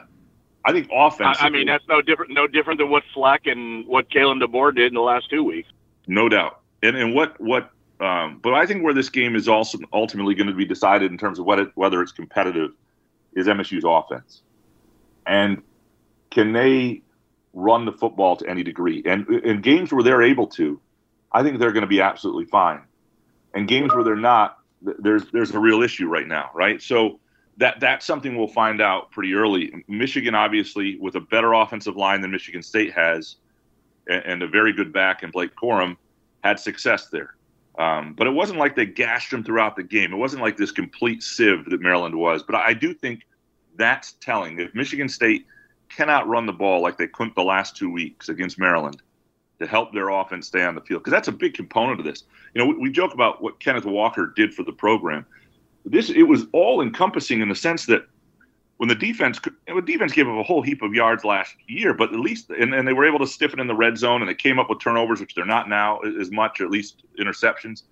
I 0.65 0.71
think 0.71 0.89
offense. 0.91 1.37
I, 1.39 1.47
I, 1.47 1.49
mean, 1.49 1.67
that's 1.67 1.87
no 1.87 2.01
different 2.01 2.31
no 2.31 2.47
different 2.47 2.79
than 2.79 2.89
what 2.89 3.03
Fleck 3.13 3.45
and 3.45 3.85
what 3.87 4.09
Kalen 4.09 4.43
DeBoer 4.43 4.75
did 4.75 4.87
in 4.87 4.93
the 4.93 5.01
last 5.01 5.29
two 5.29 5.43
weeks. 5.43 5.69
No 6.07 6.29
doubt, 6.29 6.61
and 6.83 6.95
and 6.95 7.13
what 7.13 7.39
what. 7.39 7.71
Um, 8.01 8.39
but 8.41 8.53
I 8.53 8.65
think 8.65 8.81
where 8.81 8.93
this 8.93 9.09
game 9.09 9.35
is 9.35 9.49
also 9.49 9.77
ultimately 9.91 10.33
going 10.33 10.47
to 10.47 10.53
be 10.53 10.63
decided 10.63 11.11
in 11.11 11.17
terms 11.17 11.37
of 11.37 11.45
what 11.45 11.59
it, 11.59 11.69
whether 11.75 12.01
it's 12.01 12.13
competitive 12.13 12.71
is 13.33 13.47
MSU's 13.47 13.83
offense, 13.85 14.41
and 15.25 15.61
can 16.29 16.53
they 16.53 17.01
run 17.53 17.85
the 17.85 17.91
football 17.91 18.35
to 18.37 18.47
any 18.47 18.63
degree? 18.63 19.01
And 19.05 19.27
in 19.27 19.61
games 19.61 19.91
where 19.91 20.03
they're 20.03 20.21
able 20.21 20.47
to, 20.47 20.79
I 21.31 21.43
think 21.43 21.59
they're 21.59 21.71
going 21.71 21.81
to 21.81 21.87
be 21.87 22.01
absolutely 22.01 22.45
fine. 22.45 22.81
And 23.53 23.67
games 23.67 23.93
where 23.93 24.03
they're 24.03 24.15
not, 24.15 24.59
there's 24.81 25.25
there's 25.31 25.51
a 25.51 25.59
real 25.59 25.81
issue 25.81 26.07
right 26.07 26.27
now, 26.27 26.51
right? 26.53 26.81
So 26.81 27.19
that 27.57 27.79
that's 27.79 28.05
something 28.05 28.37
we'll 28.37 28.47
find 28.47 28.81
out 28.81 29.11
pretty 29.11 29.33
early. 29.33 29.83
Michigan, 29.87 30.35
obviously, 30.35 30.97
with 30.99 31.15
a 31.15 31.19
better 31.19 31.53
offensive 31.53 31.97
line 31.97 32.21
than 32.21 32.31
Michigan 32.31 32.63
State 32.63 32.93
has, 32.93 33.35
and, 34.07 34.23
and 34.25 34.43
a 34.43 34.47
very 34.47 34.71
good 34.71 34.93
back 34.93 35.23
in 35.23 35.31
Blake 35.31 35.51
Corum, 35.55 35.97
had 36.43 36.59
success 36.59 37.07
there. 37.07 37.35
Um, 37.79 38.13
but 38.13 38.27
it 38.27 38.31
wasn't 38.31 38.59
like 38.59 38.75
they 38.75 38.85
gashed 38.85 39.31
them 39.31 39.41
throughout 39.43 39.77
the 39.77 39.83
game. 39.83 40.11
It 40.13 40.17
wasn't 40.17 40.41
like 40.41 40.57
this 40.57 40.69
complete 40.69 41.23
sieve 41.23 41.63
that 41.69 41.81
Maryland 41.81 42.13
was. 42.13 42.43
But 42.43 42.55
I 42.55 42.73
do 42.73 42.93
think 42.93 43.25
that's 43.77 44.11
telling. 44.19 44.59
If 44.59 44.75
Michigan 44.75 45.07
State 45.07 45.47
cannot 45.87 46.27
run 46.27 46.45
the 46.45 46.53
ball 46.53 46.81
like 46.81 46.97
they 46.97 47.07
couldn't 47.07 47.35
the 47.35 47.41
last 47.41 47.77
two 47.77 47.89
weeks 47.89 48.27
against 48.27 48.59
Maryland 48.59 49.01
to 49.59 49.65
help 49.65 49.93
their 49.93 50.09
offense 50.09 50.47
stay 50.47 50.63
on 50.63 50.75
the 50.75 50.81
field, 50.81 51.01
because 51.01 51.11
that's 51.11 51.29
a 51.29 51.31
big 51.33 51.53
component 51.53 51.99
of 51.99 52.05
this. 52.05 52.23
You 52.53 52.59
know, 52.59 52.67
we, 52.67 52.75
we 52.77 52.91
joke 52.91 53.13
about 53.13 53.41
what 53.41 53.59
Kenneth 53.61 53.85
Walker 53.85 54.31
did 54.35 54.53
for 54.53 54.63
the 54.63 54.73
program. 54.73 55.25
This 55.85 56.09
it 56.09 56.23
was 56.23 56.45
all 56.51 56.81
encompassing 56.81 57.39
in 57.39 57.47
the 57.47 57.55
sense 57.55 57.85
that 57.85 58.07
when 58.79 58.87
the 58.87 58.95
defense 58.95 59.39
the 59.67 59.81
defense 59.81 60.13
gave 60.13 60.25
up 60.27 60.37
a 60.37 60.43
whole 60.43 60.61
heap 60.61 60.81
of 60.81 60.93
yards 60.93 61.25
last 61.25 61.53
year, 61.67 61.93
but 61.93 62.13
at 62.13 62.19
least 62.19 62.49
and, 62.49 62.73
and 62.73 62.87
they 62.87 62.93
were 62.93 63.05
able 63.05 63.19
to 63.19 63.27
stiffen 63.27 63.59
in 63.59 63.67
the 63.67 63.75
red 63.75 63.97
zone 63.97 64.21
and 64.21 64.29
they 64.29 64.33
came 64.33 64.57
up 64.57 64.69
with 64.69 64.79
turnovers, 64.79 65.19
which 65.19 65.35
they're 65.35 65.45
not 65.45 65.67
now 65.67 65.99
as 65.99 66.31
much, 66.31 66.61
or 66.61 66.65
at 66.65 66.71
least 66.71 67.03
interceptions. 67.19 67.83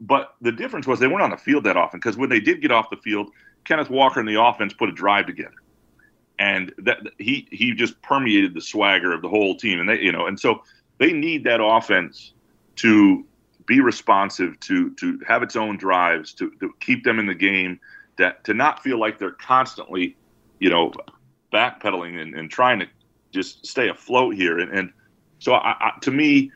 But 0.00 0.34
the 0.40 0.52
difference 0.52 0.86
was 0.86 1.00
they 1.00 1.08
weren't 1.08 1.22
on 1.22 1.30
the 1.30 1.36
field 1.36 1.64
that 1.64 1.76
often 1.76 1.98
because 1.98 2.16
when 2.16 2.28
they 2.28 2.38
did 2.38 2.62
get 2.62 2.70
off 2.70 2.88
the 2.88 2.98
field, 2.98 3.30
Kenneth 3.64 3.90
Walker 3.90 4.20
and 4.20 4.28
the 4.28 4.40
offense 4.40 4.72
put 4.72 4.88
a 4.88 4.92
drive 4.92 5.26
together 5.26 5.56
and 6.38 6.72
that 6.78 6.98
he 7.18 7.48
he 7.50 7.72
just 7.72 8.00
permeated 8.00 8.54
the 8.54 8.60
swagger 8.60 9.12
of 9.12 9.22
the 9.22 9.28
whole 9.28 9.56
team, 9.56 9.80
and 9.80 9.88
they 9.88 9.98
you 9.98 10.12
know, 10.12 10.26
and 10.26 10.38
so 10.38 10.62
they 10.98 11.12
need 11.12 11.42
that 11.42 11.60
offense 11.60 12.32
to 12.76 13.26
be 13.66 13.80
responsive, 13.80 14.58
to 14.60 14.94
to 14.94 15.20
have 15.26 15.42
its 15.42 15.56
own 15.56 15.76
drives, 15.76 16.32
to, 16.34 16.52
to 16.60 16.72
keep 16.78 17.02
them 17.02 17.18
in 17.18 17.26
the 17.26 17.34
game, 17.34 17.80
that 18.20 18.44
to 18.44 18.54
not 18.54 18.82
feel 18.82 18.98
like 18.98 19.18
they're 19.18 19.32
constantly, 19.32 20.16
you 20.58 20.70
know, 20.70 20.92
backpedaling 21.52 22.20
and, 22.20 22.34
and 22.34 22.50
trying 22.50 22.78
to 22.78 22.86
just 23.32 23.66
stay 23.66 23.88
afloat 23.88 24.34
here, 24.34 24.58
and, 24.58 24.72
and 24.72 24.92
so 25.38 25.54
I, 25.54 25.74
I, 25.80 25.92
to 26.02 26.10
me, 26.10 26.52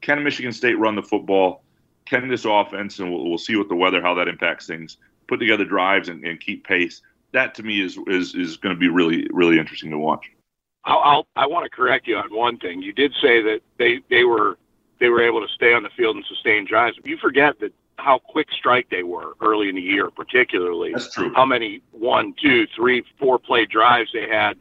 can 0.00 0.22
Michigan 0.22 0.52
State 0.52 0.78
run 0.78 0.94
the 0.94 1.02
football? 1.02 1.62
Can 2.04 2.28
this 2.28 2.44
offense, 2.44 2.98
and 2.98 3.10
we'll, 3.10 3.28
we'll 3.28 3.38
see 3.38 3.56
what 3.56 3.68
the 3.68 3.74
weather, 3.74 4.00
how 4.00 4.14
that 4.14 4.28
impacts 4.28 4.66
things, 4.66 4.98
put 5.26 5.38
together 5.40 5.64
drives 5.64 6.08
and, 6.08 6.24
and 6.24 6.38
keep 6.38 6.64
pace 6.64 7.02
that 7.32 7.54
to 7.54 7.62
me 7.62 7.80
is 7.80 7.98
is 8.06 8.34
is 8.34 8.56
going 8.56 8.74
to 8.74 8.78
be 8.78 8.88
really 8.88 9.26
really 9.30 9.58
interesting 9.58 9.90
to 9.90 9.98
watch. 9.98 10.30
I'll, 10.84 10.98
I'll 10.98 11.26
I 11.36 11.46
want 11.46 11.64
to 11.64 11.70
correct 11.70 12.06
you 12.06 12.16
on 12.16 12.34
one 12.34 12.58
thing. 12.58 12.82
You 12.82 12.92
did 12.92 13.12
say 13.20 13.42
that 13.42 13.60
they 13.78 14.00
they 14.08 14.24
were 14.24 14.58
they 14.98 15.08
were 15.08 15.22
able 15.22 15.46
to 15.46 15.52
stay 15.54 15.74
on 15.74 15.82
the 15.82 15.90
field 15.90 16.16
and 16.16 16.24
sustain 16.26 16.64
drives. 16.64 16.96
You 17.04 17.18
forget 17.18 17.58
that 17.60 17.72
how 17.98 18.18
quick 18.18 18.48
strike 18.52 18.88
they 18.90 19.02
were 19.02 19.34
early 19.40 19.68
in 19.68 19.74
the 19.74 19.82
year, 19.82 20.10
particularly. 20.10 20.92
That's 20.92 21.12
true. 21.12 21.32
How 21.34 21.44
many 21.44 21.82
one, 21.92 22.34
two, 22.40 22.66
three, 22.74 23.04
four 23.18 23.38
play 23.38 23.66
drives 23.66 24.10
they 24.12 24.28
had 24.28 24.58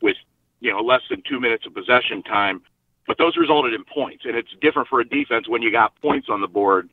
with 0.00 0.16
you 0.60 0.72
know 0.72 0.80
less 0.80 1.02
than 1.10 1.22
two 1.28 1.40
minutes 1.40 1.66
of 1.66 1.74
possession 1.74 2.22
time, 2.22 2.62
but 3.06 3.18
those 3.18 3.36
resulted 3.36 3.74
in 3.74 3.84
points. 3.84 4.24
And 4.24 4.36
it's 4.36 4.50
different 4.60 4.88
for 4.88 5.00
a 5.00 5.08
defense 5.08 5.48
when 5.48 5.62
you 5.62 5.70
got 5.70 6.00
points 6.00 6.28
on 6.30 6.40
the 6.40 6.48
board 6.48 6.88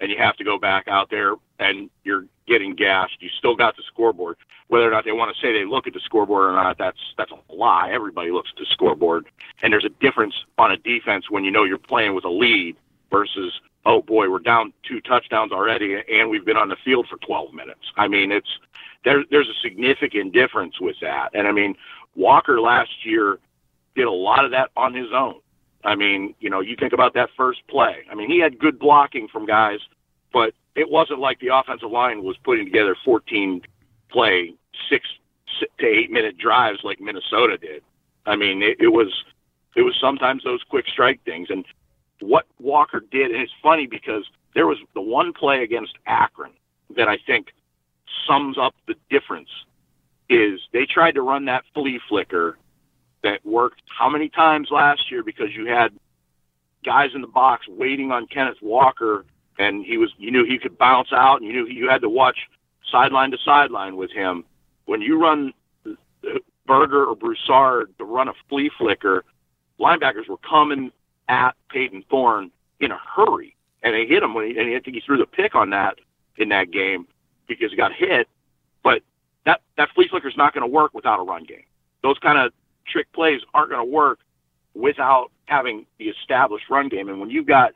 and 0.00 0.10
you 0.10 0.18
have 0.18 0.36
to 0.36 0.44
go 0.44 0.58
back 0.58 0.88
out 0.88 1.10
there 1.10 1.34
and 1.58 1.90
you're 2.04 2.26
getting 2.46 2.74
gashed. 2.74 3.20
You 3.20 3.28
still 3.36 3.56
got 3.56 3.76
the 3.76 3.82
scoreboard. 3.86 4.36
Whether 4.68 4.86
or 4.86 4.90
not 4.90 5.04
they 5.04 5.12
want 5.12 5.34
to 5.34 5.40
say 5.40 5.52
they 5.52 5.64
look 5.64 5.86
at 5.86 5.94
the 5.94 6.00
scoreboard 6.00 6.50
or 6.50 6.52
not, 6.52 6.78
that's 6.78 6.98
that's 7.16 7.32
a 7.32 7.52
lie. 7.52 7.90
Everybody 7.90 8.30
looks 8.30 8.50
at 8.54 8.58
the 8.58 8.66
scoreboard, 8.66 9.26
and 9.62 9.72
there's 9.72 9.84
a 9.84 9.90
difference 10.00 10.34
on 10.58 10.70
a 10.70 10.76
defense 10.76 11.30
when 11.30 11.42
you 11.42 11.50
know 11.50 11.64
you're 11.64 11.78
playing 11.78 12.14
with 12.14 12.24
a 12.24 12.30
lead 12.30 12.76
versus 13.10 13.52
oh 13.86 14.02
boy, 14.02 14.30
we're 14.30 14.38
down 14.38 14.72
two 14.86 15.00
touchdowns 15.00 15.52
already, 15.52 15.96
and 16.12 16.28
we've 16.28 16.44
been 16.44 16.56
on 16.56 16.68
the 16.68 16.76
field 16.84 17.06
for 17.08 17.16
12 17.18 17.54
minutes. 17.54 17.92
I 17.96 18.08
mean, 18.08 18.32
it's 18.32 18.58
there, 19.04 19.24
there's 19.30 19.48
a 19.48 19.60
significant 19.62 20.32
difference 20.32 20.80
with 20.80 20.96
that, 21.00 21.30
and 21.34 21.46
I 21.46 21.52
mean, 21.52 21.74
Walker 22.14 22.60
last 22.60 23.04
year 23.04 23.38
did 23.94 24.06
a 24.06 24.12
lot 24.12 24.44
of 24.44 24.50
that 24.50 24.70
on 24.76 24.94
his 24.94 25.08
own. 25.12 25.40
I 25.84 25.94
mean, 25.94 26.34
you 26.40 26.50
know, 26.50 26.60
you 26.60 26.76
think 26.76 26.92
about 26.92 27.14
that 27.14 27.30
first 27.36 27.66
play. 27.68 28.04
I 28.10 28.14
mean, 28.14 28.28
he 28.28 28.40
had 28.40 28.58
good 28.58 28.78
blocking 28.78 29.28
from 29.28 29.46
guys, 29.46 29.78
but 30.32 30.52
it 30.74 30.90
wasn't 30.90 31.20
like 31.20 31.38
the 31.40 31.54
offensive 31.54 31.90
line 31.90 32.22
was 32.22 32.36
putting 32.44 32.64
together 32.64 32.96
14 33.04 33.62
play 34.10 34.54
six 34.90 35.06
to 35.60 35.86
eight 35.86 36.10
minute 36.10 36.38
drives 36.38 36.80
like 36.82 37.00
Minnesota 37.00 37.56
did. 37.58 37.82
I 38.26 38.36
mean, 38.36 38.62
it, 38.62 38.76
it 38.80 38.88
was 38.88 39.24
it 39.76 39.82
was 39.82 39.96
sometimes 40.00 40.44
those 40.44 40.62
quick 40.68 40.86
strike 40.88 41.22
things. 41.24 41.48
And 41.50 41.64
what 42.20 42.46
Walker 42.58 43.00
did, 43.00 43.30
and 43.30 43.40
it's 43.40 43.52
funny 43.62 43.86
because 43.86 44.24
there 44.54 44.66
was 44.66 44.78
the 44.94 45.00
one 45.00 45.32
play 45.32 45.62
against 45.62 45.92
Akron 46.06 46.52
that 46.96 47.08
I 47.08 47.18
think 47.26 47.48
sums 48.26 48.58
up 48.58 48.74
the 48.86 48.94
difference 49.10 49.50
is 50.28 50.60
they 50.72 50.86
tried 50.86 51.14
to 51.14 51.22
run 51.22 51.46
that 51.46 51.64
flea 51.74 52.00
flicker 52.08 52.58
that 53.22 53.44
worked 53.44 53.82
how 53.86 54.08
many 54.08 54.28
times 54.28 54.68
last 54.70 55.10
year 55.10 55.22
because 55.22 55.48
you 55.54 55.66
had 55.66 55.92
guys 56.84 57.10
in 57.14 57.20
the 57.20 57.26
box 57.26 57.66
waiting 57.68 58.12
on 58.12 58.26
Kenneth 58.26 58.58
Walker 58.62 59.24
and 59.58 59.84
he 59.84 59.96
was 59.96 60.10
you 60.18 60.30
knew 60.30 60.44
he 60.44 60.58
could 60.58 60.78
bounce 60.78 61.08
out 61.12 61.40
and 61.40 61.46
you 61.46 61.52
knew 61.52 61.66
you 61.66 61.88
had 61.88 62.00
to 62.02 62.08
watch 62.08 62.38
sideline 62.90 63.30
to 63.30 63.38
sideline 63.44 63.96
with 63.96 64.10
him. 64.10 64.44
When 64.86 65.00
you 65.00 65.20
run 65.20 65.52
Berger 66.66 67.06
or 67.06 67.16
Broussard 67.16 67.96
to 67.98 68.04
run 68.04 68.28
a 68.28 68.32
flea 68.48 68.70
flicker, 68.78 69.24
linebackers 69.80 70.28
were 70.28 70.38
coming 70.38 70.92
at 71.28 71.54
Payton 71.70 72.04
Thorne 72.10 72.50
in 72.80 72.90
a 72.90 72.98
hurry, 72.98 73.54
and 73.82 73.94
they 73.94 74.06
hit 74.06 74.22
him 74.22 74.34
when 74.34 74.46
he, 74.46 74.58
and 74.58 74.68
I 74.74 74.80
think 74.80 74.94
he 74.96 75.00
threw 75.00 75.18
the 75.18 75.26
pick 75.26 75.54
on 75.54 75.70
that 75.70 75.98
in 76.36 76.48
that 76.50 76.70
game 76.70 77.06
because 77.46 77.70
he 77.70 77.76
got 77.76 77.92
hit. 77.92 78.28
But 78.82 79.02
that 79.44 79.60
that 79.76 79.90
flea 79.94 80.08
flicker 80.08 80.28
is 80.28 80.36
not 80.36 80.54
going 80.54 80.62
to 80.62 80.72
work 80.72 80.94
without 80.94 81.20
a 81.20 81.22
run 81.22 81.44
game. 81.44 81.64
Those 82.02 82.18
kind 82.18 82.38
of 82.38 82.52
trick 82.86 83.12
plays 83.12 83.40
aren't 83.54 83.70
going 83.70 83.84
to 83.84 83.92
work 83.92 84.20
without 84.74 85.30
having 85.46 85.86
the 85.98 86.06
established 86.08 86.66
run 86.70 86.88
game. 86.88 87.08
And 87.08 87.20
when 87.20 87.30
you've 87.30 87.46
got 87.46 87.72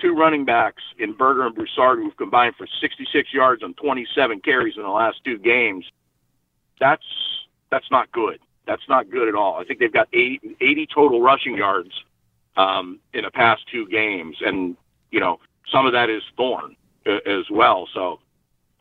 two 0.00 0.14
running 0.14 0.44
backs 0.44 0.82
in 0.98 1.12
Berger 1.12 1.46
and 1.46 1.54
Broussard 1.54 1.98
who've 1.98 2.16
combined 2.16 2.54
for 2.56 2.66
66 2.80 3.32
yards 3.32 3.62
on 3.62 3.74
27 3.74 4.40
carries 4.40 4.76
in 4.76 4.82
the 4.82 4.88
last 4.88 5.18
two 5.24 5.38
games, 5.38 5.84
that's 6.80 7.04
that's 7.70 7.90
not 7.90 8.10
good. 8.12 8.40
That's 8.66 8.88
not 8.88 9.10
good 9.10 9.28
at 9.28 9.34
all. 9.34 9.56
I 9.56 9.64
think 9.64 9.80
they've 9.80 9.92
got 9.92 10.08
80, 10.12 10.56
80 10.60 10.88
total 10.94 11.22
rushing 11.22 11.56
yards 11.56 11.90
um, 12.58 12.98
in 13.14 13.22
the 13.22 13.30
past 13.30 13.62
two 13.72 13.86
games, 13.88 14.36
and 14.44 14.76
you 15.10 15.20
know 15.20 15.40
some 15.72 15.86
of 15.86 15.92
that 15.92 16.10
is 16.10 16.22
Thorne 16.36 16.76
uh, 17.06 17.18
as 17.24 17.48
well. 17.50 17.88
So, 17.94 18.20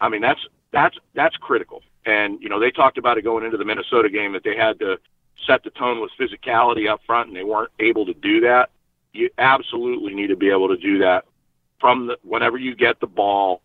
I 0.01 0.09
mean 0.09 0.21
that's 0.21 0.41
that's 0.71 0.97
that's 1.13 1.37
critical. 1.37 1.83
And 2.05 2.41
you 2.41 2.49
know 2.49 2.59
they 2.59 2.71
talked 2.71 2.97
about 2.97 3.17
it 3.17 3.21
going 3.21 3.45
into 3.45 3.57
the 3.57 3.65
Minnesota 3.65 4.09
game 4.09 4.33
that 4.33 4.43
they 4.43 4.57
had 4.57 4.79
to 4.79 4.99
set 5.45 5.63
the 5.63 5.69
tone 5.69 6.01
with 6.01 6.11
physicality 6.19 6.89
up 6.89 7.01
front, 7.05 7.27
and 7.27 7.37
they 7.37 7.43
weren't 7.43 7.71
able 7.79 8.05
to 8.07 8.13
do 8.13 8.41
that. 8.41 8.71
You 9.13 9.29
absolutely 9.37 10.13
need 10.13 10.27
to 10.27 10.35
be 10.35 10.49
able 10.49 10.67
to 10.69 10.77
do 10.77 10.97
that 10.99 11.25
from 11.79 12.07
the 12.07 12.17
whenever 12.23 12.57
you 12.57 12.75
get 12.75 12.99
the 12.99 13.07
ball 13.07 13.61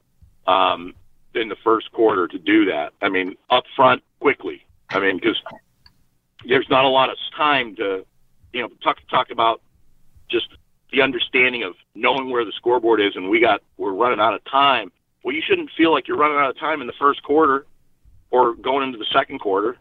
um, 0.47 0.95
in 1.35 1.49
the 1.49 1.57
first 1.65 1.91
quarter 1.93 2.29
to 2.29 2.39
do 2.39 2.67
that. 2.67 2.93
I 3.01 3.09
mean, 3.09 3.37
up 3.49 3.65
front 3.75 4.03
quickly. 4.21 4.65
I 4.91 5.01
mean, 5.01 5.17
because 5.17 5.41
there's 6.47 6.69
not 6.69 6.85
a 6.85 6.89
lot 6.89 7.09
of 7.09 7.17
time 7.35 7.75
to, 7.77 8.05
you 8.53 8.63
know, 8.63 8.69
talk 8.83 8.99
talk 9.09 9.31
about 9.31 9.63
just 10.33 10.49
the 10.93 11.03
understanding 11.03 11.63
of 11.63 11.75
knowing 11.95 12.31
where 12.31 12.45
the 12.45 12.53
scoreboard 12.53 13.01
is, 13.01 13.17
and 13.17 13.29
we 13.29 13.41
got 13.41 13.63
we're 13.77 13.93
running 13.93 14.21
out 14.21 14.35
of 14.35 14.45
time. 14.45 14.93
Well, 15.25 15.35
you 15.35 15.43
shouldn't 15.47 15.71
feel 15.77 15.93
like 15.93 16.09
you're 16.09 16.17
running 16.17 16.39
out 16.39 16.51
of 16.51 16.59
time 16.59 16.81
in 16.81 16.87
the 16.87 16.93
first 16.99 17.23
quarter 17.23 17.67
or 18.31 18.55
going 18.55 18.85
into 18.85 18.99
the 18.99 19.07
second 19.13 19.39
quarter. 19.39 19.77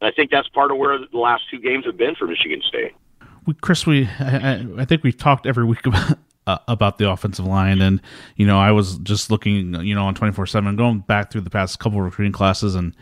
And 0.00 0.08
I 0.08 0.10
think 0.10 0.30
that's 0.30 0.48
part 0.48 0.70
of 0.70 0.76
where 0.76 0.98
the 0.98 1.18
last 1.18 1.44
two 1.50 1.58
games 1.58 1.86
have 1.86 1.96
been 1.96 2.14
for 2.14 2.26
Michigan 2.26 2.60
State. 2.66 2.92
We, 3.46 3.54
Chris, 3.54 3.86
we 3.86 4.06
I, 4.20 4.66
I 4.78 4.84
think 4.84 5.02
we've 5.02 5.16
talked 5.16 5.46
every 5.46 5.64
week 5.64 5.86
about 5.86 6.18
uh, 6.46 6.58
about 6.68 6.98
the 6.98 7.10
offensive 7.10 7.46
line, 7.46 7.80
and 7.80 8.00
you 8.36 8.46
know, 8.46 8.58
I 8.58 8.72
was 8.72 8.98
just 8.98 9.30
looking, 9.30 9.74
you 9.82 9.94
know, 9.94 10.04
on 10.04 10.14
twenty 10.14 10.32
four 10.32 10.46
seven, 10.46 10.76
going 10.76 11.00
back 11.00 11.30
through 11.30 11.42
the 11.42 11.50
past 11.50 11.78
couple 11.78 12.00
recruiting 12.00 12.32
classes, 12.32 12.74
and 12.74 12.94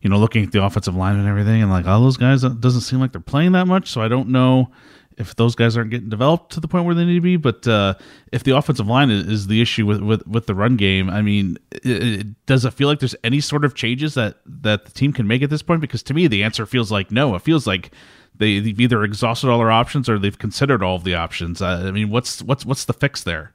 you 0.00 0.10
know, 0.10 0.18
looking 0.18 0.44
at 0.44 0.52
the 0.52 0.64
offensive 0.64 0.94
line 0.94 1.16
and 1.16 1.28
everything, 1.28 1.62
and 1.62 1.70
like 1.70 1.86
all 1.86 2.00
those 2.00 2.16
guys, 2.16 2.42
doesn't 2.42 2.80
seem 2.82 3.00
like 3.00 3.12
they're 3.12 3.20
playing 3.20 3.52
that 3.52 3.66
much. 3.66 3.90
So 3.90 4.00
I 4.00 4.08
don't 4.08 4.28
know 4.28 4.70
if 5.18 5.34
those 5.36 5.54
guys 5.54 5.76
aren't 5.76 5.90
getting 5.90 6.08
developed 6.08 6.52
to 6.52 6.60
the 6.60 6.68
point 6.68 6.84
where 6.84 6.94
they 6.94 7.04
need 7.04 7.14
to 7.14 7.20
be. 7.20 7.36
But 7.36 7.66
uh, 7.66 7.94
if 8.32 8.44
the 8.44 8.56
offensive 8.56 8.86
line 8.86 9.10
is, 9.10 9.26
is, 9.26 9.46
the 9.46 9.62
issue 9.62 9.86
with, 9.86 10.00
with, 10.00 10.26
with 10.26 10.46
the 10.46 10.54
run 10.54 10.76
game, 10.76 11.08
I 11.08 11.22
mean, 11.22 11.58
it, 11.70 11.86
it, 11.86 12.46
does 12.46 12.64
it 12.64 12.72
feel 12.72 12.88
like 12.88 13.00
there's 13.00 13.16
any 13.24 13.40
sort 13.40 13.64
of 13.64 13.74
changes 13.74 14.14
that 14.14 14.36
that 14.46 14.84
the 14.84 14.92
team 14.92 15.12
can 15.12 15.26
make 15.26 15.42
at 15.42 15.50
this 15.50 15.62
point? 15.62 15.80
Because 15.80 16.02
to 16.04 16.14
me, 16.14 16.26
the 16.26 16.42
answer 16.42 16.66
feels 16.66 16.92
like 16.92 17.10
no. 17.10 17.34
It 17.34 17.42
feels 17.42 17.66
like 17.66 17.92
they, 18.36 18.56
have 18.56 18.80
either 18.80 19.04
exhausted 19.04 19.48
all 19.48 19.58
their 19.58 19.70
options 19.70 20.08
or 20.08 20.18
they've 20.18 20.38
considered 20.38 20.82
all 20.82 20.96
of 20.96 21.04
the 21.04 21.14
options. 21.14 21.62
Uh, 21.62 21.84
I 21.86 21.90
mean, 21.90 22.10
what's 22.10 22.42
what's 22.42 22.66
what's 22.66 22.84
the 22.84 22.92
fix 22.92 23.22
there? 23.22 23.52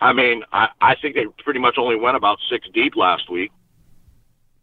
I 0.00 0.12
mean, 0.12 0.42
I, 0.52 0.68
I 0.80 0.94
think 0.96 1.14
they 1.14 1.26
pretty 1.44 1.60
much 1.60 1.76
only 1.78 1.96
went 1.96 2.16
about 2.16 2.38
six 2.48 2.68
deep 2.72 2.96
last 2.96 3.30
week 3.30 3.52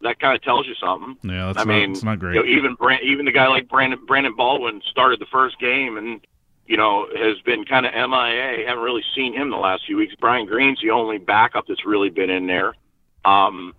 that 0.01 0.19
kind 0.19 0.35
of 0.35 0.41
tells 0.41 0.65
you 0.67 0.75
something. 0.75 1.17
Yeah, 1.29 1.47
that's 1.47 1.59
I 1.59 1.63
not, 1.63 1.67
mean, 1.67 1.91
it's 1.91 2.03
not 2.03 2.19
great. 2.19 2.35
You 2.35 2.43
know, 2.43 2.47
even 2.47 2.75
Brand, 2.75 3.03
even 3.03 3.25
the 3.25 3.31
guy 3.31 3.47
like 3.47 3.67
Brandon 3.67 3.99
Brandon 4.05 4.35
Baldwin 4.35 4.81
started 4.89 5.19
the 5.19 5.25
first 5.25 5.59
game 5.59 5.97
and 5.97 6.21
you 6.69 6.77
know 6.77 7.07
has 7.17 7.41
been 7.41 7.65
kind 7.65 7.85
of 7.85 7.93
MIA. 7.93 8.65
Haven't 8.67 8.83
really 8.83 9.03
seen 9.15 9.33
him 9.33 9.49
the 9.49 9.57
last 9.57 9.85
few 9.87 9.97
weeks. 9.97 10.13
Brian 10.21 10.45
Greene's 10.45 10.77
the 10.81 10.91
only 10.91 11.17
backup 11.17 11.65
that's 11.67 11.85
really 11.85 12.09
been 12.09 12.29
in 12.29 12.45
there. 12.45 12.75
Um, 13.25 13.73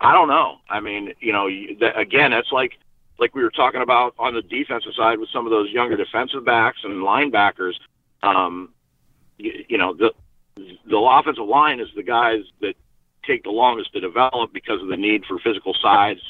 I 0.00 0.12
don't 0.12 0.28
know. 0.28 0.58
I 0.70 0.78
mean, 0.78 1.12
you 1.18 1.32
know, 1.32 1.48
again, 1.96 2.30
that's 2.30 2.52
like 2.52 2.78
like 3.18 3.34
we 3.34 3.42
were 3.42 3.50
talking 3.50 3.82
about 3.82 4.14
on 4.16 4.32
the 4.32 4.42
defensive 4.42 4.92
side 4.96 5.18
with 5.18 5.28
some 5.30 5.44
of 5.44 5.50
those 5.50 5.70
younger 5.72 5.96
defensive 5.96 6.44
backs 6.44 6.78
and 6.84 7.02
linebackers. 7.02 7.74
Um, 8.22 8.72
you, 9.36 9.64
you 9.68 9.76
know, 9.76 9.92
the 9.92 10.12
the 10.56 10.96
offensive 10.96 11.46
line 11.46 11.80
is 11.80 11.88
the 11.96 12.04
guys 12.04 12.42
that 12.60 12.74
take 13.26 13.42
the 13.42 13.50
longest 13.50 13.92
to 13.94 14.00
develop 14.00 14.52
because 14.52 14.80
of 14.80 14.86
the 14.86 14.96
need 14.96 15.24
for 15.26 15.40
physical 15.40 15.74
size 15.74 16.20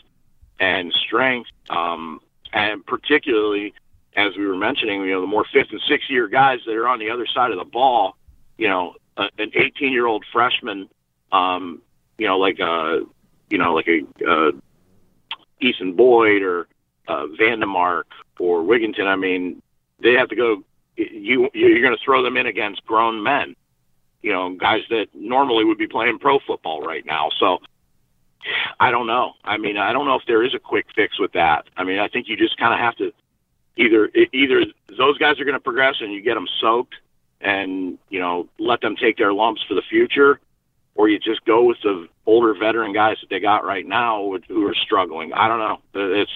and 0.58 0.94
strength. 0.94 1.50
Um, 1.68 2.20
and 2.54 2.84
particularly, 2.86 3.74
as 4.16 4.36
we 4.36 4.46
were 4.46 4.56
mentioning, 4.56 5.02
you 5.02 5.12
know, 5.12 5.20
the 5.20 5.26
more 5.26 5.44
fifth 5.52 5.70
and 5.70 5.80
sixth 5.88 6.11
year 6.11 6.28
guys 6.28 6.61
that 6.66 6.74
are 6.74 6.88
on 6.88 6.98
the 6.98 7.11
other 7.11 7.26
side 7.26 7.50
of 7.50 7.59
the 7.59 7.64
ball, 7.64 8.16
you 8.56 8.68
know, 8.68 8.94
a, 9.16 9.28
an 9.38 9.50
18 9.54 9.92
year 9.92 10.06
old 10.06 10.24
freshman, 10.32 10.88
um, 11.32 11.82
you 12.16 12.26
know, 12.26 12.38
like 12.38 12.59
a, 12.59 13.00
you 13.50 13.59
know, 13.59 13.74
like 13.74 13.88
a, 13.88 14.00
uh, 14.24 14.52
Eason 15.62 15.96
Boyd 15.96 16.42
or 16.42 16.68
uh, 17.09 17.26
Vandemark 17.40 18.04
or 18.38 18.62
Wigginton. 18.62 19.06
I 19.06 19.16
mean, 19.16 19.62
they 20.00 20.12
have 20.14 20.28
to 20.28 20.36
go. 20.36 20.62
You 20.96 21.48
you're 21.54 21.80
going 21.80 21.96
to 21.96 22.04
throw 22.04 22.24
them 22.24 22.36
in 22.36 22.46
against 22.46 22.84
grown 22.84 23.22
men 23.22 23.54
you 24.22 24.32
know, 24.32 24.54
guys 24.56 24.82
that 24.90 25.06
normally 25.14 25.64
would 25.64 25.78
be 25.78 25.86
playing 25.86 26.18
pro 26.18 26.38
football 26.40 26.82
right 26.82 27.04
now. 27.06 27.30
So 27.38 27.59
I 28.80 28.90
don't 28.90 29.06
know. 29.06 29.32
I 29.44 29.59
mean, 29.59 29.76
I 29.76 29.92
don't 29.92 30.06
know 30.06 30.16
if 30.16 30.26
there 30.26 30.42
is 30.42 30.54
a 30.54 30.59
quick 30.59 30.86
fix 30.94 31.18
with 31.18 31.32
that. 31.32 31.66
I 31.76 31.84
mean, 31.84 31.98
I 31.98 32.09
think 32.09 32.28
you 32.28 32.36
just 32.36 32.56
kind 32.56 32.74
of 32.74 32.80
have 32.80 32.96
to 32.96 33.12
either 33.78 34.10
either 34.32 34.64
those 34.96 35.16
guys 35.18 35.40
are 35.40 35.44
going 35.44 35.54
to 35.54 35.60
progress 35.60 35.96
and 36.00 36.12
you 36.12 36.20
get 36.20 36.34
them 36.34 36.48
soaked 36.60 36.94
and 37.40 37.98
you 38.10 38.20
know 38.20 38.48
let 38.58 38.80
them 38.80 38.96
take 38.96 39.16
their 39.16 39.32
lumps 39.32 39.62
for 39.66 39.74
the 39.74 39.82
future, 39.88 40.40
or 40.94 41.08
you 41.08 41.18
just 41.18 41.44
go 41.44 41.64
with 41.64 41.78
the 41.82 42.08
older 42.26 42.54
veteran 42.54 42.92
guys 42.92 43.16
that 43.20 43.30
they 43.30 43.40
got 43.40 43.64
right 43.64 43.86
now 43.86 44.38
who 44.48 44.66
are 44.66 44.74
struggling. 44.74 45.32
I 45.32 45.48
don't 45.48 45.58
know. 45.60 45.78
It's 45.94 46.30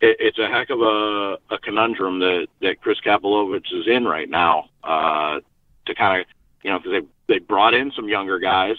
it's 0.00 0.38
a 0.38 0.48
heck 0.48 0.70
of 0.70 0.80
a, 0.80 1.38
a 1.50 1.58
conundrum 1.62 2.18
that 2.20 2.48
that 2.60 2.80
Chris 2.80 2.98
Kapilovic 3.00 3.64
is 3.72 3.86
in 3.86 4.04
right 4.04 4.28
now 4.28 4.70
uh, 4.82 5.40
to 5.86 5.94
kind 5.94 6.20
of 6.20 6.26
you 6.64 6.70
know, 6.70 6.78
because 6.78 6.92
they 6.92 7.34
they 7.34 7.38
brought 7.38 7.74
in 7.74 7.92
some 7.92 8.08
younger 8.08 8.40
guys 8.40 8.76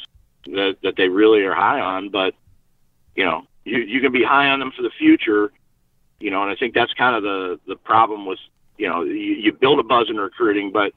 that 0.47 0.77
that 0.83 0.95
they 0.97 1.07
really 1.07 1.43
are 1.43 1.55
high 1.55 1.79
on, 1.79 2.09
but 2.09 2.33
you 3.15 3.23
know, 3.23 3.45
you 3.63 3.77
you 3.77 4.01
can 4.01 4.11
be 4.11 4.23
high 4.23 4.49
on 4.49 4.59
them 4.59 4.71
for 4.75 4.81
the 4.81 4.89
future, 4.97 5.51
you 6.20 6.32
know, 6.32 6.41
and 6.41 6.51
I 6.51 6.55
think 6.55 6.74
that's 6.74 6.93
kind 6.93 7.16
of 7.16 7.24
the 7.24 7.59
the 7.68 7.76
problem 7.76 8.26
with 8.26 8.39
you 8.78 8.88
know 8.88 9.03
you, 9.03 9.13
you 9.13 9.53
build 9.53 9.80
a 9.80 9.84
buzz 9.84 10.09
in 10.09 10.18
recruiting, 10.18 10.72
but 10.72 10.93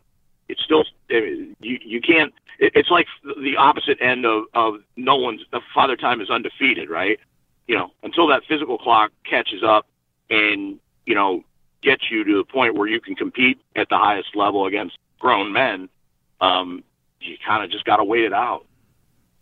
it's 0.48 0.62
still 0.62 0.84
you 1.08 1.54
you 1.60 2.00
can't. 2.00 2.32
It, 2.58 2.72
it's 2.74 2.90
like 2.90 3.06
the 3.24 3.56
opposite 3.56 3.98
end 4.00 4.24
of 4.24 4.44
of 4.54 4.76
no 4.96 5.16
one's 5.16 5.42
the 5.52 5.60
father 5.74 5.96
time 5.96 6.20
is 6.20 6.30
undefeated, 6.30 6.90
right? 6.90 7.18
You 7.66 7.76
know, 7.76 7.92
until 8.02 8.26
that 8.28 8.42
physical 8.48 8.78
clock 8.78 9.12
catches 9.24 9.62
up 9.62 9.86
and 10.30 10.78
you 11.06 11.14
know 11.14 11.44
gets 11.82 12.10
you 12.10 12.24
to 12.24 12.36
the 12.38 12.44
point 12.44 12.74
where 12.74 12.88
you 12.88 13.00
can 13.00 13.14
compete 13.14 13.60
at 13.76 13.88
the 13.88 13.96
highest 13.96 14.34
level 14.34 14.66
against 14.66 14.98
grown 15.20 15.52
men 15.52 15.88
um, 16.40 16.84
you 17.20 17.36
kind 17.44 17.64
of 17.64 17.70
just 17.70 17.84
got 17.84 17.96
to 17.96 18.04
wait 18.04 18.24
it 18.24 18.32
out. 18.32 18.64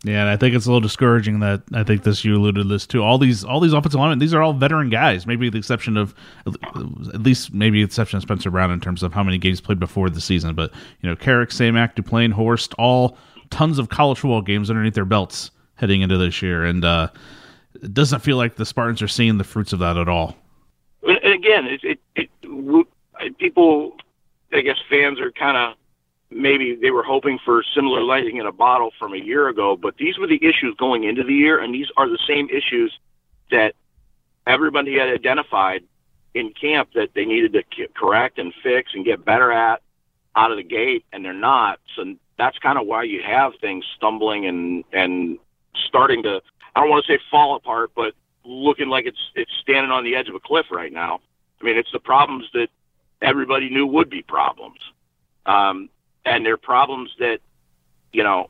Yeah, 0.07 0.21
and 0.21 0.29
I 0.29 0.37
think 0.37 0.55
it's 0.55 0.65
a 0.65 0.69
little 0.69 0.79
discouraging 0.79 1.41
that 1.41 1.63
I 1.73 1.83
think 1.83 2.03
this 2.03 2.23
you 2.23 2.35
alluded 2.35 2.63
to 2.63 2.67
this 2.67 2.87
too. 2.87 3.03
All 3.03 3.17
these 3.17 3.43
all 3.43 3.59
these 3.59 3.73
offensive 3.73 3.99
linemen, 3.99 4.19
these 4.19 4.33
are 4.33 4.41
all 4.41 4.53
veteran 4.53 4.89
guys. 4.89 5.27
Maybe 5.27 5.49
the 5.49 5.57
exception 5.57 5.97
of 5.97 6.15
at 6.45 7.21
least 7.21 7.53
maybe 7.53 7.81
the 7.81 7.85
exception 7.85 8.15
of 8.15 8.23
Spencer 8.23 8.49
Brown 8.49 8.71
in 8.71 8.79
terms 8.79 9.03
of 9.03 9.13
how 9.13 9.21
many 9.21 9.37
games 9.37 9.59
played 9.59 9.79
before 9.79 10.09
the 10.09 10.21
season. 10.21 10.55
But 10.55 10.71
you 11.01 11.09
know, 11.09 11.15
Carrick, 11.17 11.49
Samac, 11.49 11.95
Duplain, 11.95 12.31
Horst, 12.31 12.73
all 12.77 13.17
tons 13.49 13.79
of 13.79 13.89
college 13.89 14.19
football 14.19 14.41
games 14.41 14.69
underneath 14.69 14.93
their 14.93 15.03
belts 15.03 15.51
heading 15.75 16.01
into 16.01 16.17
this 16.17 16.41
year, 16.41 16.63
and 16.63 16.85
uh, 16.85 17.09
it 17.75 17.93
doesn't 17.93 18.21
feel 18.21 18.37
like 18.37 18.55
the 18.55 18.65
Spartans 18.65 19.01
are 19.01 19.09
seeing 19.09 19.37
the 19.37 19.43
fruits 19.43 19.73
of 19.73 19.79
that 19.79 19.97
at 19.97 20.07
all. 20.07 20.37
And 21.03 21.33
again, 21.33 21.65
it, 21.65 21.81
it, 21.83 21.99
it 22.15 23.37
people, 23.37 23.97
I 24.53 24.61
guess, 24.61 24.77
fans 24.89 25.19
are 25.19 25.33
kind 25.33 25.57
of 25.57 25.77
maybe 26.29 26.77
they 26.81 26.91
were 26.91 27.03
hoping 27.03 27.39
for 27.43 27.63
similar 27.75 28.01
lighting 28.01 28.37
in 28.37 28.45
a 28.45 28.51
bottle 28.51 28.91
from 28.99 29.13
a 29.13 29.17
year 29.17 29.47
ago, 29.47 29.77
but 29.77 29.95
these 29.97 30.17
were 30.17 30.27
the 30.27 30.43
issues 30.43 30.75
going 30.77 31.03
into 31.03 31.23
the 31.23 31.33
year, 31.33 31.59
and 31.59 31.73
these 31.73 31.87
are 31.97 32.09
the 32.09 32.19
same 32.27 32.49
issues 32.49 32.97
that 33.51 33.75
everybody 34.45 34.97
had 34.97 35.09
identified 35.09 35.83
in 36.33 36.53
camp 36.53 36.89
that 36.93 37.09
they 37.15 37.25
needed 37.25 37.53
to 37.53 37.87
correct 37.95 38.37
and 38.37 38.53
fix 38.61 38.91
and 38.93 39.05
get 39.05 39.23
better 39.25 39.51
at 39.51 39.81
out 40.35 40.51
of 40.51 40.57
the 40.57 40.63
gate, 40.63 41.05
and 41.11 41.25
they're 41.25 41.33
not. 41.33 41.79
So 41.95 42.15
that's 42.37 42.57
kind 42.59 42.77
of 42.77 42.85
why 42.85 43.03
you 43.03 43.21
have 43.23 43.53
things 43.59 43.85
stumbling 43.95 44.45
and 44.45 44.83
and 44.93 45.39
starting 45.87 46.23
to 46.23 46.41
I 46.75 46.81
don't 46.81 46.89
want 46.89 47.05
to 47.05 47.11
say 47.11 47.19
fall 47.31 47.55
apart, 47.55 47.91
but 47.95 48.13
looking 48.43 48.87
like 48.87 49.05
it's 49.05 49.31
it's 49.35 49.51
standing 49.61 49.91
on 49.91 50.03
the 50.03 50.15
edge 50.15 50.29
of 50.29 50.35
a 50.35 50.39
cliff 50.39 50.67
right 50.71 50.93
now. 50.93 51.19
I 51.59 51.63
mean, 51.63 51.77
it's 51.77 51.91
the 51.91 51.99
problems 51.99 52.45
that 52.53 52.67
everybody 53.21 53.69
knew 53.69 53.87
would 53.87 54.09
be 54.09 54.21
problems. 54.21 54.79
Um, 55.45 55.89
and 56.27 56.45
they're 56.45 56.57
problems 56.57 57.09
that 57.19 57.39
you 58.11 58.23
know 58.23 58.49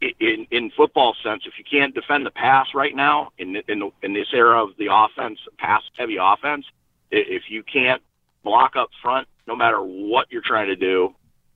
in 0.00 0.46
in 0.50 0.70
football 0.76 1.16
sense 1.22 1.44
if 1.46 1.54
you 1.58 1.64
can't 1.64 1.94
defend 1.94 2.26
the 2.26 2.30
pass 2.30 2.68
right 2.74 2.94
now 2.94 3.30
in 3.38 3.56
in 3.68 3.90
in 4.02 4.12
this 4.12 4.28
era 4.32 4.62
of 4.62 4.70
the 4.78 4.88
offense 4.90 5.38
pass 5.58 5.82
heavy 5.96 6.16
offense 6.20 6.66
if 7.10 7.44
you 7.48 7.62
can't 7.62 8.02
block 8.42 8.76
up 8.76 8.90
front 9.02 9.26
no 9.46 9.56
matter 9.56 9.78
what 9.78 10.26
you're 10.30 10.42
trying 10.42 10.66
to 10.66 10.76
do 10.76 11.14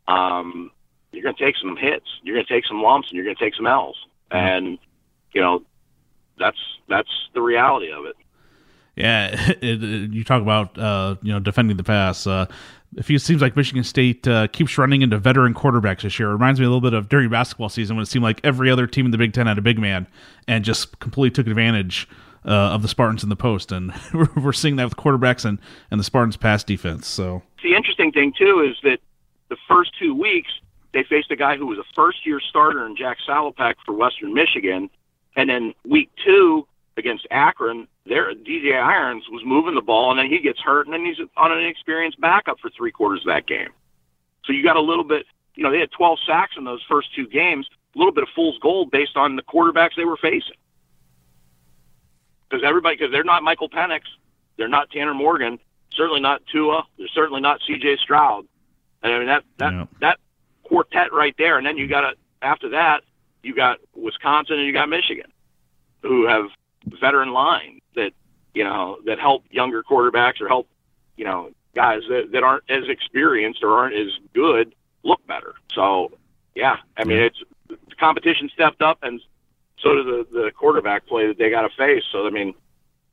um 0.08 0.70
you're 1.12 1.22
going 1.22 1.34
to 1.34 1.44
take 1.44 1.56
some 1.56 1.76
hits 1.76 2.06
you're 2.22 2.34
going 2.34 2.46
to 2.46 2.52
take 2.52 2.66
some 2.66 2.82
lumps 2.82 3.08
and 3.08 3.16
you're 3.16 3.24
going 3.24 3.36
to 3.36 3.44
take 3.44 3.54
some 3.54 3.66
L's 3.66 3.96
and 4.30 4.78
you 5.32 5.40
know 5.40 5.62
that's 6.38 6.58
that's 6.88 7.28
the 7.34 7.42
reality 7.42 7.92
of 7.92 8.06
it 8.06 8.16
Yeah, 8.98 9.28
it, 9.62 9.84
it, 9.84 10.12
you 10.12 10.24
talk 10.24 10.42
about 10.42 10.76
uh, 10.76 11.14
you 11.22 11.32
know 11.32 11.38
defending 11.38 11.76
the 11.76 11.84
pass. 11.84 12.26
Uh, 12.26 12.46
it 12.96 13.20
seems 13.20 13.42
like 13.42 13.56
Michigan 13.56 13.84
State 13.84 14.26
uh, 14.26 14.48
keeps 14.48 14.78
running 14.78 15.02
into 15.02 15.18
veteran 15.18 15.54
quarterbacks 15.54 16.02
this 16.02 16.18
year, 16.18 16.30
it 16.30 16.32
reminds 16.32 16.58
me 16.60 16.66
a 16.66 16.68
little 16.68 16.80
bit 16.80 16.94
of 16.94 17.08
during 17.08 17.28
basketball 17.28 17.68
season 17.68 17.96
when 17.96 18.02
it 18.02 18.06
seemed 18.06 18.22
like 18.22 18.40
every 18.44 18.70
other 18.70 18.86
team 18.86 19.04
in 19.04 19.10
the 19.10 19.18
Big 19.18 19.32
Ten 19.32 19.46
had 19.46 19.58
a 19.58 19.62
big 19.62 19.78
man 19.78 20.06
and 20.46 20.64
just 20.64 20.98
completely 20.98 21.30
took 21.30 21.46
advantage 21.46 22.08
uh, 22.44 22.50
of 22.50 22.82
the 22.82 22.88
Spartans 22.88 23.22
in 23.22 23.28
the 23.28 23.36
post, 23.36 23.72
and 23.72 23.92
we're 24.36 24.52
seeing 24.52 24.76
that 24.76 24.84
with 24.84 24.96
quarterbacks 24.96 25.44
and 25.44 25.58
and 25.90 26.00
the 26.00 26.04
Spartans' 26.04 26.36
pass 26.36 26.64
defense. 26.64 27.06
So. 27.06 27.42
The 27.62 27.74
interesting 27.74 28.12
thing 28.12 28.32
too 28.38 28.66
is 28.70 28.76
that 28.84 28.98
the 29.48 29.56
first 29.66 29.90
two 29.98 30.14
weeks 30.14 30.50
they 30.94 31.04
faced 31.04 31.30
a 31.30 31.36
guy 31.36 31.56
who 31.56 31.66
was 31.66 31.78
a 31.78 31.84
first 31.94 32.24
year 32.24 32.40
starter 32.40 32.86
in 32.86 32.96
Jack 32.96 33.18
Salopek 33.28 33.74
for 33.84 33.92
Western 33.92 34.32
Michigan, 34.32 34.88
and 35.36 35.50
then 35.50 35.74
week 35.84 36.10
two 36.24 36.66
against 36.98 37.26
Akron, 37.30 37.88
there 38.06 38.34
DJ 38.34 38.74
Irons 38.74 39.24
was 39.30 39.42
moving 39.44 39.74
the 39.74 39.82
ball, 39.82 40.10
and 40.10 40.18
then 40.18 40.28
he 40.28 40.38
gets 40.40 40.60
hurt, 40.60 40.86
and 40.86 40.94
then 40.94 41.04
he's 41.04 41.18
on 41.36 41.52
an 41.52 41.58
inexperienced 41.58 42.20
backup 42.20 42.58
for 42.60 42.70
three 42.70 42.90
quarters 42.90 43.20
of 43.20 43.26
that 43.26 43.46
game. 43.46 43.70
So 44.44 44.52
you 44.52 44.62
got 44.62 44.76
a 44.76 44.80
little 44.80 45.04
bit, 45.04 45.26
you 45.54 45.62
know, 45.62 45.70
they 45.70 45.80
had 45.80 45.90
12 45.90 46.18
sacks 46.26 46.54
in 46.56 46.64
those 46.64 46.82
first 46.88 47.14
two 47.14 47.26
games, 47.26 47.68
a 47.94 47.98
little 47.98 48.12
bit 48.12 48.22
of 48.22 48.28
fool's 48.34 48.58
gold 48.60 48.90
based 48.90 49.16
on 49.16 49.36
the 49.36 49.42
quarterbacks 49.42 49.96
they 49.96 50.04
were 50.04 50.16
facing. 50.16 50.56
Because 52.48 52.64
everybody, 52.66 52.96
because 52.96 53.12
they're 53.12 53.24
not 53.24 53.42
Michael 53.42 53.68
Penix, 53.68 54.02
they're 54.56 54.68
not 54.68 54.90
Tanner 54.90 55.14
Morgan, 55.14 55.58
certainly 55.92 56.20
not 56.20 56.42
Tua, 56.50 56.84
they're 56.96 57.08
certainly 57.08 57.40
not 57.40 57.60
C.J. 57.66 57.98
Stroud. 58.02 58.46
And 59.02 59.12
I 59.12 59.18
mean 59.18 59.28
that 59.28 59.44
that 59.58 59.72
yeah. 59.72 59.86
that 60.00 60.18
quartet 60.64 61.12
right 61.12 61.34
there, 61.38 61.56
and 61.56 61.64
then 61.64 61.76
you 61.76 61.86
got 61.86 62.00
to 62.00 62.12
after 62.42 62.70
that 62.70 63.02
you 63.42 63.54
got 63.54 63.78
Wisconsin 63.94 64.58
and 64.58 64.66
you 64.66 64.72
got 64.72 64.88
Michigan, 64.88 65.30
who 66.02 66.26
have 66.26 66.46
veteran 67.00 67.32
line 67.32 67.80
that 67.94 68.12
you 68.54 68.64
know 68.64 68.98
that 69.06 69.18
help 69.18 69.44
younger 69.50 69.82
quarterbacks 69.82 70.40
or 70.40 70.48
help 70.48 70.68
you 71.16 71.24
know 71.24 71.50
guys 71.74 72.02
that, 72.08 72.30
that 72.32 72.42
aren't 72.42 72.64
as 72.68 72.88
experienced 72.88 73.62
or 73.62 73.78
aren't 73.78 73.94
as 73.94 74.08
good 74.34 74.74
look 75.04 75.24
better. 75.26 75.54
So 75.72 76.12
yeah, 76.54 76.76
I 76.96 77.04
mean 77.04 77.18
it's 77.18 77.38
the 77.68 77.76
competition 77.98 78.50
stepped 78.52 78.82
up 78.82 78.98
and 79.02 79.20
so 79.80 79.94
did 79.94 80.06
the 80.06 80.26
the 80.32 80.50
quarterback 80.56 81.06
play 81.06 81.26
that 81.26 81.38
they 81.38 81.50
got 81.50 81.62
to 81.62 81.70
face. 81.76 82.04
So 82.10 82.26
I 82.26 82.30
mean 82.30 82.54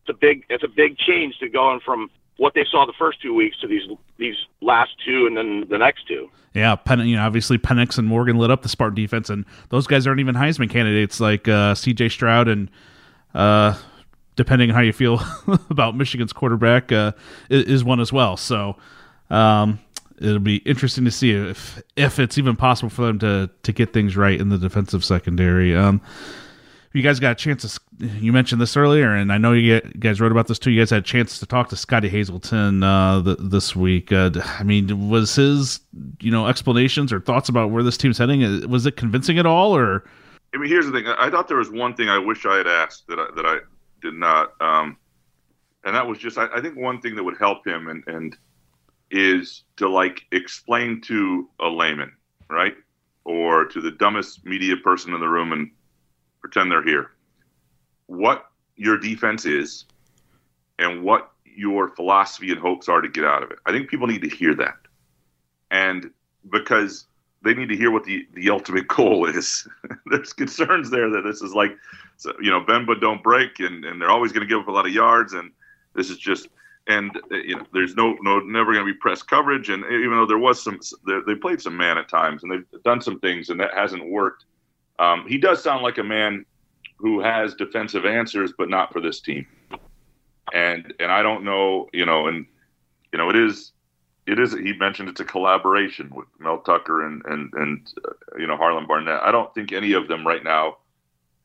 it's 0.01 0.09
a 0.09 0.13
big 0.13 0.45
it's 0.49 0.63
a 0.63 0.67
big 0.67 0.97
change 0.97 1.37
to 1.39 1.49
going 1.49 1.79
from 1.79 2.09
what 2.37 2.53
they 2.53 2.65
saw 2.69 2.85
the 2.85 2.93
first 2.97 3.21
two 3.21 3.33
weeks 3.33 3.57
to 3.59 3.67
these 3.67 3.87
these 4.17 4.35
last 4.61 4.91
two 5.05 5.25
and 5.25 5.37
then 5.37 5.65
the 5.69 5.77
next 5.77 6.07
two. 6.07 6.29
Yeah, 6.53 6.75
Pen, 6.75 7.01
you 7.01 7.17
know, 7.17 7.25
obviously 7.25 7.57
Penix 7.57 7.97
and 7.97 8.07
Morgan 8.07 8.37
lit 8.37 8.49
up 8.49 8.61
the 8.61 8.69
Spartan 8.69 8.95
defense, 8.95 9.29
and 9.29 9.45
those 9.69 9.87
guys 9.87 10.07
aren't 10.07 10.21
even 10.21 10.35
Heisman 10.35 10.69
candidates 10.69 11.19
like 11.19 11.49
uh, 11.49 11.75
C.J. 11.75 12.09
Stroud 12.09 12.47
and 12.47 12.71
uh, 13.35 13.75
depending 14.35 14.71
on 14.71 14.75
how 14.75 14.81
you 14.81 14.93
feel 14.93 15.21
about 15.69 15.95
Michigan's 15.95 16.33
quarterback, 16.33 16.91
uh, 16.91 17.11
is 17.49 17.83
one 17.83 17.99
as 17.99 18.11
well. 18.11 18.37
So 18.37 18.77
um, 19.29 19.79
it'll 20.19 20.39
be 20.39 20.57
interesting 20.57 21.05
to 21.05 21.11
see 21.11 21.31
if 21.31 21.81
if 21.95 22.17
it's 22.17 22.37
even 22.37 22.55
possible 22.55 22.89
for 22.89 23.03
them 23.03 23.19
to 23.19 23.49
to 23.63 23.71
get 23.71 23.93
things 23.93 24.17
right 24.17 24.39
in 24.39 24.49
the 24.49 24.57
defensive 24.57 25.05
secondary. 25.05 25.75
Um, 25.75 26.01
you 26.95 27.01
guys 27.01 27.19
got 27.19 27.33
a 27.33 27.35
chance 27.35 27.61
to 27.61 28.07
you 28.21 28.31
mentioned 28.31 28.61
this 28.61 28.77
earlier 28.77 29.13
and 29.13 29.31
i 29.31 29.37
know 29.37 29.51
you 29.51 29.81
guys 29.99 30.21
wrote 30.21 30.31
about 30.31 30.47
this 30.47 30.57
too 30.57 30.71
you 30.71 30.79
guys 30.79 30.89
had 30.89 30.99
a 30.99 31.05
chance 31.05 31.39
to 31.39 31.45
talk 31.45 31.67
to 31.69 31.75
Scottie 31.75 32.07
Hazelton 32.07 32.83
uh, 32.83 33.19
the, 33.19 33.35
this 33.35 33.75
week 33.75 34.13
uh, 34.13 34.31
i 34.59 34.63
mean 34.63 35.09
was 35.09 35.35
his 35.35 35.81
you 36.21 36.31
know 36.31 36.47
explanations 36.47 37.11
or 37.11 37.19
thoughts 37.19 37.49
about 37.49 37.69
where 37.69 37.83
this 37.83 37.97
team's 37.97 38.17
heading 38.17 38.43
uh, 38.43 38.61
was 38.67 38.85
it 38.85 38.95
convincing 38.95 39.37
at 39.37 39.45
all 39.45 39.75
or 39.75 40.05
I 40.55 40.57
mean, 40.57 40.69
here's 40.69 40.85
the 40.85 40.93
thing. 40.93 41.05
I 41.05 41.29
thought 41.29 41.49
there 41.49 41.57
was 41.57 41.69
one 41.69 41.95
thing 41.95 42.07
I 42.07 42.17
wish 42.17 42.45
I 42.45 42.55
had 42.55 42.67
asked 42.67 43.07
that 43.07 43.19
I, 43.19 43.27
that 43.35 43.45
I 43.45 43.57
did 44.01 44.13
not, 44.13 44.53
um, 44.61 44.95
and 45.83 45.93
that 45.93 46.07
was 46.07 46.17
just 46.17 46.37
I, 46.37 46.47
I, 46.47 46.61
think 46.61 46.77
one 46.77 47.01
thing 47.01 47.15
that 47.15 47.23
would 47.25 47.37
help 47.37 47.67
him 47.67 47.89
and 47.89 48.03
and 48.07 48.37
is 49.11 49.63
to 49.75 49.89
like 49.89 50.21
explain 50.31 51.01
to 51.01 51.49
a 51.59 51.67
layman, 51.67 52.13
right, 52.49 52.73
or 53.25 53.65
to 53.65 53.81
the 53.81 53.91
dumbest 53.91 54.45
media 54.45 54.77
person 54.77 55.13
in 55.13 55.19
the 55.19 55.27
room 55.27 55.51
and 55.51 55.71
pretend 56.39 56.71
they're 56.71 56.83
here, 56.83 57.11
what 58.05 58.49
your 58.77 58.97
defense 58.97 59.45
is, 59.45 59.83
and 60.79 61.03
what 61.03 61.31
your 61.43 61.89
philosophy 61.95 62.51
and 62.51 62.61
hopes 62.61 62.87
are 62.87 63.01
to 63.01 63.09
get 63.09 63.25
out 63.25 63.43
of 63.43 63.51
it. 63.51 63.59
I 63.65 63.73
think 63.73 63.89
people 63.89 64.07
need 64.07 64.21
to 64.21 64.29
hear 64.29 64.55
that, 64.55 64.77
and 65.69 66.11
because 66.49 67.07
they 67.45 67.53
need 67.53 67.69
to 67.69 67.77
hear 67.77 67.91
what 67.91 68.03
the, 68.03 68.27
the 68.33 68.49
ultimate 68.49 68.87
goal 68.87 69.25
is. 69.27 69.67
There's 70.07 70.33
concerns 70.33 70.89
there 70.89 71.09
that 71.11 71.21
this 71.21 71.41
is 71.41 71.53
like, 71.53 71.77
so, 72.17 72.33
you 72.41 72.49
know, 72.49 72.59
bend 72.59 72.87
but 72.87 72.99
don't 72.99 73.21
break, 73.23 73.59
and, 73.59 73.85
and 73.85 74.01
they're 74.01 74.09
always 74.09 74.31
going 74.31 74.41
to 74.41 74.47
give 74.47 74.59
up 74.59 74.67
a 74.67 74.71
lot 74.71 74.87
of 74.87 74.91
yards, 74.91 75.33
and 75.33 75.51
this 75.93 76.09
is 76.09 76.17
just, 76.17 76.49
and 76.87 77.15
uh, 77.31 77.35
you 77.37 77.55
know, 77.55 77.65
there's 77.71 77.95
no 77.95 78.15
no 78.21 78.39
never 78.39 78.73
going 78.73 78.85
to 78.85 78.91
be 78.91 78.97
press 78.97 79.21
coverage, 79.21 79.69
and 79.69 79.83
even 79.85 80.11
though 80.11 80.25
there 80.25 80.37
was 80.37 80.63
some, 80.63 80.79
they 81.25 81.35
played 81.35 81.61
some 81.61 81.77
man 81.77 81.97
at 81.97 82.09
times, 82.09 82.43
and 82.43 82.51
they've 82.51 82.83
done 82.83 83.01
some 83.01 83.19
things, 83.19 83.49
and 83.49 83.59
that 83.59 83.73
hasn't 83.73 84.09
worked. 84.09 84.45
Um, 84.99 85.25
he 85.27 85.37
does 85.37 85.61
sound 85.61 85.83
like 85.83 85.97
a 85.97 86.03
man 86.03 86.45
who 86.97 87.19
has 87.19 87.53
defensive 87.55 88.05
answers, 88.05 88.53
but 88.57 88.69
not 88.69 88.91
for 88.93 89.01
this 89.01 89.19
team. 89.19 89.45
And 90.53 90.93
and 90.99 91.11
I 91.11 91.21
don't 91.21 91.43
know, 91.43 91.89
you 91.91 92.05
know, 92.05 92.27
and 92.27 92.45
you 93.11 93.17
know, 93.17 93.29
it 93.29 93.35
is 93.35 93.71
it 94.27 94.39
is. 94.39 94.53
He 94.53 94.73
mentioned 94.73 95.09
it's 95.09 95.21
a 95.21 95.25
collaboration 95.25 96.11
with 96.13 96.27
Mel 96.39 96.59
Tucker 96.59 97.05
and 97.05 97.21
and 97.25 97.53
and 97.53 97.93
uh, 98.05 98.37
you 98.37 98.47
know 98.47 98.57
Harlon 98.57 98.87
Barnett. 98.87 99.21
I 99.21 99.31
don't 99.31 99.53
think 99.53 99.71
any 99.71 99.93
of 99.93 100.07
them 100.07 100.25
right 100.25 100.43
now 100.43 100.77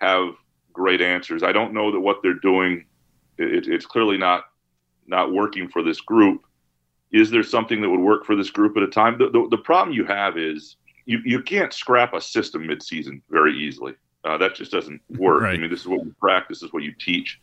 have 0.00 0.34
great 0.72 1.00
answers. 1.00 1.42
I 1.42 1.52
don't 1.52 1.74
know 1.74 1.92
that 1.92 2.00
what 2.00 2.22
they're 2.22 2.34
doing. 2.34 2.86
It, 3.38 3.68
it's 3.68 3.86
clearly 3.86 4.16
not 4.16 4.44
not 5.06 5.32
working 5.32 5.68
for 5.68 5.82
this 5.82 6.00
group. 6.00 6.42
Is 7.12 7.30
there 7.30 7.42
something 7.42 7.82
that 7.82 7.90
would 7.90 8.00
work 8.00 8.24
for 8.24 8.36
this 8.36 8.50
group 8.50 8.76
at 8.76 8.84
a 8.84 8.88
time? 8.88 9.18
The, 9.18 9.30
the, 9.30 9.48
the 9.50 9.58
problem 9.58 9.96
you 9.96 10.04
have 10.04 10.38
is 10.38 10.76
you, 11.06 11.18
you 11.24 11.42
can't 11.42 11.72
scrap 11.72 12.14
a 12.14 12.20
system 12.20 12.62
midseason 12.62 13.20
very 13.28 13.52
easily. 13.52 13.94
Uh, 14.24 14.38
that 14.38 14.54
just 14.54 14.70
doesn't 14.70 15.00
work. 15.08 15.42
Right. 15.42 15.54
I 15.54 15.58
mean, 15.58 15.70
this 15.70 15.80
is 15.80 15.88
what 15.88 16.04
we 16.04 16.12
practice, 16.20 16.60
this 16.60 16.68
is 16.68 16.72
what 16.72 16.84
you 16.84 16.92
teach. 16.92 17.40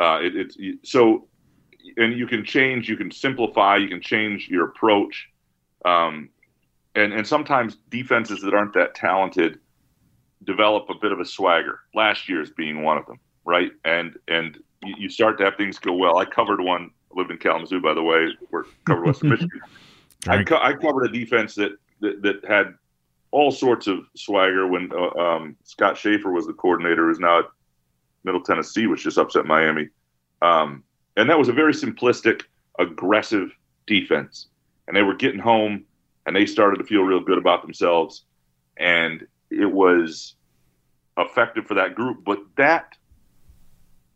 Uh, 0.00 0.18
it, 0.20 0.32
it's 0.34 0.90
so 0.90 1.28
and 1.96 2.18
you 2.18 2.26
can 2.26 2.44
change, 2.44 2.88
you 2.88 2.96
can 2.96 3.10
simplify, 3.10 3.76
you 3.76 3.88
can 3.88 4.00
change 4.00 4.48
your 4.48 4.66
approach. 4.66 5.28
Um, 5.84 6.30
and, 6.94 7.12
and 7.12 7.26
sometimes 7.26 7.76
defenses 7.90 8.40
that 8.42 8.54
aren't 8.54 8.74
that 8.74 8.94
talented 8.94 9.58
develop 10.44 10.88
a 10.90 10.94
bit 10.94 11.12
of 11.12 11.20
a 11.20 11.24
swagger. 11.24 11.80
Last 11.94 12.28
year's 12.28 12.50
being 12.50 12.82
one 12.82 12.98
of 12.98 13.06
them, 13.06 13.18
right? 13.44 13.70
And 13.84 14.18
and 14.28 14.58
you 14.82 15.08
start 15.08 15.38
to 15.38 15.44
have 15.44 15.56
things 15.56 15.78
go 15.78 15.92
well. 15.92 16.18
I 16.18 16.24
covered 16.24 16.60
one. 16.60 16.90
Lived 17.14 17.30
in 17.30 17.38
Kalamazoo, 17.38 17.80
by 17.80 17.94
the 17.94 18.02
way. 18.02 18.28
We're 18.50 18.64
covered 18.84 19.06
Western 19.06 19.30
Michigan. 19.30 19.60
I, 20.28 20.42
co- 20.42 20.60
I, 20.60 20.74
covered 20.74 21.04
a 21.04 21.12
defense 21.12 21.54
that, 21.54 21.72
that, 22.00 22.22
that 22.22 22.44
had 22.46 22.74
all 23.30 23.50
sorts 23.50 23.86
of 23.86 24.00
swagger 24.14 24.66
when 24.66 24.90
uh, 24.92 25.18
um, 25.18 25.56
Scott 25.64 25.96
Shafer 25.96 26.30
was 26.30 26.46
the 26.46 26.52
coordinator, 26.52 27.06
who's 27.06 27.18
now 27.18 27.40
at 27.40 27.44
Middle 28.24 28.42
Tennessee, 28.42 28.86
which 28.86 29.04
just 29.04 29.18
upset 29.18 29.46
Miami. 29.46 29.88
Um, 30.42 30.84
and 31.18 31.28
that 31.28 31.38
was 31.38 31.48
a 31.48 31.52
very 31.52 31.72
simplistic, 31.72 32.42
aggressive 32.78 33.50
defense. 33.86 34.46
And 34.86 34.96
they 34.96 35.02
were 35.02 35.16
getting 35.16 35.40
home 35.40 35.84
and 36.24 36.34
they 36.34 36.46
started 36.46 36.78
to 36.78 36.84
feel 36.84 37.02
real 37.02 37.20
good 37.20 37.38
about 37.38 37.62
themselves. 37.62 38.24
And 38.76 39.26
it 39.50 39.66
was 39.70 40.36
effective 41.18 41.66
for 41.66 41.74
that 41.74 41.96
group. 41.96 42.24
But 42.24 42.38
that 42.56 42.96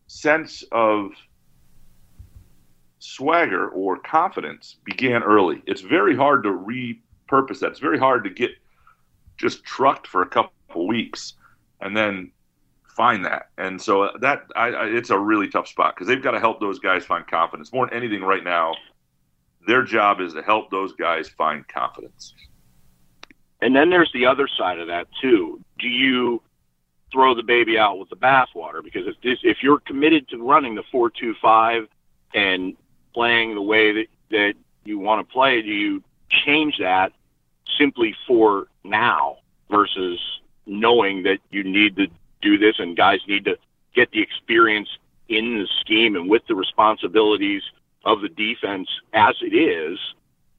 sense 0.07 0.63
of 0.71 1.11
swagger 3.01 3.69
or 3.69 3.99
confidence 3.99 4.77
began 4.85 5.25
early. 5.25 5.61
It's 5.67 5.81
very 5.81 6.15
hard 6.15 6.45
to 6.45 6.51
repurpose 6.51 7.59
that. 7.59 7.73
It's 7.73 7.81
very 7.81 7.99
hard 7.99 8.23
to 8.23 8.31
get 8.31 8.53
just 9.37 9.65
trucked 9.65 10.07
for 10.07 10.23
a 10.23 10.29
couple 10.29 10.87
weeks 10.87 11.35
and 11.81 11.97
then 11.97 12.31
find 12.97 13.25
that. 13.25 13.49
And 13.59 13.81
so 13.81 14.11
that 14.21 14.45
I, 14.55 14.69
I, 14.69 14.87
it's 14.87 15.11
a 15.11 15.19
really 15.19 15.49
tough 15.49 15.69
spot 15.69 15.95
because 15.95 16.07
they've 16.07 16.23
got 16.23 16.33
to 16.33 16.41
help 16.41 16.61
those 16.61 16.79
guys 16.79 17.05
find 17.05 17.27
confidence. 17.27 17.73
More 17.73 17.87
than 17.87 17.97
anything, 17.97 18.23
right 18.23 18.45
now, 18.45 18.75
their 19.67 19.83
job 19.83 20.21
is 20.21 20.35
to 20.35 20.43
help 20.43 20.71
those 20.71 20.93
guys 20.95 21.29
find 21.29 21.67
confidence. 21.67 22.35
And 23.61 23.75
then 23.75 23.91
there's 23.91 24.11
the 24.13 24.27
other 24.27 24.49
side 24.49 24.79
of 24.79 24.89
that 24.89 25.07
too. 25.21 25.61
Do 25.79 25.89
you 25.89 26.43
throw 27.13 27.35
the 27.35 27.43
baby 27.43 27.79
out 27.79 27.99
with 27.99 28.09
the 28.09 28.17
bathwater? 28.17 28.83
Because 28.83 29.07
if 29.07 29.21
this, 29.23 29.39
if 29.43 29.63
you're 29.63 29.81
committed 29.81 30.29
to 30.31 30.39
running 30.43 30.75
the 30.75 30.83
four 30.91 31.11
two 31.11 31.35
five 31.41 31.87
and 32.35 32.77
playing 33.15 33.55
the 33.55 33.63
way 33.63 33.93
that 33.93 34.07
that 34.31 34.55
you 34.85 34.99
want 34.99 35.27
to 35.27 35.33
play, 35.33 35.63
do 35.63 35.69
you 35.69 36.03
change 36.29 36.79
that 36.79 37.13
simply 37.79 38.15
for 38.27 38.67
now 38.85 39.37
versus 39.71 40.19
knowing 40.67 41.23
that 41.23 41.39
you 41.51 41.63
need 41.63 41.97
to 41.97 42.07
do 42.43 42.59
this, 42.59 42.77
and 42.79 42.97
guys 42.97 43.21
need 43.27 43.45
to 43.47 43.57
get 43.95 44.11
the 44.11 44.21
experience 44.21 44.89
in 45.29 45.59
the 45.59 45.69
scheme 45.81 46.17
and 46.17 46.29
with 46.29 46.43
the 46.49 46.55
responsibilities 46.55 47.63
of 48.05 48.21
the 48.21 48.29
defense 48.29 48.89
as 49.15 49.35
it 49.41 49.55
is. 49.55 49.99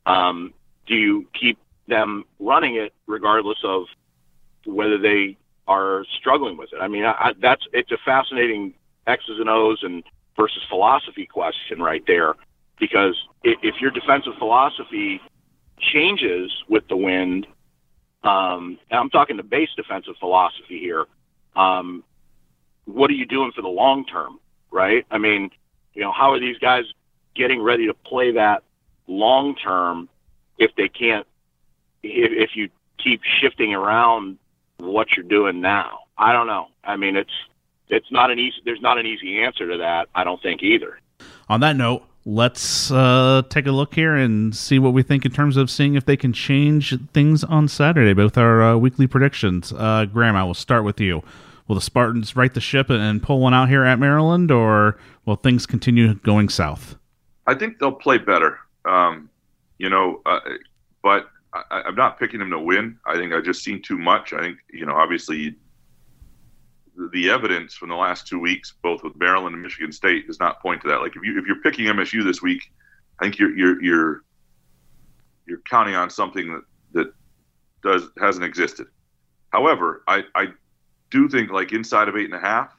Um, 0.05 0.53
do 0.87 0.95
you 0.95 1.27
keep 1.39 1.57
them 1.87 2.25
running 2.39 2.75
it 2.75 2.93
regardless 3.07 3.57
of 3.63 3.85
whether 4.65 4.97
they 4.97 5.37
are 5.67 6.05
struggling 6.19 6.57
with 6.57 6.69
it? 6.73 6.79
I 6.81 6.87
mean, 6.87 7.05
I, 7.05 7.11
I, 7.11 7.33
that's 7.41 7.63
it's 7.73 7.91
a 7.91 7.97
fascinating 8.05 8.73
X's 9.07 9.39
and 9.39 9.49
O's 9.49 9.79
and 9.83 10.03
versus 10.35 10.63
philosophy 10.69 11.25
question 11.25 11.81
right 11.81 12.03
there. 12.07 12.35
Because 12.79 13.15
if 13.43 13.75
your 13.79 13.91
defensive 13.91 14.33
philosophy 14.39 15.21
changes 15.79 16.51
with 16.67 16.87
the 16.87 16.97
wind, 16.97 17.45
um, 18.23 18.79
and 18.89 18.99
I'm 18.99 19.09
talking 19.09 19.37
the 19.37 19.43
base 19.43 19.69
defensive 19.75 20.15
philosophy 20.19 20.79
here, 20.79 21.05
um, 21.55 22.03
what 22.85 23.09
are 23.09 23.13
you 23.13 23.25
doing 23.25 23.51
for 23.55 23.61
the 23.61 23.67
long 23.67 24.05
term, 24.05 24.39
right? 24.71 25.05
I 25.11 25.17
mean, 25.17 25.51
you 25.93 26.01
know, 26.01 26.11
how 26.11 26.31
are 26.31 26.39
these 26.39 26.57
guys 26.57 26.85
getting 27.35 27.61
ready 27.61 27.87
to 27.87 27.93
play 27.93 28.31
that 28.31 28.63
long 29.07 29.55
term 29.55 30.09
if 30.57 30.71
they 30.75 30.87
can't, 30.87 31.27
if, 32.01 32.31
if 32.31 32.55
you 32.55 32.69
keep 32.97 33.21
shifting 33.23 33.73
around 33.73 34.37
what 34.77 35.15
you're 35.15 35.25
doing 35.25 35.61
now? 35.61 35.99
I 36.17 36.33
don't 36.33 36.47
know. 36.47 36.67
I 36.83 36.95
mean, 36.97 37.15
it's 37.15 37.31
it's 37.89 38.11
not 38.11 38.31
an 38.31 38.39
easy. 38.39 38.57
There's 38.65 38.81
not 38.81 38.97
an 38.97 39.05
easy 39.05 39.41
answer 39.41 39.69
to 39.69 39.77
that. 39.77 40.09
I 40.13 40.23
don't 40.23 40.41
think 40.41 40.61
either. 40.63 40.99
On 41.49 41.59
that 41.61 41.75
note, 41.75 42.03
let's 42.25 42.91
uh, 42.91 43.41
take 43.49 43.67
a 43.67 43.71
look 43.71 43.95
here 43.95 44.15
and 44.15 44.55
see 44.55 44.79
what 44.79 44.93
we 44.93 45.03
think 45.03 45.25
in 45.25 45.31
terms 45.31 45.57
of 45.57 45.69
seeing 45.69 45.95
if 45.95 46.05
they 46.05 46.17
can 46.17 46.33
change 46.33 46.97
things 47.11 47.43
on 47.43 47.67
Saturday. 47.67 48.13
Both 48.13 48.37
our 48.37 48.61
uh, 48.63 48.77
weekly 48.77 49.07
predictions. 49.07 49.73
Uh, 49.73 50.05
Graham, 50.05 50.35
I 50.35 50.43
will 50.43 50.53
start 50.53 50.83
with 50.83 50.99
you. 50.99 51.23
Will 51.67 51.75
the 51.75 51.81
Spartans 51.81 52.35
right 52.35 52.53
the 52.53 52.61
ship 52.61 52.89
and 52.89 53.23
pull 53.23 53.39
one 53.39 53.53
out 53.53 53.69
here 53.69 53.83
at 53.85 53.97
Maryland, 53.97 54.51
or 54.51 54.97
will 55.25 55.37
things 55.37 55.65
continue 55.65 56.15
going 56.15 56.49
south? 56.49 56.97
I 57.47 57.55
think 57.55 57.79
they'll 57.79 57.91
play 57.91 58.17
better. 58.17 58.59
Um, 58.85 59.29
you 59.77 59.89
know, 59.89 60.21
uh, 60.25 60.39
but 61.01 61.29
I, 61.53 61.83
am 61.85 61.95
not 61.95 62.19
picking 62.19 62.39
them 62.39 62.49
to 62.51 62.59
win. 62.59 62.97
I 63.05 63.15
think 63.15 63.33
I've 63.33 63.45
just 63.45 63.63
seen 63.63 63.81
too 63.81 63.97
much. 63.97 64.33
I 64.33 64.41
think 64.41 64.57
you 64.71 64.85
know, 64.85 64.93
obviously, 64.93 65.55
the 67.11 67.29
evidence 67.29 67.73
from 67.73 67.89
the 67.89 67.95
last 67.95 68.27
two 68.27 68.39
weeks, 68.39 68.73
both 68.81 69.03
with 69.03 69.15
Maryland 69.15 69.53
and 69.53 69.63
Michigan 69.63 69.91
State, 69.91 70.27
does 70.27 70.39
not 70.39 70.61
point 70.61 70.81
to 70.81 70.87
that. 70.89 71.01
Like 71.01 71.15
if 71.15 71.23
you 71.23 71.39
if 71.39 71.45
you're 71.45 71.61
picking 71.61 71.85
MSU 71.85 72.23
this 72.23 72.41
week, 72.41 72.71
I 73.19 73.25
think 73.25 73.39
you're 73.39 73.55
you're 73.57 73.83
you're 73.83 74.23
you're 75.47 75.61
counting 75.69 75.95
on 75.95 76.09
something 76.09 76.51
that 76.51 76.63
that 76.93 77.13
does 77.81 78.09
hasn't 78.19 78.45
existed. 78.45 78.87
However, 79.51 80.03
I 80.07 80.23
I 80.35 80.47
do 81.09 81.27
think 81.27 81.51
like 81.51 81.73
inside 81.73 82.07
of 82.07 82.15
eight 82.15 82.25
and 82.25 82.35
a 82.35 82.39
half, 82.39 82.75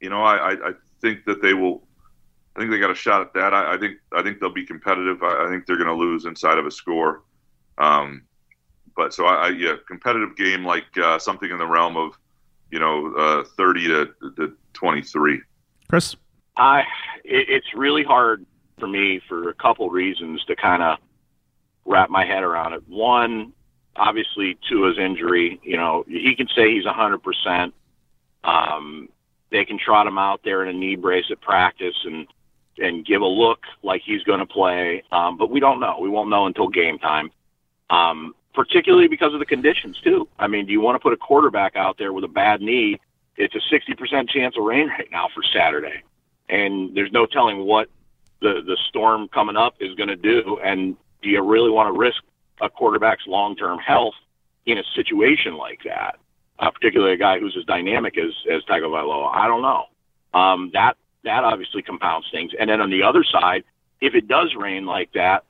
you 0.00 0.10
know, 0.10 0.22
I 0.22 0.36
I, 0.36 0.68
I 0.68 0.72
think 1.00 1.24
that 1.26 1.42
they 1.42 1.54
will. 1.54 1.82
I 2.54 2.60
think 2.60 2.70
they 2.70 2.78
got 2.78 2.90
a 2.90 2.94
shot 2.94 3.20
at 3.20 3.34
that. 3.34 3.52
I, 3.52 3.74
I 3.74 3.78
think 3.78 3.98
I 4.12 4.22
think 4.22 4.40
they'll 4.40 4.52
be 4.52 4.64
competitive. 4.64 5.22
I, 5.22 5.44
I 5.44 5.48
think 5.48 5.66
they're 5.66 5.76
going 5.76 5.88
to 5.88 5.94
lose 5.94 6.24
inside 6.24 6.58
of 6.58 6.66
a 6.66 6.70
score. 6.70 7.22
Um, 7.78 8.22
but 8.96 9.12
so 9.12 9.26
I, 9.26 9.34
I 9.34 9.48
yeah, 9.50 9.74
competitive 9.86 10.36
game 10.36 10.64
like 10.64 10.84
uh, 11.02 11.18
something 11.18 11.50
in 11.50 11.58
the 11.58 11.66
realm 11.66 11.98
of 11.98 12.18
you 12.70 12.78
know, 12.78 13.12
uh, 13.14 13.44
30 13.56 13.86
to, 13.88 14.06
to 14.36 14.56
23. 14.72 15.40
Chris? 15.88 16.16
I, 16.56 16.80
it, 17.24 17.48
it's 17.48 17.66
really 17.74 18.04
hard 18.04 18.44
for 18.78 18.86
me 18.86 19.20
for 19.28 19.48
a 19.48 19.54
couple 19.54 19.88
reasons 19.90 20.44
to 20.44 20.56
kind 20.56 20.82
of 20.82 20.98
wrap 21.84 22.10
my 22.10 22.24
head 22.26 22.42
around 22.42 22.72
it. 22.74 22.82
One, 22.88 23.52
obviously 23.94 24.58
Tua's 24.68 24.98
injury, 24.98 25.60
you 25.62 25.76
know, 25.76 26.04
he 26.06 26.34
can 26.36 26.48
say 26.54 26.74
he's 26.74 26.84
100%. 26.84 27.72
Um, 28.44 29.08
they 29.50 29.64
can 29.64 29.78
trot 29.78 30.06
him 30.06 30.18
out 30.18 30.40
there 30.44 30.64
in 30.64 30.74
a 30.74 30.78
knee 30.78 30.96
brace 30.96 31.26
at 31.30 31.40
practice 31.40 31.96
and, 32.04 32.26
and 32.78 33.06
give 33.06 33.22
a 33.22 33.26
look 33.26 33.60
like 33.82 34.02
he's 34.04 34.22
going 34.24 34.40
to 34.40 34.46
play. 34.46 35.02
Um, 35.12 35.38
but 35.38 35.50
we 35.50 35.60
don't 35.60 35.80
know. 35.80 35.98
We 36.00 36.08
won't 36.08 36.30
know 36.30 36.46
until 36.46 36.68
game 36.68 36.98
time. 36.98 37.30
Um, 37.88 38.34
particularly 38.56 39.06
because 39.06 39.34
of 39.34 39.38
the 39.38 39.46
conditions 39.46 40.00
too. 40.00 40.26
I 40.38 40.48
mean, 40.48 40.66
do 40.66 40.72
you 40.72 40.80
want 40.80 40.96
to 40.96 40.98
put 40.98 41.12
a 41.12 41.16
quarterback 41.16 41.76
out 41.76 41.98
there 41.98 42.12
with 42.12 42.24
a 42.24 42.28
bad 42.28 42.62
knee? 42.62 42.98
It's 43.36 43.54
a 43.54 43.60
60% 43.72 44.30
chance 44.30 44.56
of 44.56 44.64
rain 44.64 44.88
right 44.88 45.08
now 45.12 45.28
for 45.32 45.42
Saturday. 45.54 46.02
And 46.48 46.96
there's 46.96 47.12
no 47.12 47.26
telling 47.26 47.64
what 47.66 47.88
the, 48.40 48.62
the 48.66 48.78
storm 48.88 49.28
coming 49.28 49.56
up 49.56 49.74
is 49.78 49.94
going 49.94 50.08
to 50.08 50.16
do. 50.16 50.58
And 50.64 50.96
do 51.22 51.28
you 51.28 51.42
really 51.42 51.70
want 51.70 51.94
to 51.94 51.98
risk 51.98 52.22
a 52.60 52.70
quarterback's 52.70 53.26
long-term 53.26 53.78
health 53.78 54.14
in 54.64 54.78
a 54.78 54.84
situation 54.94 55.56
like 55.56 55.80
that? 55.84 56.18
Uh, 56.58 56.70
particularly 56.70 57.12
a 57.12 57.18
guy 57.18 57.38
who's 57.38 57.54
as 57.58 57.64
dynamic 57.66 58.16
as, 58.16 58.32
as 58.50 58.62
Tagovailoa. 58.62 59.34
I 59.34 59.46
don't 59.46 59.60
know. 59.60 59.84
Um, 60.32 60.70
that, 60.72 60.96
that 61.24 61.44
obviously 61.44 61.82
compounds 61.82 62.26
things. 62.32 62.52
And 62.58 62.70
then 62.70 62.80
on 62.80 62.88
the 62.88 63.02
other 63.02 63.22
side, 63.22 63.64
if 64.00 64.14
it 64.14 64.26
does 64.26 64.54
rain 64.56 64.86
like 64.86 65.12
that, 65.12 65.44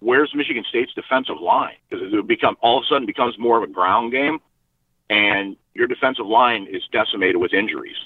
where's 0.00 0.34
Michigan 0.34 0.64
State's 0.68 0.92
defensive 0.94 1.40
line? 1.40 1.76
Because 1.88 2.12
it 2.12 2.26
become 2.26 2.56
all 2.60 2.78
of 2.78 2.84
a 2.84 2.86
sudden 2.86 3.06
becomes 3.06 3.38
more 3.38 3.56
of 3.56 3.68
a 3.68 3.72
ground 3.72 4.12
game, 4.12 4.40
and 5.10 5.56
your 5.74 5.86
defensive 5.86 6.26
line 6.26 6.66
is 6.70 6.82
decimated 6.92 7.36
with 7.36 7.52
injuries. 7.52 7.96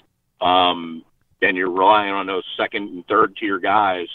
Um, 0.41 1.05
and 1.41 1.57
you're 1.57 1.71
relying 1.71 2.13
on 2.13 2.27
those 2.27 2.45
second 2.57 2.89
and 2.89 3.07
third 3.07 3.37
tier 3.37 3.59
guys 3.59 4.09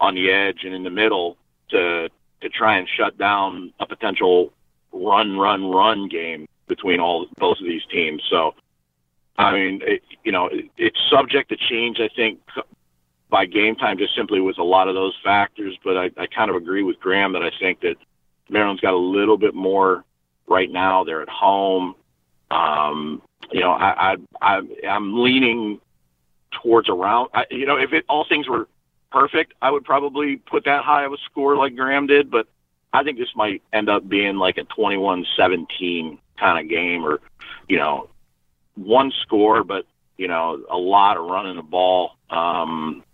on 0.00 0.14
the 0.14 0.30
edge 0.30 0.64
and 0.64 0.74
in 0.74 0.82
the 0.82 0.90
middle 0.90 1.36
to 1.70 2.08
to 2.40 2.48
try 2.48 2.76
and 2.76 2.88
shut 2.88 3.18
down 3.18 3.72
a 3.80 3.86
potential 3.86 4.52
run, 4.92 5.36
run, 5.36 5.64
run 5.64 6.08
game 6.08 6.46
between 6.68 7.00
all 7.00 7.26
both 7.36 7.58
of 7.58 7.64
these 7.64 7.82
teams. 7.90 8.22
So, 8.30 8.54
I 9.36 9.52
mean, 9.52 9.80
it, 9.82 10.02
you 10.22 10.30
know, 10.30 10.46
it, 10.46 10.66
it's 10.76 10.98
subject 11.10 11.48
to 11.48 11.56
change. 11.56 11.98
I 11.98 12.08
think 12.14 12.38
by 13.30 13.46
game 13.46 13.76
time 13.76 13.98
just 13.98 14.14
simply 14.16 14.40
with 14.40 14.58
a 14.58 14.62
lot 14.62 14.88
of 14.88 14.94
those 14.94 15.16
factors. 15.22 15.76
But 15.84 15.96
I, 15.96 16.10
I 16.16 16.26
kind 16.26 16.50
of 16.50 16.56
agree 16.56 16.82
with 16.82 16.98
Graham 17.00 17.32
that 17.32 17.42
I 17.42 17.50
think 17.58 17.80
that 17.80 17.96
Maryland's 18.48 18.80
got 18.80 18.94
a 18.94 18.96
little 18.98 19.36
bit 19.36 19.54
more 19.54 20.04
right 20.46 20.70
now. 20.70 21.04
They're 21.04 21.22
at 21.22 21.28
home. 21.28 21.94
Um, 22.50 23.22
you 23.52 23.60
know, 23.60 23.72
I, 23.72 24.12
I, 24.12 24.16
I 24.40 24.86
I'm 24.88 25.22
leaning 25.22 25.80
towards 26.62 26.88
around. 26.88 27.30
I, 27.34 27.44
you 27.50 27.66
know, 27.66 27.76
if 27.76 27.92
it 27.92 28.04
all 28.08 28.24
things 28.28 28.48
were 28.48 28.68
perfect, 29.10 29.54
I 29.60 29.70
would 29.70 29.84
probably 29.84 30.36
put 30.36 30.64
that 30.64 30.84
high 30.84 31.04
of 31.04 31.12
a 31.12 31.18
score 31.30 31.56
like 31.56 31.76
Graham 31.76 32.06
did. 32.06 32.30
But 32.30 32.46
I 32.92 33.02
think 33.02 33.18
this 33.18 33.34
might 33.34 33.62
end 33.72 33.88
up 33.88 34.08
being 34.08 34.36
like 34.36 34.56
a 34.58 34.64
21-17 34.64 36.18
kind 36.38 36.64
of 36.64 36.70
game, 36.70 37.04
or 37.04 37.20
you 37.68 37.76
know, 37.76 38.08
one 38.74 39.12
score, 39.22 39.64
but 39.64 39.84
you 40.16 40.28
know, 40.28 40.62
a 40.70 40.76
lot 40.76 41.16
of 41.16 41.26
running 41.26 41.56
the 41.56 41.62
ball. 41.62 42.12
Um, 42.30 43.04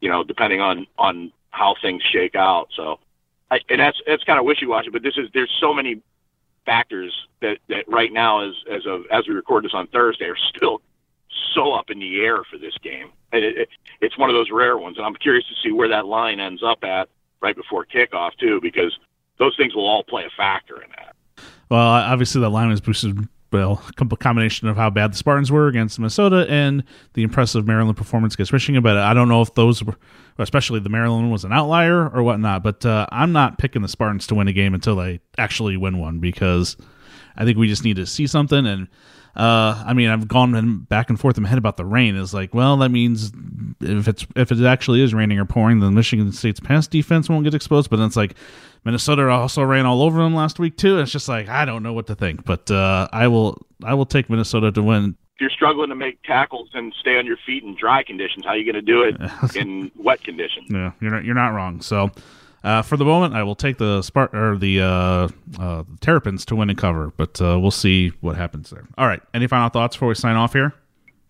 you 0.00 0.08
know, 0.08 0.24
depending 0.24 0.60
on 0.60 0.86
on 0.98 1.32
how 1.50 1.74
things 1.80 2.02
shake 2.02 2.34
out. 2.34 2.68
So, 2.74 3.00
I, 3.50 3.60
and 3.68 3.80
that's 3.80 4.00
that's 4.06 4.24
kind 4.24 4.38
of 4.38 4.44
wishy 4.44 4.66
washy. 4.66 4.90
But 4.90 5.02
this 5.02 5.16
is 5.16 5.28
there's 5.34 5.54
so 5.60 5.72
many 5.72 6.02
factors 6.66 7.12
that 7.40 7.58
that 7.68 7.88
right 7.88 8.12
now, 8.12 8.48
as 8.48 8.54
as 8.70 8.86
of 8.86 9.02
as 9.10 9.26
we 9.28 9.34
record 9.34 9.64
this 9.64 9.74
on 9.74 9.86
Thursday, 9.88 10.26
are 10.26 10.36
still 10.36 10.80
so 11.54 11.72
up 11.72 11.90
in 11.90 11.98
the 11.98 12.20
air 12.20 12.44
for 12.44 12.58
this 12.58 12.76
game. 12.82 13.10
And 13.32 13.44
it, 13.44 13.56
it, 13.56 13.68
it's 14.00 14.18
one 14.18 14.30
of 14.30 14.34
those 14.34 14.50
rare 14.50 14.76
ones, 14.76 14.96
and 14.96 15.06
I'm 15.06 15.14
curious 15.14 15.46
to 15.48 15.54
see 15.62 15.72
where 15.72 15.88
that 15.88 16.06
line 16.06 16.40
ends 16.40 16.62
up 16.62 16.82
at 16.84 17.08
right 17.40 17.56
before 17.56 17.86
kickoff 17.86 18.32
too, 18.38 18.60
because 18.60 18.96
those 19.38 19.56
things 19.56 19.74
will 19.74 19.86
all 19.86 20.04
play 20.04 20.24
a 20.24 20.30
factor 20.36 20.82
in 20.82 20.90
that. 20.90 21.16
Well, 21.70 21.80
obviously 21.80 22.40
the 22.40 22.50
line 22.50 22.70
is 22.70 22.80
boosted 22.80 23.28
well, 23.52 23.76
combination 23.96 24.68
of 24.68 24.76
how 24.76 24.90
bad 24.90 25.12
the 25.12 25.16
Spartans 25.16 25.50
were 25.50 25.66
against 25.66 25.98
Minnesota 25.98 26.46
and 26.48 26.84
the 27.14 27.22
impressive 27.22 27.66
Maryland 27.66 27.96
performance 27.96 28.34
against 28.34 28.52
Michigan. 28.52 28.82
But 28.82 28.96
I 28.96 29.12
don't 29.12 29.28
know 29.28 29.42
if 29.42 29.54
those 29.54 29.82
were, 29.82 29.96
especially 30.38 30.80
the 30.80 30.88
Maryland 30.88 31.32
was 31.32 31.44
an 31.44 31.52
outlier 31.52 32.08
or 32.08 32.22
whatnot. 32.22 32.62
But 32.62 32.86
uh, 32.86 33.06
I'm 33.10 33.32
not 33.32 33.58
picking 33.58 33.82
the 33.82 33.88
Spartans 33.88 34.26
to 34.28 34.34
win 34.34 34.48
a 34.48 34.52
game 34.52 34.74
until 34.74 34.96
they 34.96 35.20
actually 35.36 35.76
win 35.76 35.98
one 35.98 36.20
because 36.20 36.76
I 37.36 37.44
think 37.44 37.58
we 37.58 37.66
just 37.66 37.84
need 37.84 37.96
to 37.96 38.06
see 38.06 38.26
something. 38.26 38.66
And 38.66 38.88
uh, 39.36 39.82
I 39.86 39.92
mean, 39.94 40.08
I've 40.08 40.26
gone 40.26 40.80
back 40.88 41.08
and 41.08 41.18
forth 41.18 41.36
in 41.36 41.44
my 41.44 41.48
head 41.48 41.58
about 41.58 41.76
the 41.76 41.84
rain. 41.84 42.16
It's 42.16 42.34
like, 42.34 42.52
well, 42.52 42.76
that 42.78 42.90
means 42.90 43.32
if 43.80 44.08
it's 44.08 44.26
if 44.34 44.50
it 44.50 44.64
actually 44.64 45.02
is 45.02 45.14
raining 45.14 45.38
or 45.38 45.44
pouring, 45.44 45.80
then 45.80 45.94
Michigan 45.94 46.32
State's 46.32 46.60
pass 46.60 46.86
defense 46.86 47.28
won't 47.28 47.44
get 47.44 47.54
exposed. 47.54 47.90
But 47.90 47.96
then 47.96 48.06
it's 48.06 48.16
like 48.16 48.34
Minnesota 48.84 49.28
also 49.28 49.62
ran 49.62 49.86
all 49.86 50.02
over 50.02 50.22
them 50.22 50.34
last 50.34 50.58
week 50.58 50.76
too. 50.76 50.98
It's 50.98 51.12
just 51.12 51.28
like 51.28 51.48
I 51.48 51.64
don't 51.64 51.82
know 51.82 51.92
what 51.92 52.08
to 52.08 52.14
think, 52.14 52.44
but 52.44 52.70
uh, 52.70 53.08
I 53.12 53.28
will 53.28 53.64
I 53.84 53.94
will 53.94 54.06
take 54.06 54.28
Minnesota 54.28 54.72
to 54.72 54.82
win. 54.82 55.16
If 55.36 55.40
you're 55.42 55.50
struggling 55.50 55.90
to 55.90 55.94
make 55.94 56.22
tackles 56.22 56.68
and 56.74 56.92
stay 57.00 57.16
on 57.16 57.24
your 57.24 57.38
feet 57.46 57.62
in 57.62 57.74
dry 57.74 58.02
conditions, 58.02 58.44
how 58.44 58.50
are 58.50 58.56
you 58.58 58.70
going 58.70 58.84
to 58.84 58.92
do 58.92 59.02
it 59.02 59.56
in 59.56 59.90
wet 59.96 60.22
conditions? 60.24 60.68
Yeah, 60.68 60.92
you're 61.00 61.12
not 61.12 61.24
you're 61.24 61.34
not 61.34 61.50
wrong. 61.50 61.80
So. 61.80 62.10
Uh, 62.62 62.82
for 62.82 62.96
the 62.96 63.04
moment, 63.04 63.34
I 63.34 63.42
will 63.42 63.54
take 63.54 63.78
the 63.78 64.00
Spart 64.00 64.34
or 64.34 64.58
the 64.58 64.82
uh, 64.82 65.28
uh, 65.58 65.84
Terrapins 66.00 66.44
to 66.46 66.56
win 66.56 66.68
and 66.68 66.78
cover, 66.78 67.12
but 67.16 67.40
uh, 67.40 67.58
we'll 67.58 67.70
see 67.70 68.12
what 68.20 68.36
happens 68.36 68.70
there. 68.70 68.86
All 68.98 69.06
right. 69.06 69.22
Any 69.32 69.46
final 69.46 69.70
thoughts 69.70 69.96
before 69.96 70.08
we 70.08 70.14
sign 70.14 70.36
off 70.36 70.52
here? 70.52 70.74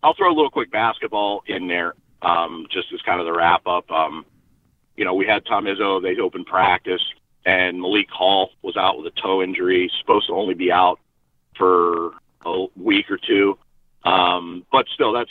I'll 0.02 0.14
throw 0.14 0.28
a 0.28 0.34
little 0.34 0.50
quick 0.50 0.72
basketball 0.72 1.42
in 1.46 1.68
there, 1.68 1.94
um, 2.22 2.66
just 2.70 2.92
as 2.92 3.00
kind 3.02 3.20
of 3.20 3.26
the 3.26 3.32
wrap 3.32 3.66
up. 3.66 3.90
Um, 3.90 4.24
you 4.96 5.04
know, 5.04 5.14
we 5.14 5.26
had 5.26 5.46
Tom 5.46 5.66
Izzo. 5.66 6.02
They 6.02 6.20
opened 6.20 6.46
practice 6.46 7.02
and 7.44 7.80
Malik 7.80 8.10
Hall 8.10 8.50
was 8.62 8.76
out 8.76 8.98
with 8.98 9.06
a 9.06 9.20
toe 9.20 9.42
injury, 9.42 9.90
supposed 10.00 10.26
to 10.28 10.34
only 10.34 10.54
be 10.54 10.70
out 10.70 11.00
for 11.56 12.12
a 12.44 12.66
week 12.76 13.10
or 13.10 13.18
two. 13.18 13.58
Um, 14.04 14.64
but 14.70 14.86
still, 14.94 15.12
that's 15.12 15.30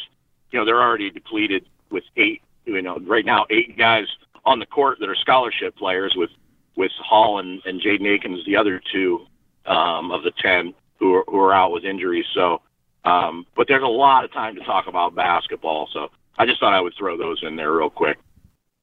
you 0.51 0.59
know 0.59 0.65
they're 0.65 0.81
already 0.81 1.09
depleted 1.09 1.65
with 1.91 2.03
eight. 2.17 2.41
You 2.65 2.81
know, 2.81 2.97
right 2.99 3.25
now 3.25 3.45
eight 3.49 3.77
guys 3.77 4.05
on 4.45 4.59
the 4.59 4.65
court 4.65 4.99
that 4.99 5.09
are 5.09 5.15
scholarship 5.15 5.75
players 5.75 6.13
with 6.15 6.29
with 6.75 6.91
Hall 7.03 7.39
and, 7.39 7.61
and 7.65 7.81
Jaden 7.81 8.07
Akins, 8.07 8.45
the 8.45 8.55
other 8.55 8.81
two 8.91 9.25
um, 9.65 10.11
of 10.11 10.23
the 10.23 10.31
ten 10.41 10.73
who 10.99 11.15
are, 11.15 11.23
who 11.27 11.37
are 11.37 11.53
out 11.53 11.71
with 11.71 11.83
injuries. 11.83 12.25
So, 12.33 12.61
um, 13.05 13.45
but 13.55 13.67
there's 13.67 13.83
a 13.83 13.87
lot 13.87 14.23
of 14.23 14.31
time 14.31 14.55
to 14.55 14.63
talk 14.63 14.87
about 14.87 15.15
basketball. 15.15 15.89
So 15.91 16.09
I 16.37 16.45
just 16.45 16.59
thought 16.59 16.73
I 16.73 16.81
would 16.81 16.93
throw 16.97 17.17
those 17.17 17.41
in 17.43 17.55
there 17.55 17.71
real 17.71 17.89
quick. 17.89 18.17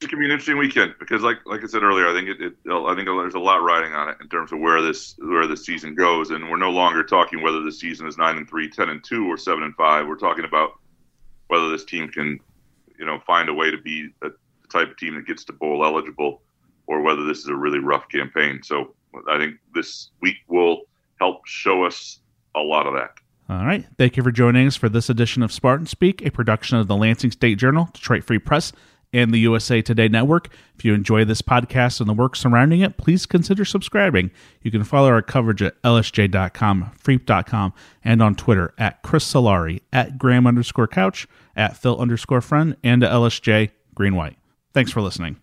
It 0.03 0.11
could 0.11 0.19
be 0.19 0.27
an 0.27 0.31
interesting 0.31 0.59
weekend 0.59 0.95
because, 0.99 1.23
like 1.23 1.39
like 1.47 1.65
I 1.65 1.67
said 1.67 1.83
earlier, 1.83 2.07
I 2.07 2.13
think 2.13 2.29
it, 2.29 2.41
it 2.41 2.53
I 2.71 2.95
think 2.95 3.07
there's 3.07 3.35
a 3.35 3.39
lot 3.39 3.63
riding 3.63 3.95
on 3.95 4.11
it 4.11 4.19
in 4.21 4.29
terms 4.29 4.53
of 4.53 4.59
where 4.59 4.83
this 4.83 5.15
where 5.19 5.47
the 5.47 5.57
season 5.57 5.95
goes, 5.95 6.31
and 6.31 6.51
we're 6.51 6.59
no 6.59 6.71
longer 6.71 7.03
talking 7.03 7.43
whether 7.43 7.63
the 7.63 7.73
season 7.73 8.07
is 8.07 8.19
nine 8.19 8.37
and 8.37 8.47
three, 8.47 8.69
10 8.69 8.91
and 8.91 9.03
two, 9.03 9.27
or 9.27 9.39
seven 9.39 9.63
and 9.63 9.75
five. 9.75 10.07
We're 10.07 10.19
talking 10.19 10.45
about 10.45 10.73
whether 11.47 11.71
this 11.71 11.87
team 11.87 12.09
can, 12.09 12.39
you 12.99 13.07
know, 13.07 13.21
find 13.27 13.49
a 13.49 13.55
way 13.55 13.71
to 13.71 13.79
be 13.79 14.11
a, 14.23 14.29
the 14.69 14.79
type 14.79 14.91
of 14.91 14.97
team 14.97 15.15
that 15.15 15.27
gets 15.27 15.45
to 15.45 15.53
bowl 15.53 15.85
eligible, 15.85 16.43
or 16.87 17.03
whether 17.03 17.25
this 17.25 17.39
is 17.39 17.49
a 17.49 17.55
really 17.55 17.79
rough 17.79 18.09
campaign. 18.09 18.61
So 18.63 18.95
I 19.29 19.39
think 19.39 19.57
this 19.75 20.11
week 20.21 20.37
will 20.49 20.83
help 21.21 21.47
show 21.47 21.85
us 21.85 22.21
a 22.55 22.61
lot 22.61 22.87
of 22.87 22.95
that. 22.95 23.11
All 23.49 23.65
right. 23.65 23.85
Thank 23.97 24.17
you 24.17 24.23
for 24.23 24.33
joining 24.33 24.67
us 24.67 24.77
for 24.77 24.89
this 24.89 25.09
edition 25.09 25.43
of 25.43 25.53
Spartan 25.53 25.87
Speak, 25.87 26.25
a 26.25 26.31
production 26.31 26.79
of 26.79 26.89
the 26.89 26.97
Lansing 26.97 27.31
State 27.31 27.59
Journal, 27.59 27.89
Detroit 27.93 28.25
Free 28.25 28.41
Press, 28.41 28.73
and 29.13 29.33
the 29.33 29.39
USA 29.39 29.81
Today 29.81 30.09
Network. 30.09 30.49
If 30.77 30.85
you 30.85 30.93
enjoy 30.95 31.25
this 31.25 31.43
podcast 31.43 32.01
and 32.01 32.09
the 32.09 32.13
work 32.13 32.35
surrounding 32.35 32.81
it, 32.81 32.97
please 32.97 33.25
consider 33.25 33.65
subscribing. 33.65 34.33
You 34.63 34.73
can 34.73 34.83
follow 34.83 35.09
our 35.09 35.23
coverage 35.23 35.63
at 35.63 35.81
lsj.com, 35.83 36.93
freep.com, 37.03 37.73
and 38.05 38.23
on 38.23 38.35
Twitter 38.35 38.75
at 38.79 39.03
Chris 39.03 39.33
Solari, 39.33 39.81
at 39.93 40.19
Graham 40.19 40.47
underscore 40.47 40.89
couch, 40.89 41.29
at 41.55 41.77
Phil 41.77 41.99
underscore 41.99 42.41
friend, 42.41 42.77
and 42.83 43.05
at 43.05 43.13
LSJ 43.13 43.71
Green 43.95 44.17
White. 44.17 44.39
Thanks 44.77 44.93
for 44.93 45.01
listening. 45.01 45.37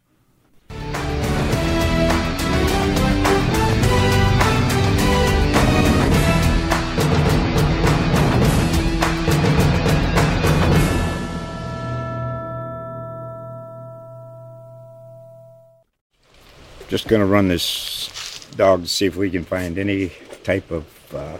Just 16.87 17.07
going 17.07 17.19
to 17.19 17.25
run 17.25 17.47
this 17.47 18.47
dog 18.55 18.83
to 18.83 18.87
see 18.87 19.07
if 19.07 19.15
we 19.15 19.31
can 19.31 19.43
find 19.43 19.79
any 19.79 20.11
type 20.43 20.69
of 20.69 20.85
uh, 21.11 21.39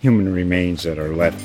human 0.00 0.32
remains 0.32 0.84
that 0.84 0.98
are 0.98 1.14
left. 1.14 1.44